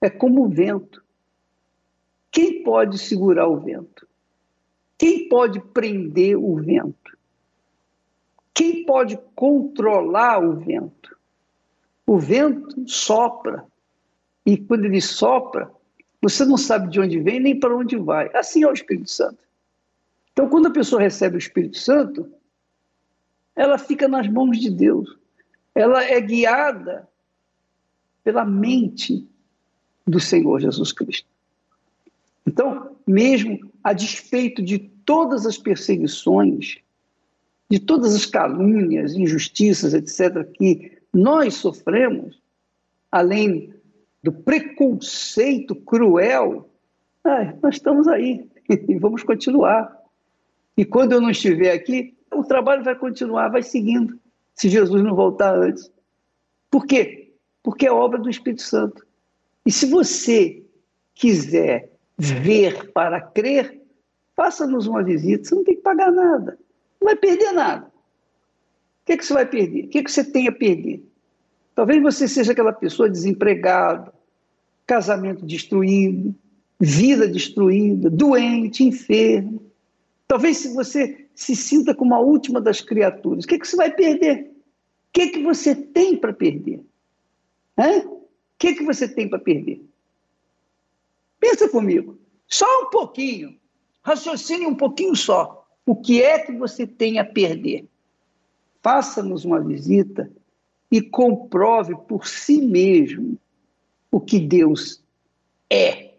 é 0.00 0.10
como 0.10 0.44
o 0.44 0.48
vento. 0.48 1.02
Quem 2.30 2.64
pode 2.64 2.98
segurar 2.98 3.46
o 3.46 3.60
vento? 3.60 4.06
Quem 5.02 5.28
pode 5.28 5.58
prender 5.58 6.36
o 6.36 6.54
vento? 6.54 7.18
Quem 8.54 8.86
pode 8.86 9.18
controlar 9.34 10.38
o 10.38 10.54
vento? 10.54 11.18
O 12.06 12.20
vento 12.20 12.88
sopra. 12.88 13.66
E 14.46 14.56
quando 14.56 14.84
ele 14.84 15.00
sopra, 15.00 15.68
você 16.20 16.44
não 16.44 16.56
sabe 16.56 16.88
de 16.88 17.00
onde 17.00 17.18
vem 17.18 17.40
nem 17.40 17.58
para 17.58 17.76
onde 17.76 17.96
vai. 17.96 18.30
Assim 18.32 18.62
é 18.62 18.68
o 18.68 18.72
Espírito 18.72 19.10
Santo. 19.10 19.42
Então, 20.30 20.48
quando 20.48 20.68
a 20.68 20.72
pessoa 20.72 21.02
recebe 21.02 21.34
o 21.34 21.38
Espírito 21.38 21.78
Santo, 21.78 22.32
ela 23.56 23.78
fica 23.78 24.06
nas 24.06 24.28
mãos 24.28 24.56
de 24.56 24.70
Deus. 24.70 25.18
Ela 25.74 26.04
é 26.04 26.20
guiada 26.20 27.08
pela 28.22 28.44
mente 28.44 29.28
do 30.06 30.20
Senhor 30.20 30.60
Jesus 30.60 30.92
Cristo. 30.92 31.31
Então, 32.46 32.96
mesmo 33.06 33.58
a 33.82 33.92
despeito 33.92 34.62
de 34.62 34.78
todas 34.78 35.46
as 35.46 35.58
perseguições, 35.58 36.78
de 37.70 37.78
todas 37.78 38.14
as 38.14 38.26
calúnias, 38.26 39.14
injustiças, 39.14 39.94
etc., 39.94 40.44
que 40.52 40.98
nós 41.12 41.54
sofremos, 41.54 42.40
além 43.10 43.74
do 44.22 44.32
preconceito 44.32 45.74
cruel, 45.74 46.68
nós 47.62 47.76
estamos 47.76 48.08
aí 48.08 48.48
e 48.68 48.98
vamos 48.98 49.22
continuar. 49.22 50.00
E 50.76 50.84
quando 50.84 51.12
eu 51.12 51.20
não 51.20 51.30
estiver 51.30 51.72
aqui, 51.72 52.16
o 52.32 52.44
trabalho 52.44 52.82
vai 52.82 52.94
continuar, 52.94 53.48
vai 53.48 53.62
seguindo, 53.62 54.18
se 54.54 54.68
Jesus 54.68 55.02
não 55.02 55.14
voltar 55.14 55.54
antes. 55.54 55.90
Por 56.70 56.86
quê? 56.86 57.34
Porque 57.62 57.86
é 57.86 57.92
obra 57.92 58.18
do 58.18 58.30
Espírito 58.30 58.62
Santo. 58.62 59.06
E 59.66 59.70
se 59.70 59.86
você 59.86 60.64
quiser 61.14 61.91
ver 62.22 62.92
para 62.92 63.20
crer, 63.20 63.82
faça-nos 64.36 64.86
uma 64.86 65.02
visita, 65.02 65.44
você 65.44 65.54
não 65.54 65.64
tem 65.64 65.74
que 65.74 65.82
pagar 65.82 66.12
nada, 66.12 66.58
não 67.00 67.06
vai 67.06 67.16
perder 67.16 67.52
nada. 67.52 67.86
O 67.86 69.04
que, 69.06 69.12
é 69.12 69.16
que 69.16 69.26
você 69.26 69.34
vai 69.34 69.46
perder? 69.46 69.84
O 69.84 69.88
que, 69.88 69.98
é 69.98 70.04
que 70.04 70.12
você 70.12 70.24
tem 70.24 70.46
a 70.46 70.52
perder? 70.52 71.04
Talvez 71.74 72.00
você 72.00 72.28
seja 72.28 72.52
aquela 72.52 72.72
pessoa 72.72 73.08
desempregada, 73.08 74.12
casamento 74.86 75.44
destruído, 75.44 76.32
vida 76.78 77.26
destruída, 77.26 78.08
doente, 78.08 78.84
enfermo. 78.84 79.62
Talvez 80.28 80.58
se 80.58 80.72
você 80.72 81.26
se 81.34 81.56
sinta 81.56 81.94
como 81.94 82.14
a 82.14 82.20
última 82.20 82.60
das 82.60 82.80
criaturas, 82.80 83.44
o 83.44 83.48
que, 83.48 83.56
é 83.56 83.58
que 83.58 83.66
você 83.66 83.76
vai 83.76 83.90
perder? 83.90 84.44
O 84.44 85.12
que, 85.12 85.22
é 85.22 85.28
que 85.28 85.42
você 85.42 85.74
tem 85.74 86.16
para 86.16 86.32
perder? 86.32 86.80
Hã? 87.76 87.98
O 87.98 88.22
que, 88.58 88.68
é 88.68 88.74
que 88.74 88.84
você 88.84 89.08
tem 89.08 89.28
para 89.28 89.38
perder? 89.38 89.82
Pensa 91.42 91.68
comigo, 91.68 92.16
só 92.46 92.64
um 92.82 92.90
pouquinho, 92.90 93.56
raciocine 94.00 94.64
um 94.64 94.76
pouquinho 94.76 95.16
só. 95.16 95.66
O 95.84 95.96
que 95.96 96.22
é 96.22 96.38
que 96.38 96.52
você 96.52 96.86
tem 96.86 97.18
a 97.18 97.24
perder? 97.24 97.88
Faça-nos 98.80 99.44
uma 99.44 99.58
visita 99.58 100.30
e 100.88 101.02
comprove 101.02 101.96
por 102.06 102.28
si 102.28 102.62
mesmo 102.62 103.36
o 104.08 104.20
que 104.20 104.38
Deus 104.38 105.02
é 105.68 106.12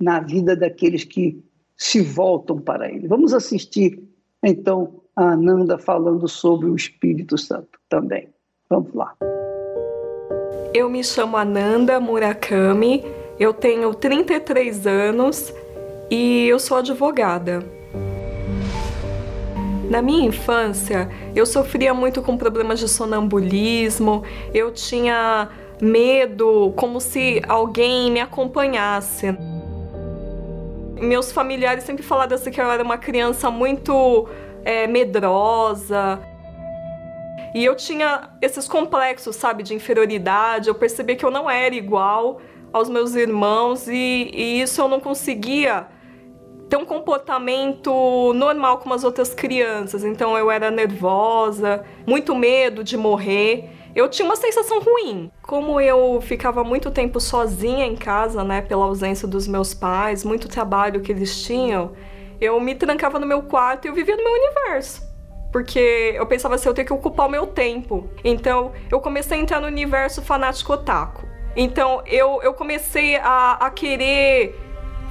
na 0.00 0.20
vida 0.20 0.56
daqueles 0.56 1.04
que 1.04 1.44
se 1.76 2.00
voltam 2.00 2.58
para 2.58 2.90
Ele. 2.90 3.06
Vamos 3.06 3.34
assistir, 3.34 4.02
então, 4.42 5.02
a 5.14 5.32
Ananda 5.32 5.76
falando 5.76 6.26
sobre 6.26 6.70
o 6.70 6.74
Espírito 6.74 7.36
Santo 7.36 7.78
também. 7.86 8.30
Vamos 8.70 8.94
lá. 8.94 9.14
Eu 10.72 10.88
me 10.88 11.04
chamo 11.04 11.36
Ananda 11.36 12.00
Murakami, 12.00 13.04
eu 13.40 13.54
tenho 13.54 13.94
33 13.94 14.86
anos 14.86 15.50
e 16.10 16.46
eu 16.46 16.58
sou 16.58 16.76
advogada. 16.76 17.64
Na 19.88 20.02
minha 20.02 20.28
infância, 20.28 21.08
eu 21.34 21.46
sofria 21.46 21.94
muito 21.94 22.20
com 22.20 22.36
problemas 22.36 22.78
de 22.78 22.86
sonambulismo, 22.86 24.22
eu 24.52 24.70
tinha 24.70 25.48
medo, 25.80 26.74
como 26.76 27.00
se 27.00 27.42
alguém 27.48 28.12
me 28.12 28.20
acompanhasse. 28.20 29.34
Meus 31.00 31.32
familiares 31.32 31.82
sempre 31.84 32.02
falaram 32.02 32.34
assim 32.36 32.50
que 32.50 32.60
eu 32.60 32.70
era 32.70 32.82
uma 32.82 32.98
criança 32.98 33.50
muito 33.50 34.28
é, 34.66 34.86
medrosa. 34.86 36.20
E 37.54 37.64
eu 37.64 37.74
tinha 37.74 38.28
esses 38.42 38.68
complexos, 38.68 39.34
sabe, 39.34 39.62
de 39.62 39.74
inferioridade. 39.74 40.68
Eu 40.68 40.74
percebia 40.74 41.16
que 41.16 41.24
eu 41.24 41.30
não 41.30 41.50
era 41.50 41.74
igual 41.74 42.40
aos 42.72 42.88
meus 42.88 43.14
irmãos 43.14 43.88
e, 43.88 44.30
e 44.32 44.62
isso 44.62 44.80
eu 44.80 44.88
não 44.88 45.00
conseguia 45.00 45.86
ter 46.68 46.76
um 46.76 46.84
comportamento 46.86 48.32
normal 48.32 48.78
como 48.78 48.94
as 48.94 49.02
outras 49.02 49.34
crianças. 49.34 50.04
Então 50.04 50.38
eu 50.38 50.50
era 50.50 50.70
nervosa, 50.70 51.84
muito 52.06 52.34
medo 52.34 52.84
de 52.84 52.96
morrer. 52.96 53.68
Eu 53.94 54.08
tinha 54.08 54.24
uma 54.24 54.36
sensação 54.36 54.80
ruim. 54.80 55.32
Como 55.42 55.80
eu 55.80 56.20
ficava 56.20 56.62
muito 56.62 56.90
tempo 56.92 57.18
sozinha 57.20 57.84
em 57.84 57.96
casa, 57.96 58.44
né, 58.44 58.62
pela 58.62 58.84
ausência 58.84 59.26
dos 59.26 59.48
meus 59.48 59.74
pais, 59.74 60.24
muito 60.24 60.48
trabalho 60.48 61.00
que 61.00 61.10
eles 61.10 61.42
tinham, 61.42 61.92
eu 62.40 62.58
me 62.60 62.74
trancava 62.76 63.18
no 63.18 63.26
meu 63.26 63.42
quarto 63.42 63.86
e 63.86 63.88
eu 63.88 63.94
vivia 63.94 64.16
no 64.16 64.22
meu 64.22 64.32
universo. 64.32 65.02
Porque 65.50 66.14
eu 66.14 66.24
pensava 66.26 66.54
assim, 66.54 66.68
eu 66.68 66.74
tenho 66.74 66.86
que 66.86 66.92
ocupar 66.92 67.26
o 67.26 67.30
meu 67.30 67.48
tempo. 67.48 68.08
Então 68.22 68.70
eu 68.88 69.00
comecei 69.00 69.36
a 69.36 69.40
entrar 69.40 69.60
no 69.60 69.66
universo 69.66 70.22
fanático 70.22 70.72
otaku. 70.72 71.29
Então 71.56 72.02
eu, 72.06 72.40
eu 72.42 72.54
comecei 72.54 73.16
a, 73.16 73.52
a 73.52 73.70
querer 73.70 74.58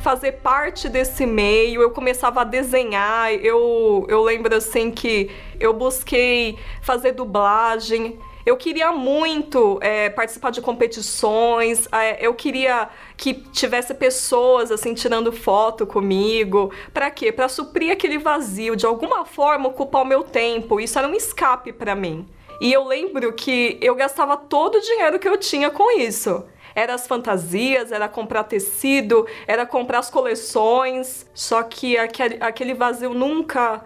fazer 0.02 0.34
parte 0.34 0.88
desse 0.88 1.26
meio, 1.26 1.82
eu 1.82 1.92
começava 1.92 2.42
a 2.42 2.44
desenhar, 2.44 3.34
eu, 3.34 4.06
eu 4.08 4.24
lembro 4.24 4.56
assim 4.56 4.92
que 4.92 5.30
eu 5.60 5.74
busquei 5.74 6.58
fazer 6.82 7.12
dublagem, 7.12 8.18
eu 8.46 8.56
queria 8.56 8.92
muito 8.92 9.78
é, 9.82 10.10
participar 10.10 10.52
de 10.52 10.62
competições, 10.62 11.88
é, 11.92 12.26
eu 12.26 12.34
queria 12.34 12.90
que 13.18 13.34
tivesse 13.34 13.94
pessoas 13.94 14.72
assim 14.72 14.94
tirando 14.94 15.32
foto 15.32 15.86
comigo. 15.86 16.72
Para 16.94 17.12
quê? 17.12 17.32
Para 17.32 17.50
suprir 17.50 17.92
aquele 17.92 18.18
vazio, 18.18 18.76
de 18.76 18.86
alguma 18.86 19.26
forma 19.26 19.68
ocupar 19.68 20.02
o 20.02 20.06
meu 20.06 20.24
tempo. 20.24 20.80
Isso 20.80 20.98
era 20.98 21.08
um 21.08 21.14
escape 21.14 21.74
para 21.74 21.94
mim. 21.94 22.26
E 22.62 22.74
eu 22.74 22.86
lembro 22.86 23.32
que 23.34 23.78
eu 23.82 23.96
gastava 23.96 24.36
todo 24.36 24.76
o 24.76 24.82
dinheiro 24.82 25.18
que 25.20 25.28
eu 25.28 25.38
tinha 25.38 25.70
com 25.70 25.98
isso. 25.98 26.46
Era 26.76 26.94
as 26.94 27.08
fantasias, 27.08 27.92
era 27.92 28.08
comprar 28.08 28.44
tecido, 28.44 29.26
era 29.48 29.66
comprar 29.66 30.00
as 30.00 30.10
coleções. 30.10 31.26
Só 31.34 31.64
que 31.64 31.98
aquele, 31.98 32.74
vazio 32.74 33.14
nunca 33.14 33.84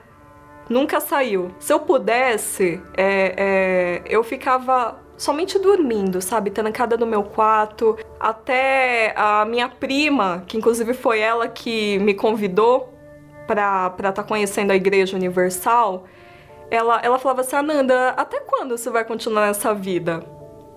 nunca 0.69 0.99
saiu. 0.99 1.51
Se 1.59 1.74
eu 1.74 1.80
pudesse, 1.80 2.82
é, 2.95 3.34
é, 3.38 4.01
eu 4.07 4.24
ficava 4.24 5.03
somente 5.17 5.59
dormindo, 5.59 6.21
sabe? 6.21 6.49
Trancada 6.49 6.97
no 6.97 7.05
meu 7.05 7.24
quarto. 7.24 7.97
Até 8.19 9.13
a 9.15 9.45
minha 9.45 9.69
prima, 9.69 10.43
que 10.47 10.57
inclusive 10.57 10.93
foi 10.93 11.19
ela 11.19 11.47
que 11.47 11.99
me 11.99 12.13
convidou 12.13 12.93
para 13.45 13.93
estar 13.97 14.11
tá 14.13 14.24
conhecendo 14.24 14.71
a 14.71 14.76
Igreja 14.76 15.15
Universal, 15.15 16.05
ela, 16.70 16.99
ela 17.03 17.20
falava 17.20 17.41
assim: 17.41 17.55
Ananda, 17.55 18.09
até 18.09 18.39
quando 18.39 18.78
você 18.78 18.89
vai 18.89 19.05
continuar 19.05 19.47
nessa 19.47 19.74
vida? 19.74 20.24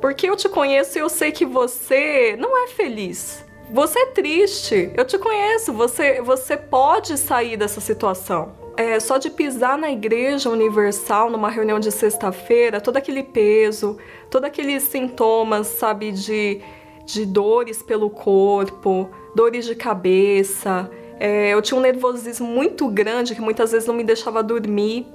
Porque 0.00 0.28
eu 0.28 0.36
te 0.36 0.48
conheço 0.48 0.98
e 0.98 1.00
eu 1.00 1.08
sei 1.08 1.32
que 1.32 1.44
você 1.44 2.36
não 2.38 2.56
é 2.64 2.68
feliz. 2.68 3.44
Você 3.72 3.98
é 3.98 4.06
triste. 4.06 4.90
Eu 4.94 5.04
te 5.04 5.18
conheço. 5.18 5.72
Você, 5.72 6.20
você 6.20 6.56
pode 6.56 7.16
sair 7.18 7.56
dessa 7.56 7.80
situação. 7.80 8.52
É, 8.76 9.00
só 9.00 9.16
de 9.16 9.30
pisar 9.30 9.78
na 9.78 9.90
igreja 9.90 10.50
universal 10.50 11.30
numa 11.30 11.48
reunião 11.48 11.80
de 11.80 11.90
sexta-feira, 11.90 12.78
todo 12.78 12.98
aquele 12.98 13.22
peso, 13.22 13.96
todos 14.30 14.46
aqueles 14.46 14.82
sintomas, 14.82 15.66
sabe, 15.66 16.12
de, 16.12 16.60
de 17.06 17.24
dores 17.24 17.82
pelo 17.82 18.10
corpo, 18.10 19.08
dores 19.34 19.64
de 19.64 19.74
cabeça. 19.74 20.90
É, 21.18 21.54
eu 21.54 21.62
tinha 21.62 21.78
um 21.78 21.80
nervosismo 21.80 22.46
muito 22.46 22.86
grande 22.88 23.34
que 23.34 23.40
muitas 23.40 23.72
vezes 23.72 23.88
não 23.88 23.94
me 23.94 24.04
deixava 24.04 24.42
dormir 24.42 25.06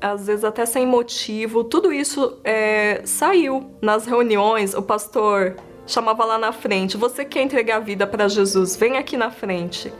às 0.00 0.26
vezes 0.26 0.44
até 0.44 0.64
sem 0.64 0.86
motivo. 0.86 1.64
Tudo 1.64 1.92
isso 1.92 2.38
é, 2.44 3.02
saiu 3.04 3.70
nas 3.80 4.06
reuniões. 4.06 4.74
O 4.74 4.82
pastor 4.82 5.56
chamava 5.86 6.24
lá 6.24 6.38
na 6.38 6.52
frente: 6.52 6.96
Você 6.96 7.24
quer 7.24 7.42
entregar 7.42 7.76
a 7.76 7.80
vida 7.80 8.06
para 8.06 8.28
Jesus? 8.28 8.76
Vem 8.76 8.96
aqui 8.96 9.16
na 9.16 9.30
frente. 9.30 9.92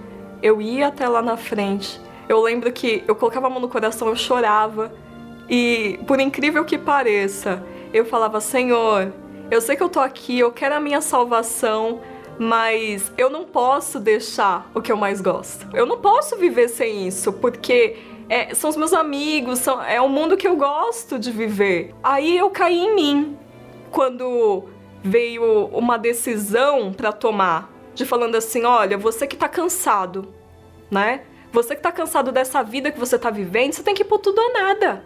Eu 0.43 0.61
ia 0.63 0.89
até 0.89 1.09
lá 1.09 1.23
na 1.23 1.37
frente. 1.37 2.01
Eu 2.29 2.41
lembro 2.43 2.71
que 2.71 3.03
eu 3.09 3.15
colocava 3.15 3.47
a 3.47 3.51
mão 3.51 3.61
no 3.61 3.69
coração, 3.69 4.09
eu 4.09 4.17
chorava. 4.17 4.93
E, 5.49 5.99
por 6.07 6.21
incrível 6.21 6.65
que 6.65 6.77
pareça, 6.77 7.65
eu 7.93 8.05
falava: 8.05 8.41
Senhor, 8.41 9.13
eu 9.51 9.61
sei 9.61 9.77
que 9.77 9.83
eu 9.83 9.89
tô 9.89 10.01
aqui, 10.01 10.39
eu 10.39 10.53
quero 10.53 10.75
a 10.75 10.81
minha 10.81 11.01
salvação, 11.01 12.01
mas 12.39 13.11
eu 13.17 13.31
não 13.31 13.45
posso 13.45 13.99
deixar 13.99 14.71
o 14.75 14.83
que 14.83 14.93
eu 14.93 14.97
mais 14.97 15.21
gosto. 15.21 15.67
Eu 15.75 15.87
não 15.87 15.99
posso 15.99 16.37
viver 16.37 16.69
sem 16.69 17.09
isso, 17.09 17.33
porque 17.33 17.97
é, 18.29 18.55
são 18.55 18.71
os 18.71 18.77
meus 18.77 18.93
amigos, 18.93 19.61
são, 19.61 19.83
é 19.83 20.01
o 20.01 20.09
mundo 20.09 20.37
que 20.37 20.47
eu 20.47 20.57
gosto 20.57 21.19
de 21.19 21.31
viver. 21.31 21.95
Aí 22.03 22.37
eu 22.37 22.51
caí 22.51 22.79
em 22.79 22.95
mim 22.95 23.39
quando 23.91 24.65
veio 25.03 25.67
uma 25.67 25.97
decisão 25.97 26.93
para 26.93 27.13
tomar, 27.13 27.73
de 27.95 28.05
falando 28.05 28.35
assim, 28.35 28.65
olha, 28.65 28.99
você 28.99 29.27
que 29.27 29.37
tá 29.37 29.49
cansado, 29.49 30.33
né? 30.91 31.23
Você 31.53 31.69
que 31.75 31.81
está 31.81 31.91
cansado 31.91 32.31
dessa 32.31 32.63
vida 32.63 32.93
que 32.93 33.01
você 33.01 33.17
está 33.17 33.31
vivendo, 33.31 33.73
você 33.73 33.83
tem 33.83 33.95
que 33.95 34.03
ir 34.03 34.07
por 34.07 34.19
tudo 34.19 34.41
ou 34.41 34.53
nada. 34.53 35.05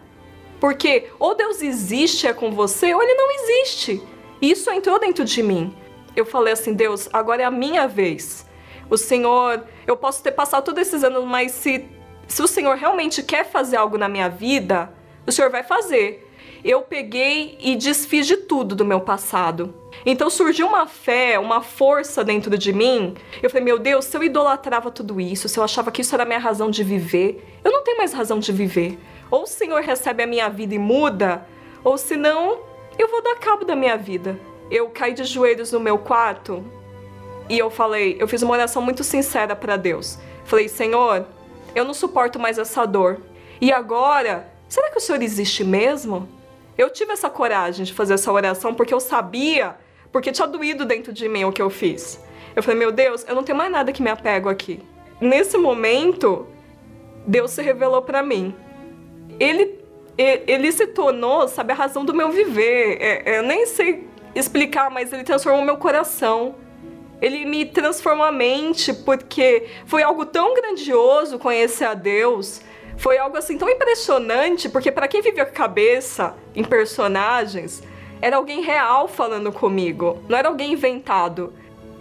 Porque 0.59 1.09
ou 1.19 1.35
Deus 1.35 1.61
existe 1.61 2.27
é 2.27 2.33
com 2.33 2.51
você, 2.51 2.93
ou 2.93 3.01
ele 3.01 3.13
não 3.13 3.31
existe. 3.31 4.01
Isso 4.41 4.69
entrou 4.71 4.99
dentro 4.99 5.23
de 5.23 5.41
mim. 5.41 5.73
Eu 6.15 6.25
falei 6.25 6.53
assim, 6.53 6.73
Deus, 6.73 7.09
agora 7.13 7.41
é 7.41 7.45
a 7.45 7.51
minha 7.51 7.87
vez. 7.87 8.45
O 8.89 8.97
Senhor, 8.97 9.63
eu 9.87 9.95
posso 9.95 10.21
ter 10.21 10.31
passado 10.31 10.65
todos 10.65 10.81
esses 10.81 11.03
anos, 11.03 11.23
mas 11.23 11.51
se, 11.53 11.85
se 12.27 12.41
o 12.41 12.47
Senhor 12.47 12.75
realmente 12.75 13.21
quer 13.23 13.45
fazer 13.45 13.77
algo 13.77 13.97
na 13.97 14.07
minha 14.07 14.29
vida, 14.29 14.91
o 15.25 15.31
Senhor 15.31 15.49
vai 15.49 15.63
fazer. 15.63 16.29
Eu 16.63 16.81
peguei 16.81 17.57
e 17.59 17.75
desfiz 17.75 18.25
de 18.25 18.37
tudo 18.37 18.73
do 18.75 18.85
meu 18.85 19.01
passado. 19.01 19.73
Então 20.05 20.29
surgiu 20.29 20.67
uma 20.67 20.87
fé, 20.87 21.37
uma 21.37 21.61
força 21.61 22.23
dentro 22.23 22.57
de 22.57 22.71
mim. 22.71 23.15
Eu 23.41 23.49
falei, 23.49 23.63
meu 23.63 23.77
Deus, 23.77 24.05
se 24.05 24.15
eu 24.15 24.23
idolatrava 24.23 24.89
tudo 24.89 25.19
isso, 25.19 25.49
se 25.49 25.59
eu 25.59 25.63
achava 25.63 25.91
que 25.91 26.01
isso 26.01 26.15
era 26.15 26.23
a 26.23 26.25
minha 26.25 26.39
razão 26.39 26.69
de 26.71 26.83
viver, 26.83 27.59
eu 27.63 27.71
não 27.71 27.83
tenho 27.83 27.97
mais 27.97 28.13
razão 28.13 28.39
de 28.39 28.51
viver. 28.51 28.97
Ou 29.29 29.43
o 29.43 29.47
Senhor 29.47 29.81
recebe 29.81 30.23
a 30.23 30.27
minha 30.27 30.49
vida 30.49 30.73
e 30.75 30.79
muda, 30.79 31.45
ou 31.83 31.97
senão 31.97 32.59
eu 32.97 33.09
vou 33.09 33.21
dar 33.21 33.35
cabo 33.35 33.65
da 33.65 33.75
minha 33.75 33.97
vida. 33.97 34.39
Eu 34.71 34.89
caí 34.89 35.13
de 35.13 35.23
joelhos 35.23 35.71
no 35.71 35.79
meu 35.79 35.97
quarto 35.97 36.63
e 37.49 37.57
eu 37.57 37.69
falei, 37.69 38.15
eu 38.19 38.27
fiz 38.27 38.41
uma 38.41 38.53
oração 38.53 38.81
muito 38.81 39.03
sincera 39.03 39.55
para 39.55 39.75
Deus. 39.75 40.17
Falei, 40.45 40.69
Senhor, 40.69 41.25
eu 41.75 41.85
não 41.85 41.93
suporto 41.93 42.39
mais 42.39 42.57
essa 42.57 42.85
dor. 42.85 43.21
E 43.59 43.71
agora, 43.71 44.51
será 44.67 44.89
que 44.89 44.97
o 44.97 45.01
Senhor 45.01 45.21
existe 45.21 45.63
mesmo? 45.63 46.27
Eu 46.77 46.89
tive 46.89 47.13
essa 47.13 47.29
coragem 47.29 47.85
de 47.85 47.93
fazer 47.93 48.15
essa 48.15 48.31
oração 48.31 48.73
porque 48.73 48.93
eu 48.93 48.99
sabia, 48.99 49.75
porque 50.11 50.31
tinha 50.31 50.47
doído 50.47 50.85
dentro 50.85 51.13
de 51.13 51.27
mim 51.29 51.43
o 51.45 51.51
que 51.51 51.61
eu 51.61 51.69
fiz. 51.69 52.19
Eu 52.55 52.61
falei, 52.61 52.79
meu 52.79 52.91
Deus, 52.91 53.25
eu 53.27 53.35
não 53.35 53.43
tenho 53.43 53.57
mais 53.57 53.71
nada 53.71 53.91
que 53.91 54.01
me 54.01 54.09
apego 54.09 54.49
aqui. 54.49 54.79
Nesse 55.19 55.57
momento, 55.57 56.47
Deus 57.25 57.51
se 57.51 57.61
revelou 57.61 58.01
para 58.01 58.21
mim. 58.21 58.53
Ele, 59.39 59.79
ele 60.17 60.71
se 60.71 60.87
tornou, 60.87 61.47
sabe, 61.47 61.71
a 61.71 61.75
razão 61.75 62.05
do 62.05 62.13
meu 62.13 62.31
viver. 62.31 62.97
É, 63.01 63.39
eu 63.39 63.43
nem 63.43 63.65
sei 63.65 64.07
explicar, 64.35 64.89
mas 64.89 65.11
ele 65.13 65.23
transformou 65.23 65.63
meu 65.63 65.77
coração. 65.77 66.55
Ele 67.23 67.45
me 67.45 67.65
transformou 67.65 68.25
a 68.25 68.31
mente 68.31 68.93
porque 68.93 69.67
foi 69.87 70.03
algo 70.03 70.25
tão 70.25 70.53
grandioso 70.53 71.39
conhecer 71.39 71.85
a 71.85 71.95
Deus 71.95 72.61
foi 72.97 73.17
algo 73.17 73.37
assim 73.37 73.57
tão 73.57 73.69
impressionante, 73.69 74.69
porque 74.69 74.91
para 74.91 75.07
quem 75.07 75.21
vivia 75.21 75.43
a 75.43 75.47
cabeça 75.47 76.35
em 76.55 76.63
personagens, 76.63 77.81
era 78.21 78.37
alguém 78.37 78.61
real 78.61 79.07
falando 79.07 79.51
comigo, 79.51 80.23
não 80.29 80.37
era 80.37 80.47
alguém 80.47 80.73
inventado. 80.73 81.53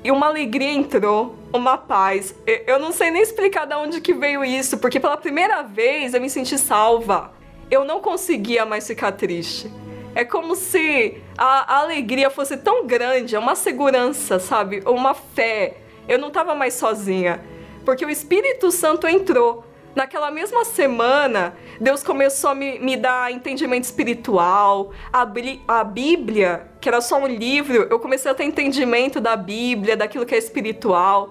E 0.05 0.11
uma 0.11 0.27
alegria 0.27 0.71
entrou, 0.71 1.37
uma 1.53 1.79
paz. 1.79 2.35
Eu 2.67 2.79
não 2.79 2.91
sei 2.91 3.11
nem 3.11 3.23
explicar 3.23 3.67
de 3.67 3.75
onde 3.75 4.01
que 4.01 4.13
veio 4.13 4.45
isso, 4.45 4.79
porque 4.79 4.99
pela 4.99 5.17
primeira 5.17 5.63
vez 5.63 6.13
eu 6.13 6.21
me 6.21 6.29
senti 6.29 6.59
salva. 6.59 7.33
Eu 7.71 7.85
não 7.85 8.01
conseguia 8.01 8.67
mais 8.67 8.87
ficar 8.87 9.13
triste. 9.13 9.71
É 10.15 10.25
como 10.25 10.55
se 10.55 11.19
a, 11.37 11.79
alegria 11.79 12.31
fosse 12.31 12.57
tão 12.57 12.87
grande, 12.87 13.35
é 13.35 13.39
uma 13.39 13.55
segurança, 13.55 14.39
sabe? 14.39 14.83
Uma 14.87 15.15
fé. 15.15 15.79
Eu 16.09 16.19
não 16.19 16.29
estava 16.29 16.55
mais 16.55 16.75
sozinha, 16.75 17.43
porque 17.85 18.05
o 18.05 18.11
Espírito 18.11 18.71
Santo 18.71 19.07
entrou 19.07 19.65
Naquela 19.95 20.31
mesma 20.31 20.65
semana, 20.65 21.55
Deus 21.79 22.03
começou 22.03 22.51
a 22.51 22.55
me, 22.55 22.79
me 22.79 22.97
dar 22.97 23.31
entendimento 23.31 23.85
espiritual. 23.85 24.91
A, 25.13 25.27
a 25.69 25.85
Bíblia, 25.85 26.69
que 26.81 26.89
era 26.89 27.03
só 27.03 27.19
um 27.19 27.27
livro, 27.27 27.87
eu 27.91 27.99
comecei 27.99 28.31
a 28.31 28.35
ter 28.35 28.45
entendimento 28.45 29.21
da 29.21 29.37
Bíblia, 29.37 29.95
daquilo 29.95 30.25
que 30.25 30.35
é 30.35 30.39
espiritual. 30.39 31.31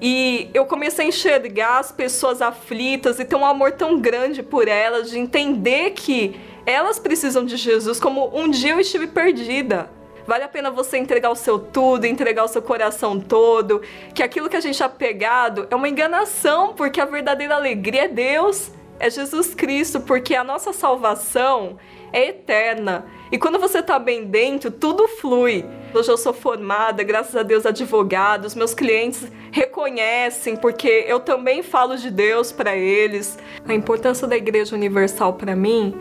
E 0.00 0.50
eu 0.52 0.66
comecei 0.66 1.06
a 1.06 1.08
enxergar 1.08 1.78
as 1.78 1.90
pessoas 1.90 2.42
aflitas 2.42 3.18
e 3.18 3.24
ter 3.24 3.36
um 3.36 3.46
amor 3.46 3.72
tão 3.72 3.98
grande 3.98 4.42
por 4.42 4.68
elas, 4.68 5.10
de 5.10 5.18
entender 5.18 5.90
que 5.92 6.38
elas 6.66 6.98
precisam 6.98 7.44
de 7.44 7.56
Jesus, 7.56 7.98
como 7.98 8.30
um 8.36 8.50
dia 8.50 8.72
eu 8.72 8.80
estive 8.80 9.06
perdida. 9.06 9.88
Vale 10.26 10.42
a 10.42 10.48
pena 10.48 10.70
você 10.70 10.98
entregar 10.98 11.30
o 11.30 11.36
seu 11.36 11.58
tudo, 11.58 12.04
entregar 12.04 12.44
o 12.44 12.48
seu 12.48 12.60
coração 12.60 13.20
todo, 13.20 13.80
que 14.12 14.22
aquilo 14.22 14.48
que 14.48 14.56
a 14.56 14.60
gente 14.60 14.82
é 14.82 14.88
pegado 14.88 15.68
é 15.70 15.76
uma 15.76 15.88
enganação, 15.88 16.74
porque 16.74 17.00
a 17.00 17.04
verdadeira 17.04 17.54
alegria 17.54 18.06
é 18.06 18.08
Deus, 18.08 18.72
é 18.98 19.08
Jesus 19.08 19.54
Cristo, 19.54 20.00
porque 20.00 20.34
a 20.34 20.42
nossa 20.42 20.72
salvação 20.72 21.78
é 22.12 22.30
eterna. 22.30 23.06
E 23.30 23.38
quando 23.38 23.58
você 23.58 23.80
está 23.80 23.98
bem 23.98 24.24
dentro, 24.24 24.70
tudo 24.70 25.08
flui. 25.08 25.64
Hoje 25.92 26.10
eu 26.10 26.16
sou 26.16 26.32
formada, 26.32 27.02
graças 27.02 27.34
a 27.34 27.42
Deus, 27.42 27.66
advogada, 27.66 28.46
os 28.46 28.54
meus 28.54 28.72
clientes 28.72 29.26
reconhecem, 29.50 30.56
porque 30.56 31.04
eu 31.08 31.18
também 31.18 31.62
falo 31.62 31.96
de 31.96 32.10
Deus 32.10 32.52
para 32.52 32.76
eles. 32.76 33.38
A 33.66 33.74
importância 33.74 34.26
da 34.28 34.36
Igreja 34.36 34.76
Universal 34.76 35.34
para 35.34 35.56
mim 35.56 35.94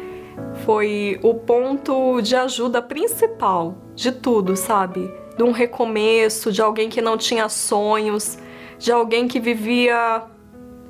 foi 0.65 1.19
o 1.23 1.33
ponto 1.33 2.21
de 2.21 2.35
ajuda 2.35 2.81
principal 2.81 3.75
de 3.95 4.11
tudo, 4.11 4.55
sabe? 4.55 5.11
De 5.37 5.43
um 5.43 5.51
recomeço, 5.51 6.51
de 6.51 6.61
alguém 6.61 6.89
que 6.89 7.01
não 7.01 7.17
tinha 7.17 7.49
sonhos, 7.49 8.37
de 8.77 8.91
alguém 8.91 9.27
que 9.27 9.39
vivia 9.39 10.23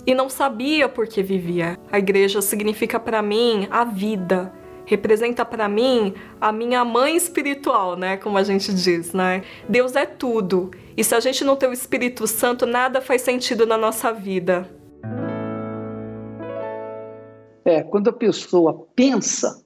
e 0.05 0.13
não 0.13 0.29
sabia 0.29 0.89
por 0.89 1.07
que 1.07 1.23
vivia. 1.23 1.79
A 1.91 1.97
igreja 1.97 2.41
significa 2.41 2.99
para 2.99 3.21
mim 3.21 3.67
a 3.71 3.83
vida, 3.83 4.51
representa 4.85 5.43
para 5.43 5.67
mim 5.67 6.13
a 6.39 6.51
minha 6.51 6.85
mãe 6.85 7.15
espiritual, 7.15 7.95
né, 7.95 8.17
como 8.17 8.37
a 8.37 8.43
gente 8.43 8.73
diz, 8.73 9.13
né? 9.13 9.43
Deus 9.67 9.95
é 9.95 10.05
tudo. 10.05 10.71
E 10.95 11.03
se 11.03 11.13
a 11.13 11.19
gente 11.19 11.43
não 11.43 11.55
tem 11.55 11.67
o 11.67 11.73
Espírito 11.73 12.25
Santo, 12.27 12.65
nada 12.65 13.01
faz 13.01 13.21
sentido 13.21 13.65
na 13.65 13.77
nossa 13.77 14.13
vida. 14.13 14.69
É, 17.65 17.81
quando 17.81 18.09
a 18.09 18.13
pessoa 18.13 18.87
pensa, 18.95 19.65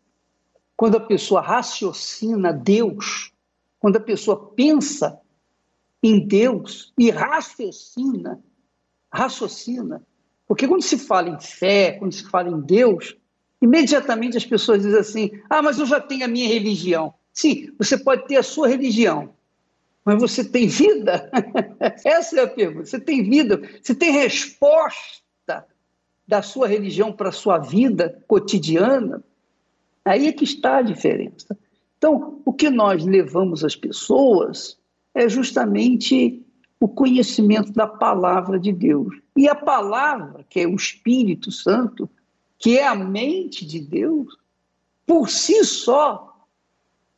quando 0.75 0.95
a 0.95 1.01
pessoa 1.01 1.41
raciocina 1.41 2.53
Deus, 2.53 3.33
quando 3.79 3.97
a 3.97 3.99
pessoa 3.99 4.51
pensa 4.55 5.19
em 6.01 6.25
Deus 6.25 6.93
e 6.97 7.11
raciocina, 7.11 8.41
raciocina, 9.11 10.01
porque 10.47 10.67
quando 10.67 10.81
se 10.81 10.97
fala 10.97 11.29
em 11.29 11.39
fé, 11.39 11.91
quando 11.91 12.11
se 12.11 12.23
fala 12.23 12.49
em 12.49 12.59
Deus, 12.61 13.15
imediatamente 13.61 14.37
as 14.37 14.45
pessoas 14.45 14.81
dizem 14.81 14.99
assim: 14.99 15.31
ah, 15.49 15.61
mas 15.61 15.79
eu 15.79 15.85
já 15.85 15.99
tenho 15.99 16.25
a 16.25 16.27
minha 16.27 16.47
religião. 16.47 17.13
Sim, 17.33 17.71
você 17.77 17.97
pode 17.97 18.27
ter 18.27 18.37
a 18.37 18.43
sua 18.43 18.67
religião, 18.67 19.33
mas 20.03 20.19
você 20.19 20.43
tem 20.43 20.67
vida? 20.67 21.29
Essa 22.05 22.39
é 22.39 22.43
a 22.43 22.47
pergunta. 22.47 22.85
Você 22.85 22.99
tem 22.99 23.23
vida? 23.23 23.61
Você 23.81 23.93
tem 23.93 24.11
resposta 24.11 25.65
da 26.27 26.41
sua 26.41 26.67
religião 26.67 27.11
para 27.11 27.29
a 27.29 27.33
sua 27.33 27.57
vida 27.57 28.23
cotidiana, 28.27 29.23
aí 30.05 30.27
é 30.27 30.31
que 30.31 30.43
está 30.43 30.77
a 30.77 30.81
diferença. 30.81 31.57
Então, 31.97 32.41
o 32.45 32.53
que 32.53 32.69
nós 32.69 33.03
levamos 33.03 33.63
às 33.63 33.75
pessoas 33.75 34.77
é 35.13 35.27
justamente 35.27 36.45
o 36.79 36.87
conhecimento 36.87 37.73
da 37.73 37.85
palavra 37.85 38.59
de 38.59 38.71
Deus. 38.71 39.15
E 39.35 39.49
a 39.49 39.55
palavra, 39.55 40.45
que 40.49 40.61
é 40.61 40.67
o 40.67 40.75
Espírito 40.75 41.51
Santo, 41.51 42.09
que 42.59 42.77
é 42.77 42.85
a 42.85 42.93
mente 42.93 43.65
de 43.65 43.79
Deus, 43.79 44.37
por 45.07 45.29
si 45.29 45.63
só 45.63 46.45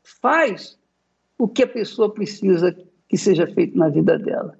faz 0.03 0.77
o 1.37 1.47
que 1.47 1.63
a 1.63 1.67
pessoa 1.67 2.13
precisa 2.13 2.77
que 3.09 3.17
seja 3.17 3.47
feito 3.47 3.77
na 3.77 3.89
vida 3.89 4.17
dela. 4.17 4.57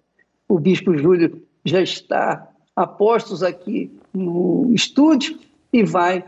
O 0.50 0.60
bispo 0.60 0.98
Júlio 0.98 1.42
já 1.64 1.82
está 1.82 2.50
a 2.76 2.88
postos 2.88 3.44
aqui 3.44 3.92
no 4.14 4.72
estúdio 4.74 5.40
e 5.72 5.84
vai 5.84 6.26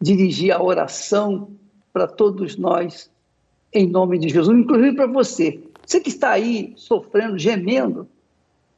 dirigir 0.00 0.50
a 0.50 0.62
oração 0.62 1.50
para 1.92 2.08
todos 2.08 2.56
nós, 2.56 3.10
em 3.72 3.86
nome 3.86 4.18
de 4.18 4.28
Jesus, 4.30 4.58
inclusive 4.58 4.96
para 4.96 5.06
você. 5.06 5.62
Você 5.86 6.00
que 6.00 6.08
está 6.08 6.30
aí 6.30 6.72
sofrendo, 6.76 7.38
gemendo, 7.38 8.08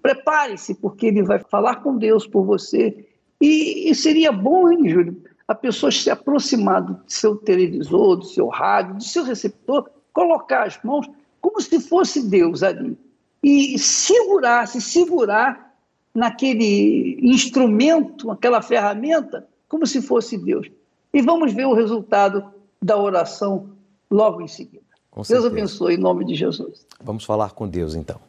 prepare-se, 0.02 0.74
porque 0.74 1.06
ele 1.06 1.22
vai 1.22 1.38
falar 1.38 1.76
com 1.76 1.96
Deus 1.96 2.26
por 2.26 2.44
você. 2.44 3.06
E, 3.42 3.90
e 3.90 3.94
seria 3.96 4.30
bom, 4.30 4.70
hein, 4.70 4.88
Júlio, 4.88 5.20
a 5.48 5.54
pessoa 5.54 5.90
se 5.90 6.08
aproximar 6.08 6.80
do 6.80 7.00
seu 7.08 7.34
televisor, 7.34 8.14
do 8.14 8.24
seu 8.24 8.46
rádio, 8.46 8.94
do 8.94 9.02
seu 9.02 9.24
receptor, 9.24 9.90
colocar 10.12 10.62
as 10.62 10.80
mãos 10.84 11.10
como 11.40 11.60
se 11.60 11.80
fosse 11.80 12.22
Deus 12.28 12.62
ali. 12.62 12.96
E 13.42 13.76
segurar, 13.80 14.68
se 14.68 14.80
segurar 14.80 15.74
naquele 16.14 17.18
instrumento, 17.20 18.30
aquela 18.30 18.62
ferramenta, 18.62 19.44
como 19.68 19.88
se 19.88 20.00
fosse 20.00 20.38
Deus. 20.38 20.70
E 21.12 21.20
vamos 21.20 21.52
ver 21.52 21.66
o 21.66 21.74
resultado 21.74 22.44
da 22.80 22.96
oração 22.96 23.70
logo 24.08 24.40
em 24.40 24.46
seguida. 24.46 24.84
Deus 25.28 25.44
abençoe 25.44 25.94
em 25.94 25.98
nome 25.98 26.24
de 26.24 26.36
Jesus. 26.36 26.86
Vamos 27.02 27.24
falar 27.24 27.50
com 27.50 27.68
Deus 27.68 27.96
então. 27.96 28.20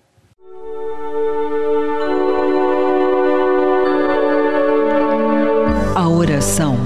Oração 6.23 6.77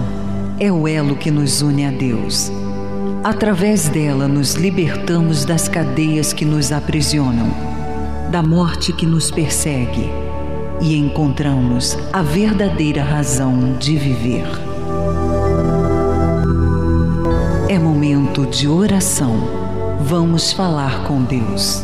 é 0.60 0.72
o 0.72 0.88
elo 0.88 1.16
que 1.16 1.30
nos 1.30 1.62
une 1.62 1.86
a 1.86 1.92
Deus. 1.92 2.52
Através 3.24 3.88
dela, 3.88 4.28
nos 4.28 4.56
libertamos 4.56 5.46
das 5.46 5.68
cadeias 5.68 6.34
que 6.34 6.44
nos 6.44 6.72
aprisionam, 6.72 7.48
da 8.32 8.42
morte 8.42 8.92
que 8.92 9.06
nos 9.06 9.30
persegue 9.30 10.10
e 10.82 10.98
encontramos 10.98 11.96
a 12.12 12.24
verdadeira 12.24 13.04
razão 13.04 13.78
de 13.78 13.96
viver. 13.96 14.48
É 17.70 17.78
momento 17.78 18.44
de 18.48 18.68
oração. 18.68 19.36
Vamos 20.02 20.52
falar 20.52 21.04
com 21.04 21.22
Deus. 21.22 21.84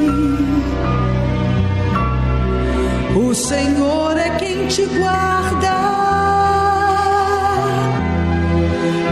Senhor 3.41 4.17
é 4.17 4.37
quem 4.37 4.67
te 4.67 4.85
guarda. 4.85 5.71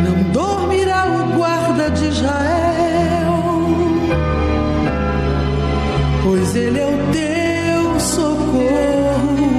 Não 0.04 0.32
dormirá 0.32 1.06
o 1.08 1.36
guarda 1.36 1.90
de 1.90 2.06
Israel, 2.06 3.44
pois 6.24 6.56
ele 6.56 6.80
é 6.80 6.86
o 6.86 7.12
teu 7.12 8.00
socorro. 8.00 9.50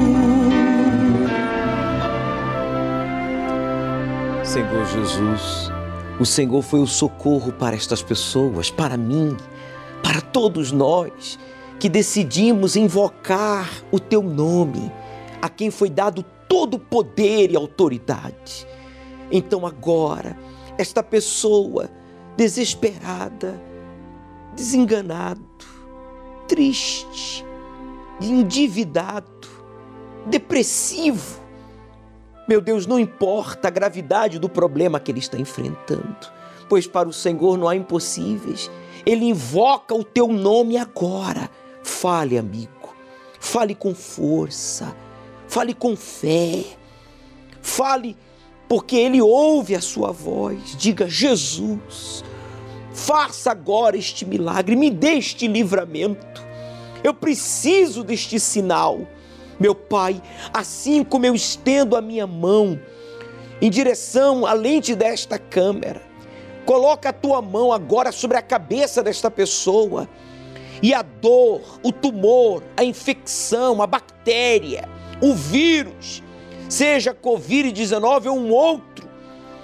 Senhor 4.44 4.86
Jesus, 4.86 5.72
o 6.20 6.24
Senhor 6.24 6.62
foi 6.62 6.80
o 6.80 6.86
socorro 6.86 7.52
para 7.52 7.74
estas 7.74 8.02
pessoas, 8.02 8.70
para 8.70 8.96
mim, 8.96 9.36
para 10.00 10.20
todos 10.20 10.70
nós 10.70 11.38
que 11.80 11.88
decidimos 11.88 12.76
invocar 12.76 13.82
o 13.90 13.98
teu 13.98 14.22
nome, 14.22 14.92
a 15.40 15.48
quem 15.48 15.70
foi 15.70 15.88
dado 15.88 16.22
todo 16.46 16.78
poder 16.78 17.50
e 17.50 17.56
autoridade. 17.56 18.66
Então 19.32 19.66
agora, 19.66 20.38
esta 20.76 21.02
pessoa 21.02 21.88
desesperada, 22.36 23.60
desenganado, 24.54 25.40
triste, 26.46 27.44
endividado, 28.20 29.48
depressivo, 30.26 31.40
meu 32.46 32.60
Deus, 32.60 32.84
não 32.84 32.98
importa 32.98 33.68
a 33.68 33.70
gravidade 33.70 34.38
do 34.38 34.48
problema 34.48 35.00
que 35.00 35.10
ele 35.10 35.20
está 35.20 35.38
enfrentando, 35.38 36.18
pois 36.68 36.86
para 36.86 37.08
o 37.08 37.12
Senhor 37.12 37.56
não 37.56 37.68
há 37.68 37.74
impossíveis. 37.74 38.70
Ele 39.06 39.24
invoca 39.24 39.94
o 39.94 40.04
teu 40.04 40.28
nome 40.28 40.76
agora. 40.76 41.48
Fale, 41.82 42.38
amigo. 42.38 42.94
Fale 43.38 43.74
com 43.74 43.94
força. 43.94 44.94
Fale 45.48 45.74
com 45.74 45.96
fé. 45.96 46.64
Fale 47.60 48.16
porque 48.68 48.94
ele 48.94 49.20
ouve 49.20 49.74
a 49.74 49.80
sua 49.80 50.12
voz. 50.12 50.76
Diga: 50.76 51.08
Jesus, 51.08 52.22
faça 52.92 53.50
agora 53.50 53.96
este 53.96 54.24
milagre, 54.24 54.76
me 54.76 54.90
dê 54.90 55.14
este 55.14 55.48
livramento. 55.48 56.40
Eu 57.02 57.12
preciso 57.12 58.04
deste 58.04 58.38
sinal. 58.38 59.00
Meu 59.58 59.74
Pai, 59.74 60.22
assim 60.54 61.02
como 61.02 61.26
eu 61.26 61.34
estendo 61.34 61.96
a 61.96 62.00
minha 62.00 62.26
mão 62.26 62.80
em 63.60 63.68
direção 63.68 64.46
à 64.46 64.52
lente 64.52 64.94
desta 64.94 65.38
câmera, 65.38 66.00
coloca 66.64 67.08
a 67.08 67.12
tua 67.12 67.42
mão 67.42 67.72
agora 67.72 68.12
sobre 68.12 68.36
a 68.38 68.42
cabeça 68.42 69.02
desta 69.02 69.30
pessoa 69.30 70.08
e 70.82 70.94
a 70.94 71.02
dor, 71.02 71.80
o 71.82 71.92
tumor, 71.92 72.62
a 72.76 72.84
infecção, 72.84 73.82
a 73.82 73.86
bactéria, 73.86 74.88
o 75.20 75.34
vírus, 75.34 76.22
seja 76.68 77.14
Covid-19 77.14 78.26
ou 78.26 78.38
um 78.38 78.50
outro, 78.50 79.08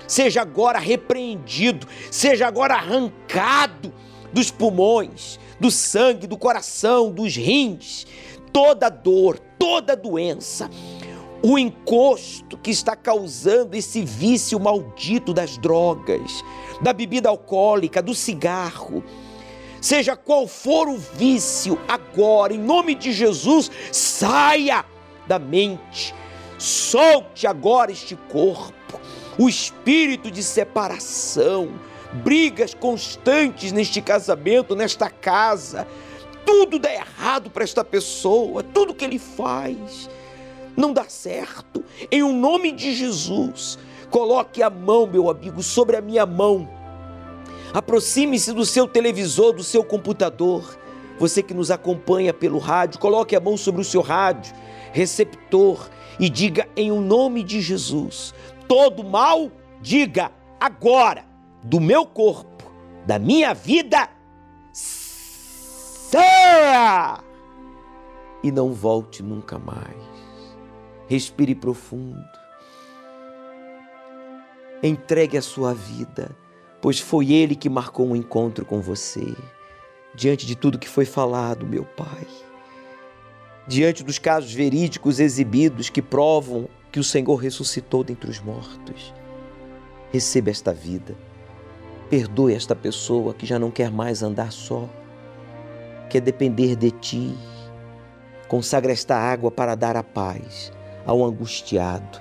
seja 0.07 0.43
agora 0.43 0.79
repreendido, 0.79 1.87
seja 2.11 2.47
agora 2.47 2.75
arrancado 2.75 3.93
dos 4.33 4.51
pulmões, 4.51 5.39
do 5.59 5.71
sangue, 5.71 6.27
do 6.27 6.37
coração, 6.37 7.11
dos 7.11 7.35
rins, 7.35 8.07
toda 8.53 8.89
dor, 8.89 9.39
toda 9.59 9.97
doença, 9.97 10.71
o 11.43 11.59
encosto 11.59 12.59
que 12.59 12.71
está 12.71 12.97
causando 12.97 13.77
esse 13.77 14.03
vício 14.03 14.59
maldito 14.59 15.33
das 15.33 15.57
drogas, 15.57 16.43
da 16.83 16.93
bebida 16.93 17.29
alcoólica, 17.29 18.03
do 18.03 18.14
cigarro, 18.14 19.03
seja 19.87 20.16
qual 20.16 20.49
for 20.49 20.89
o 20.89 20.99
vício, 20.99 21.78
agora, 21.87 22.53
em 22.53 22.59
nome 22.59 22.93
de 22.93 23.12
Jesus, 23.12 23.70
saia 23.93 24.84
da 25.28 25.39
mente, 25.39 26.12
solte 26.59 27.47
agora 27.47 27.93
este 27.93 28.16
corpo, 28.28 29.01
o 29.39 29.49
espírito 29.49 30.28
de 30.28 30.43
separação, 30.43 31.70
brigas 32.14 32.74
constantes 32.74 33.70
neste 33.70 34.01
casamento, 34.01 34.74
nesta 34.74 35.09
casa, 35.09 35.87
tudo 36.45 36.80
dá 36.80 36.93
errado 36.93 37.49
para 37.49 37.62
esta 37.62 37.84
pessoa, 37.84 38.64
tudo 38.64 38.93
que 38.93 39.05
ele 39.05 39.20
faz 39.20 40.11
não 40.76 40.93
dá 40.93 41.05
certo. 41.05 41.84
Em 42.11 42.24
um 42.24 42.37
nome 42.37 42.72
de 42.72 42.93
Jesus, 42.93 43.78
coloque 44.11 44.64
a 44.64 44.68
mão, 44.68 45.07
meu 45.07 45.30
amigo, 45.30 45.62
sobre 45.62 45.97
a 45.97 46.01
minha 46.01 46.26
mão. 46.26 46.76
Aproxime-se 47.73 48.53
do 48.53 48.64
seu 48.64 48.87
televisor, 48.87 49.53
do 49.53 49.64
seu 49.64 49.85
computador. 49.85 50.79
Você 51.19 51.43
que 51.43 51.55
nos 51.55 51.71
acompanha 51.71 52.33
pelo 52.33 52.59
rádio, 52.59 53.01
coloque 53.01 53.35
a 53.35 53.41
mão 53.41 53.57
sobre 53.57 53.81
o 53.81 53.85
seu 53.85 54.03
rádio, 54.03 54.55
receptor 54.93 55.89
e 56.19 56.29
diga 56.29 56.69
em 56.77 56.91
o 56.91 56.97
um 56.97 57.01
nome 57.01 57.43
de 57.43 57.61
Jesus: 57.61 58.35
todo 58.69 59.03
mal, 59.03 59.51
diga 59.81 60.31
agora, 60.61 61.25
do 61.62 61.81
meu 61.81 62.07
corpo, 62.07 62.71
da 63.07 63.19
minha 63.19 63.55
vida 63.55 64.09
saia! 66.17 67.19
E 68.43 68.53
não 68.53 68.73
volte 68.73 69.23
nunca 69.23 69.59
mais. 69.59 69.97
Respire 71.09 71.55
profundo. 71.55 72.25
Entregue 74.83 75.39
a 75.39 75.43
sua 75.43 75.73
vida, 75.75 76.37
pois 76.87 77.01
foi 77.01 77.32
Ele 77.32 77.57
que 77.57 77.68
marcou 77.68 78.07
um 78.07 78.14
encontro 78.14 78.64
com 78.64 78.80
você. 78.80 79.34
Diante 80.14 80.47
de 80.47 80.55
tudo 80.55 80.78
que 80.78 80.89
foi 80.89 81.05
falado, 81.05 81.66
meu 81.66 81.84
Pai, 81.84 82.24
diante 83.66 84.05
dos 84.05 84.20
casos 84.20 84.53
verídicos 84.53 85.18
exibidos 85.18 85.91
que 85.91 86.01
provam 86.01 86.68
que 86.93 87.01
o 87.01 87.03
Senhor 87.03 87.34
ressuscitou 87.34 88.05
dentre 88.05 88.30
os 88.30 88.39
mortos, 88.39 89.12
receba 90.12 90.49
esta 90.49 90.72
vida. 90.72 91.16
Perdoe 92.09 92.55
esta 92.55 92.76
pessoa 92.76 93.34
que 93.34 93.47
já 93.47 93.59
não 93.59 93.72
quer 93.72 93.91
mais 93.91 94.22
andar 94.22 94.53
só 94.53 94.89
quer 96.09 96.20
depender 96.20 96.76
de 96.76 96.93
ti. 96.93 97.34
Consagra 98.47 98.93
esta 98.93 99.16
água 99.16 99.51
para 99.51 99.74
dar 99.74 99.97
a 99.97 100.05
paz 100.05 100.72
ao 101.05 101.24
angustiado, 101.24 102.20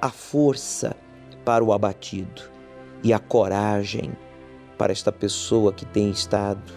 a 0.00 0.08
força 0.08 0.96
para 1.44 1.64
o 1.64 1.72
abatido 1.72 2.53
e 3.04 3.12
a 3.12 3.18
coragem 3.18 4.12
para 4.76 4.90
esta 4.90 5.12
pessoa 5.12 5.72
que 5.72 5.84
tem 5.84 6.10
estado 6.10 6.72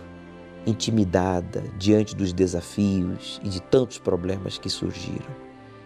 intimidada 0.66 1.64
diante 1.78 2.14
dos 2.14 2.34
desafios 2.34 3.40
e 3.42 3.48
de 3.48 3.62
tantos 3.62 3.98
problemas 3.98 4.58
que 4.58 4.70
surgiram. 4.70 5.34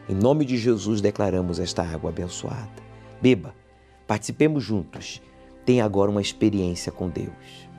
Em 0.09 0.15
nome 0.15 0.43
de 0.43 0.57
Jesus 0.57 0.99
declaramos 0.99 1.59
esta 1.59 1.83
água 1.83 2.09
abençoada. 2.09 2.81
Beba, 3.21 3.53
participemos 4.07 4.63
juntos. 4.63 5.21
Tenha 5.63 5.85
agora 5.85 6.09
uma 6.09 6.21
experiência 6.21 6.91
com 6.91 7.07
Deus. 7.07 7.69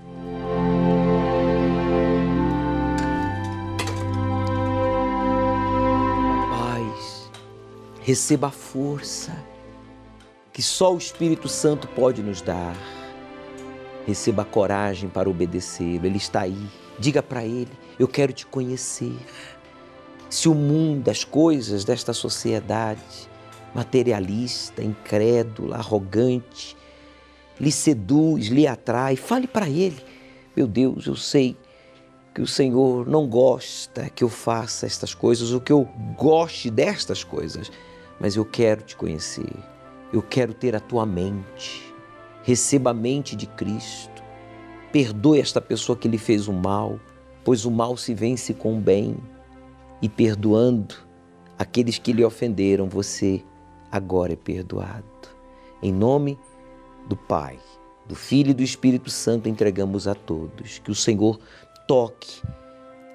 receba 8.02 8.48
a 8.48 8.50
força 8.50 9.32
que 10.53 10.62
só 10.62 10.94
o 10.94 10.98
Espírito 10.98 11.48
Santo 11.48 11.88
pode 11.88 12.22
nos 12.22 12.42
dar. 12.42 12.76
Receba 14.07 14.44
coragem 14.44 15.09
para 15.09 15.30
obedecê-lo, 15.30 16.07
ele 16.07 16.18
está 16.18 16.42
aí. 16.42 16.66
Diga 16.98 17.22
para 17.22 17.44
ele: 17.44 17.70
Eu 17.98 18.07
quero 18.07 18.32
te 18.32 18.44
conhecer. 18.44 19.16
Se 20.28 20.48
o 20.48 20.55
mundo, 20.55 21.09
as 21.09 21.24
coisas 21.24 21.84
desta 21.84 22.12
sociedade 22.12 23.30
materialista, 23.74 24.82
incrédula, 24.82 25.76
arrogante, 25.76 26.76
lhe 27.59 27.72
seduz, 27.72 28.46
lhe 28.46 28.66
atrai, 28.66 29.16
fale 29.16 29.46
para 29.46 29.68
ele: 29.68 30.03
Meu 30.55 30.66
Deus, 30.66 31.07
eu 31.07 31.16
sei 31.16 31.57
que 32.34 32.42
o 32.42 32.46
Senhor 32.46 33.07
não 33.07 33.26
gosta 33.26 34.11
que 34.11 34.24
eu 34.24 34.28
faça 34.28 34.86
estas 34.86 35.14
coisas 35.14 35.53
ou 35.53 35.61
que 35.61 35.72
eu 35.72 35.84
goste 36.16 36.70
destas 36.70 37.22
coisas, 37.22 37.70
mas 38.18 38.36
eu 38.36 38.44
quero 38.44 38.82
te 38.82 38.96
conhecer. 38.96 39.71
Eu 40.12 40.20
quero 40.20 40.52
ter 40.52 40.76
a 40.76 40.80
tua 40.80 41.06
mente. 41.06 41.82
Receba 42.42 42.90
a 42.90 42.94
mente 42.94 43.34
de 43.34 43.46
Cristo. 43.46 44.22
Perdoe 44.92 45.40
esta 45.40 45.60
pessoa 45.60 45.96
que 45.96 46.06
lhe 46.06 46.18
fez 46.18 46.48
o 46.48 46.52
mal, 46.52 47.00
pois 47.42 47.64
o 47.64 47.70
mal 47.70 47.96
se 47.96 48.12
vence 48.12 48.52
com 48.52 48.76
o 48.76 48.80
bem. 48.80 49.16
E 50.02 50.08
perdoando 50.08 50.94
aqueles 51.58 51.98
que 51.98 52.12
lhe 52.12 52.24
ofenderam, 52.24 52.88
você 52.88 53.42
agora 53.90 54.34
é 54.34 54.36
perdoado. 54.36 55.04
Em 55.82 55.92
nome 55.92 56.38
do 57.08 57.16
Pai, 57.16 57.58
do 58.06 58.14
Filho 58.14 58.50
e 58.50 58.54
do 58.54 58.62
Espírito 58.62 59.08
Santo 59.08 59.48
entregamos 59.48 60.06
a 60.06 60.14
todos. 60.14 60.78
Que 60.78 60.90
o 60.90 60.94
Senhor 60.94 61.40
toque 61.88 62.42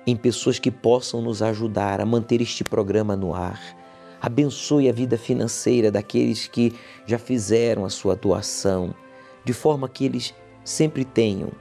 em 0.08 0.16
pessoas 0.16 0.58
que 0.58 0.72
possam 0.72 1.22
nos 1.22 1.44
ajudar 1.44 2.02
a 2.02 2.06
manter 2.06 2.42
este 2.42 2.64
programa 2.64 3.16
no 3.16 3.36
ar. 3.36 3.77
Abençoe 4.22 4.90
a 4.90 4.94
vida 4.94 5.18
financeira 5.18 5.92
daqueles 5.92 6.48
que 6.48 6.74
já 7.06 7.20
fizeram 7.20 7.86
a 7.86 7.90
sua 7.90 8.16
doação, 8.16 8.94
de 9.46 9.54
forma 9.54 9.88
que 9.88 10.06
eles 10.06 10.34
sempre 10.64 11.06
tenham 11.06 11.52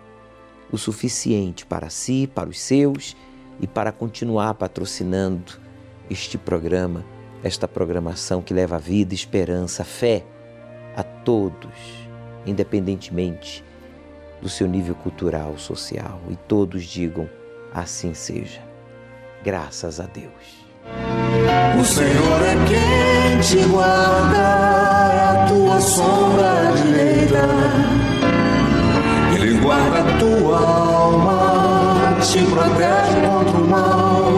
o 0.70 0.78
suficiente 0.78 1.64
para 1.64 1.90
si, 1.90 2.28
para 2.34 2.48
os 2.48 2.58
seus 2.58 3.16
e 3.60 3.66
para 3.66 3.92
continuar 3.92 4.54
patrocinando 4.54 5.52
este 6.10 6.38
programa, 6.38 7.04
esta 7.42 7.68
programação 7.68 8.42
que 8.42 8.54
leva 8.54 8.78
vida, 8.78 9.14
esperança, 9.14 9.84
fé 9.84 10.24
a 10.96 11.02
todos, 11.02 12.08
independentemente 12.46 13.64
do 14.40 14.48
seu 14.48 14.66
nível 14.66 14.94
cultural, 14.94 15.58
social. 15.58 16.20
E 16.30 16.36
todos 16.36 16.84
digam: 16.84 17.28
assim 17.72 18.14
seja. 18.14 18.62
Graças 19.44 20.00
a 20.00 20.06
Deus. 20.06 20.66
O 21.80 21.84
Senhor 21.84 22.42
é 22.42 22.56
quem 22.68 23.40
te 23.40 23.64
guarda, 23.68 24.36
é 25.12 25.20
a 25.20 25.46
tua 25.48 25.80
sombra 25.80 26.72
direita. 26.82 27.48
Ele 29.34 29.58
guarda 29.60 29.98
a 30.00 30.18
tua 30.18 30.58
alma, 30.58 32.16
te 32.20 32.38
protege 32.46 33.20
contra 33.26 33.58
o 33.58 33.68
mal. 33.68 34.32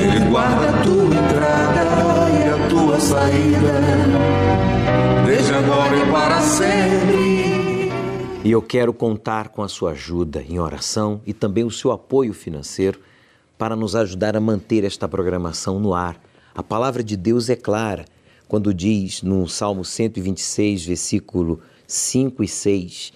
Ele 0.00 0.30
guarda 0.30 0.70
a 0.70 0.82
tua 0.82 1.04
entrada 1.04 1.82
e 2.30 2.48
a 2.48 2.68
tua 2.68 3.00
saída, 3.00 3.74
desde 5.26 5.54
agora 5.54 5.96
e 5.96 6.10
para 6.10 6.40
sempre. 6.40 7.92
E 8.44 8.50
eu 8.50 8.62
quero 8.62 8.94
contar 8.94 9.48
com 9.48 9.62
a 9.62 9.68
sua 9.68 9.90
ajuda 9.90 10.42
em 10.48 10.58
oração 10.58 11.20
e 11.26 11.34
também 11.34 11.64
o 11.64 11.70
seu 11.70 11.92
apoio 11.92 12.32
financeiro 12.32 12.98
para 13.58 13.74
nos 13.74 13.96
ajudar 13.96 14.36
a 14.36 14.40
manter 14.40 14.84
esta 14.84 15.08
programação 15.08 15.80
no 15.80 15.92
ar. 15.92 16.18
A 16.54 16.62
palavra 16.62 17.02
de 17.02 17.16
Deus 17.16 17.50
é 17.50 17.56
clara 17.56 18.04
quando 18.46 18.72
diz 18.72 19.20
no 19.20 19.46
Salmo 19.48 19.84
126, 19.84 20.86
versículo 20.86 21.60
5 21.86 22.42
e 22.42 22.48
6: 22.48 23.12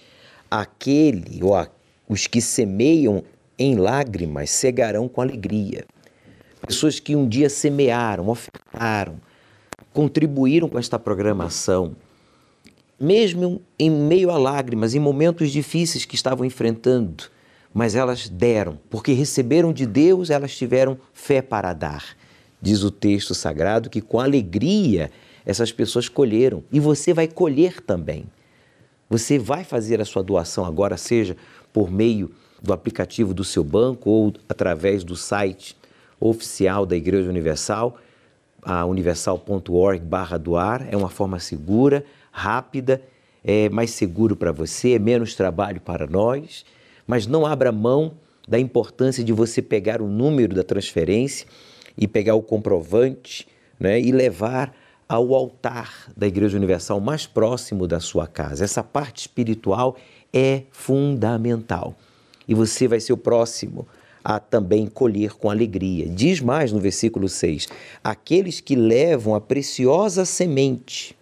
Aquele 0.51 1.41
ou 1.41 1.55
a, 1.55 1.67
os 2.07 2.27
que 2.27 2.41
semeiam 2.41 3.23
em 3.57 3.75
lágrimas 3.75 4.49
cegarão 4.49 5.07
com 5.07 5.21
alegria. 5.21 5.85
Pessoas 6.67 6.99
que 6.99 7.15
um 7.15 7.27
dia 7.27 7.49
semearam, 7.49 8.29
ofertaram, 8.29 9.15
contribuíram 9.93 10.69
com 10.69 10.79
esta 10.79 10.97
programação, 10.97 11.95
mesmo 12.99 13.61
em 13.77 13.89
meio 13.89 14.29
a 14.29 14.37
lágrimas, 14.37 14.95
em 14.95 14.99
momentos 14.99 15.51
difíceis 15.51 16.05
que 16.05 16.15
estavam 16.15 16.45
enfrentando, 16.45 17.25
mas 17.73 17.95
elas 17.95 18.29
deram, 18.29 18.79
porque 18.89 19.13
receberam 19.13 19.73
de 19.73 19.85
Deus, 19.85 20.29
elas 20.29 20.55
tiveram 20.55 20.97
fé 21.11 21.41
para 21.41 21.73
dar. 21.73 22.15
Diz 22.61 22.83
o 22.83 22.91
texto 22.91 23.33
sagrado 23.33 23.89
que 23.89 23.99
com 23.99 24.19
alegria 24.19 25.09
essas 25.45 25.71
pessoas 25.71 26.07
colheram 26.07 26.63
e 26.71 26.79
você 26.79 27.13
vai 27.13 27.27
colher 27.27 27.81
também. 27.81 28.25
Você 29.09 29.39
vai 29.39 29.63
fazer 29.63 29.99
a 29.99 30.05
sua 30.05 30.23
doação 30.23 30.65
agora, 30.65 30.97
seja 30.97 31.35
por 31.73 31.91
meio 31.91 32.31
do 32.61 32.71
aplicativo 32.71 33.33
do 33.33 33.43
seu 33.43 33.63
banco 33.63 34.09
ou 34.09 34.33
através 34.47 35.03
do 35.03 35.15
site 35.15 35.75
oficial 36.19 36.85
da 36.85 36.95
Igreja 36.95 37.29
Universal, 37.29 37.97
a 38.61 38.85
universal.org/doar. 38.85 40.87
É 40.89 40.95
uma 40.95 41.09
forma 41.09 41.39
segura, 41.39 42.05
rápida, 42.31 43.01
é 43.43 43.67
mais 43.67 43.91
seguro 43.91 44.37
para 44.37 44.53
você, 44.53 44.93
é 44.93 44.99
menos 44.99 45.35
trabalho 45.35 45.81
para 45.81 46.07
nós 46.07 46.63
mas 47.07 47.27
não 47.27 47.45
abra 47.45 47.71
mão 47.71 48.13
da 48.47 48.59
importância 48.59 49.23
de 49.23 49.31
você 49.31 49.61
pegar 49.61 50.01
o 50.01 50.07
número 50.07 50.55
da 50.55 50.63
transferência 50.63 51.47
e 51.97 52.07
pegar 52.07 52.35
o 52.35 52.41
comprovante 52.41 53.47
né, 53.79 53.99
e 53.99 54.11
levar 54.11 54.75
ao 55.07 55.33
altar 55.33 56.11
da 56.15 56.27
Igreja 56.27 56.57
Universal 56.57 56.99
mais 56.99 57.25
próximo 57.25 57.87
da 57.87 57.99
sua 57.99 58.27
casa. 58.27 58.63
Essa 58.63 58.83
parte 58.83 59.21
espiritual 59.21 59.95
é 60.33 60.63
fundamental. 60.71 61.95
E 62.47 62.53
você 62.53 62.87
vai 62.87 62.99
ser 62.99 63.13
o 63.13 63.17
próximo 63.17 63.87
a 64.23 64.39
também 64.39 64.87
colher 64.87 65.33
com 65.33 65.49
alegria. 65.49 66.07
Diz 66.07 66.39
mais 66.39 66.71
no 66.71 66.79
versículo 66.79 67.27
6: 67.27 67.67
aqueles 68.03 68.59
que 68.59 68.75
levam 68.75 69.35
a 69.35 69.41
preciosa 69.41 70.25
semente, 70.25 71.15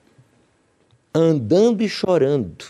andando 1.14 1.82
e 1.82 1.90
chorando, 1.90 2.66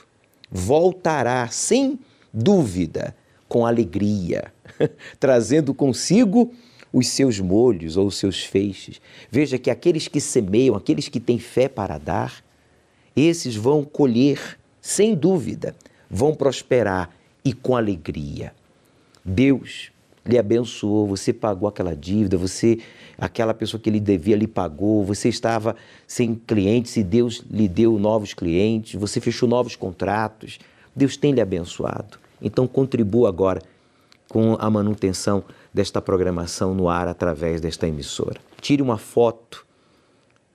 voltará 0.49 1.47
sem 1.49 1.99
dúvida 2.33 3.15
com 3.47 3.65
alegria, 3.65 4.53
trazendo 5.19 5.73
consigo 5.73 6.53
os 6.93 7.07
seus 7.07 7.39
molhos 7.39 7.97
ou 7.97 8.07
os 8.07 8.17
seus 8.17 8.43
feixes. 8.43 9.01
Veja 9.29 9.57
que 9.57 9.69
aqueles 9.69 10.07
que 10.07 10.19
semeiam, 10.19 10.75
aqueles 10.75 11.07
que 11.07 11.19
têm 11.19 11.39
fé 11.39 11.67
para 11.67 11.97
dar, 11.97 12.43
esses 13.15 13.55
vão 13.55 13.83
colher, 13.83 14.57
sem 14.81 15.15
dúvida, 15.15 15.75
vão 16.09 16.33
prosperar 16.33 17.09
e 17.43 17.53
com 17.53 17.75
alegria. 17.75 18.53
Deus 19.23 19.91
lhe 20.25 20.37
abençoou, 20.37 21.07
você 21.07 21.33
pagou 21.33 21.67
aquela 21.67 21.95
dívida, 21.95 22.37
você 22.37 22.79
aquela 23.17 23.53
pessoa 23.53 23.81
que 23.81 23.89
lhe 23.89 23.99
devia 23.99 24.35
lhe 24.35 24.47
pagou, 24.47 25.03
você 25.03 25.29
estava 25.29 25.75
sem 26.07 26.35
clientes 26.35 26.95
e 26.97 27.03
Deus 27.03 27.43
lhe 27.49 27.67
deu 27.67 27.97
novos 27.99 28.33
clientes, 28.33 28.99
você 28.99 29.19
fechou 29.19 29.47
novos 29.47 29.75
contratos. 29.75 30.59
Deus 30.95 31.17
tem 31.17 31.31
lhe 31.31 31.41
abençoado. 31.41 32.19
Então 32.41 32.67
contribua 32.67 33.29
agora 33.29 33.61
com 34.27 34.55
a 34.59 34.69
manutenção 34.69 35.43
desta 35.73 36.01
programação 36.01 36.73
no 36.73 36.89
ar 36.89 37.07
através 37.07 37.61
desta 37.61 37.87
emissora. 37.87 38.39
Tire 38.59 38.81
uma 38.81 38.97
foto, 38.97 39.65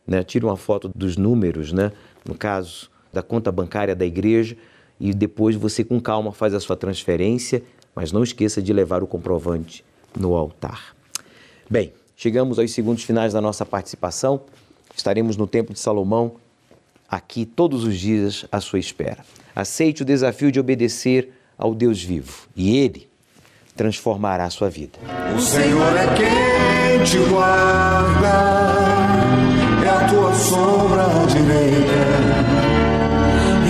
né? 0.06 0.22
Tire 0.22 0.44
uma 0.44 0.56
foto 0.56 0.90
dos 0.94 1.16
números, 1.16 1.72
né? 1.72 1.92
No 2.24 2.34
caso 2.34 2.90
da 3.12 3.22
conta 3.22 3.52
bancária 3.52 3.94
da 3.94 4.04
igreja 4.04 4.56
e 4.98 5.12
depois 5.12 5.56
você 5.56 5.84
com 5.84 6.00
calma 6.00 6.32
faz 6.32 6.54
a 6.54 6.60
sua 6.60 6.76
transferência, 6.76 7.62
mas 7.94 8.12
não 8.12 8.22
esqueça 8.22 8.62
de 8.62 8.72
levar 8.72 9.02
o 9.02 9.06
comprovante 9.06 9.84
no 10.18 10.34
altar. 10.34 10.94
Bem, 11.68 11.92
chegamos 12.16 12.58
aos 12.58 12.72
segundos 12.72 13.04
finais 13.04 13.32
da 13.32 13.40
nossa 13.40 13.64
participação. 13.64 14.40
Estaremos 14.94 15.36
no 15.36 15.46
Templo 15.46 15.74
de 15.74 15.80
Salomão 15.80 16.36
aqui 17.08 17.44
todos 17.44 17.84
os 17.84 17.98
dias 17.98 18.44
à 18.50 18.60
sua 18.60 18.78
espera. 18.78 19.24
Aceite 19.54 20.02
o 20.02 20.04
desafio 20.04 20.52
de 20.52 20.60
obedecer 20.60 21.32
ao 21.56 21.74
Deus 21.74 22.02
vivo 22.02 22.46
e 22.54 22.76
Ele 22.76 23.08
transformará 23.76 24.44
a 24.44 24.50
sua 24.50 24.70
vida. 24.70 24.98
O 25.36 25.40
Senhor 25.40 25.96
é 25.96 26.06
quem 26.14 27.04
te 27.04 27.18
guarda, 27.28 28.28
é 29.84 29.88
a 29.88 30.08
tua 30.08 30.34
sombra 30.34 31.04
direita. 31.28 32.56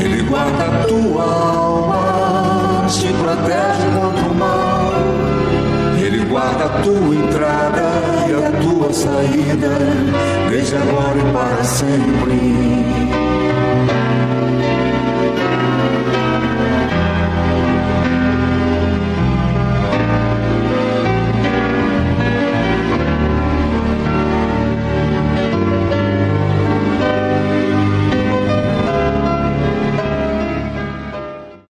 Ele 0.02 0.22
guarda 0.22 0.64
a 0.64 0.84
tua 0.84 1.24
alma, 1.24 2.86
te 2.88 3.08
protege 3.12 3.86
contra 3.98 4.28
o 4.28 4.34
mal. 4.34 4.92
Ele 6.00 6.24
guarda 6.26 6.64
a 6.66 6.82
tua 6.82 7.14
entrada 7.14 7.82
e 8.28 8.32
a 8.44 8.50
tua 8.62 8.92
saída, 8.92 9.78
desde 10.48 10.76
agora 10.76 11.18
e 11.18 11.32
para 11.32 11.64
sempre. 11.64 13.25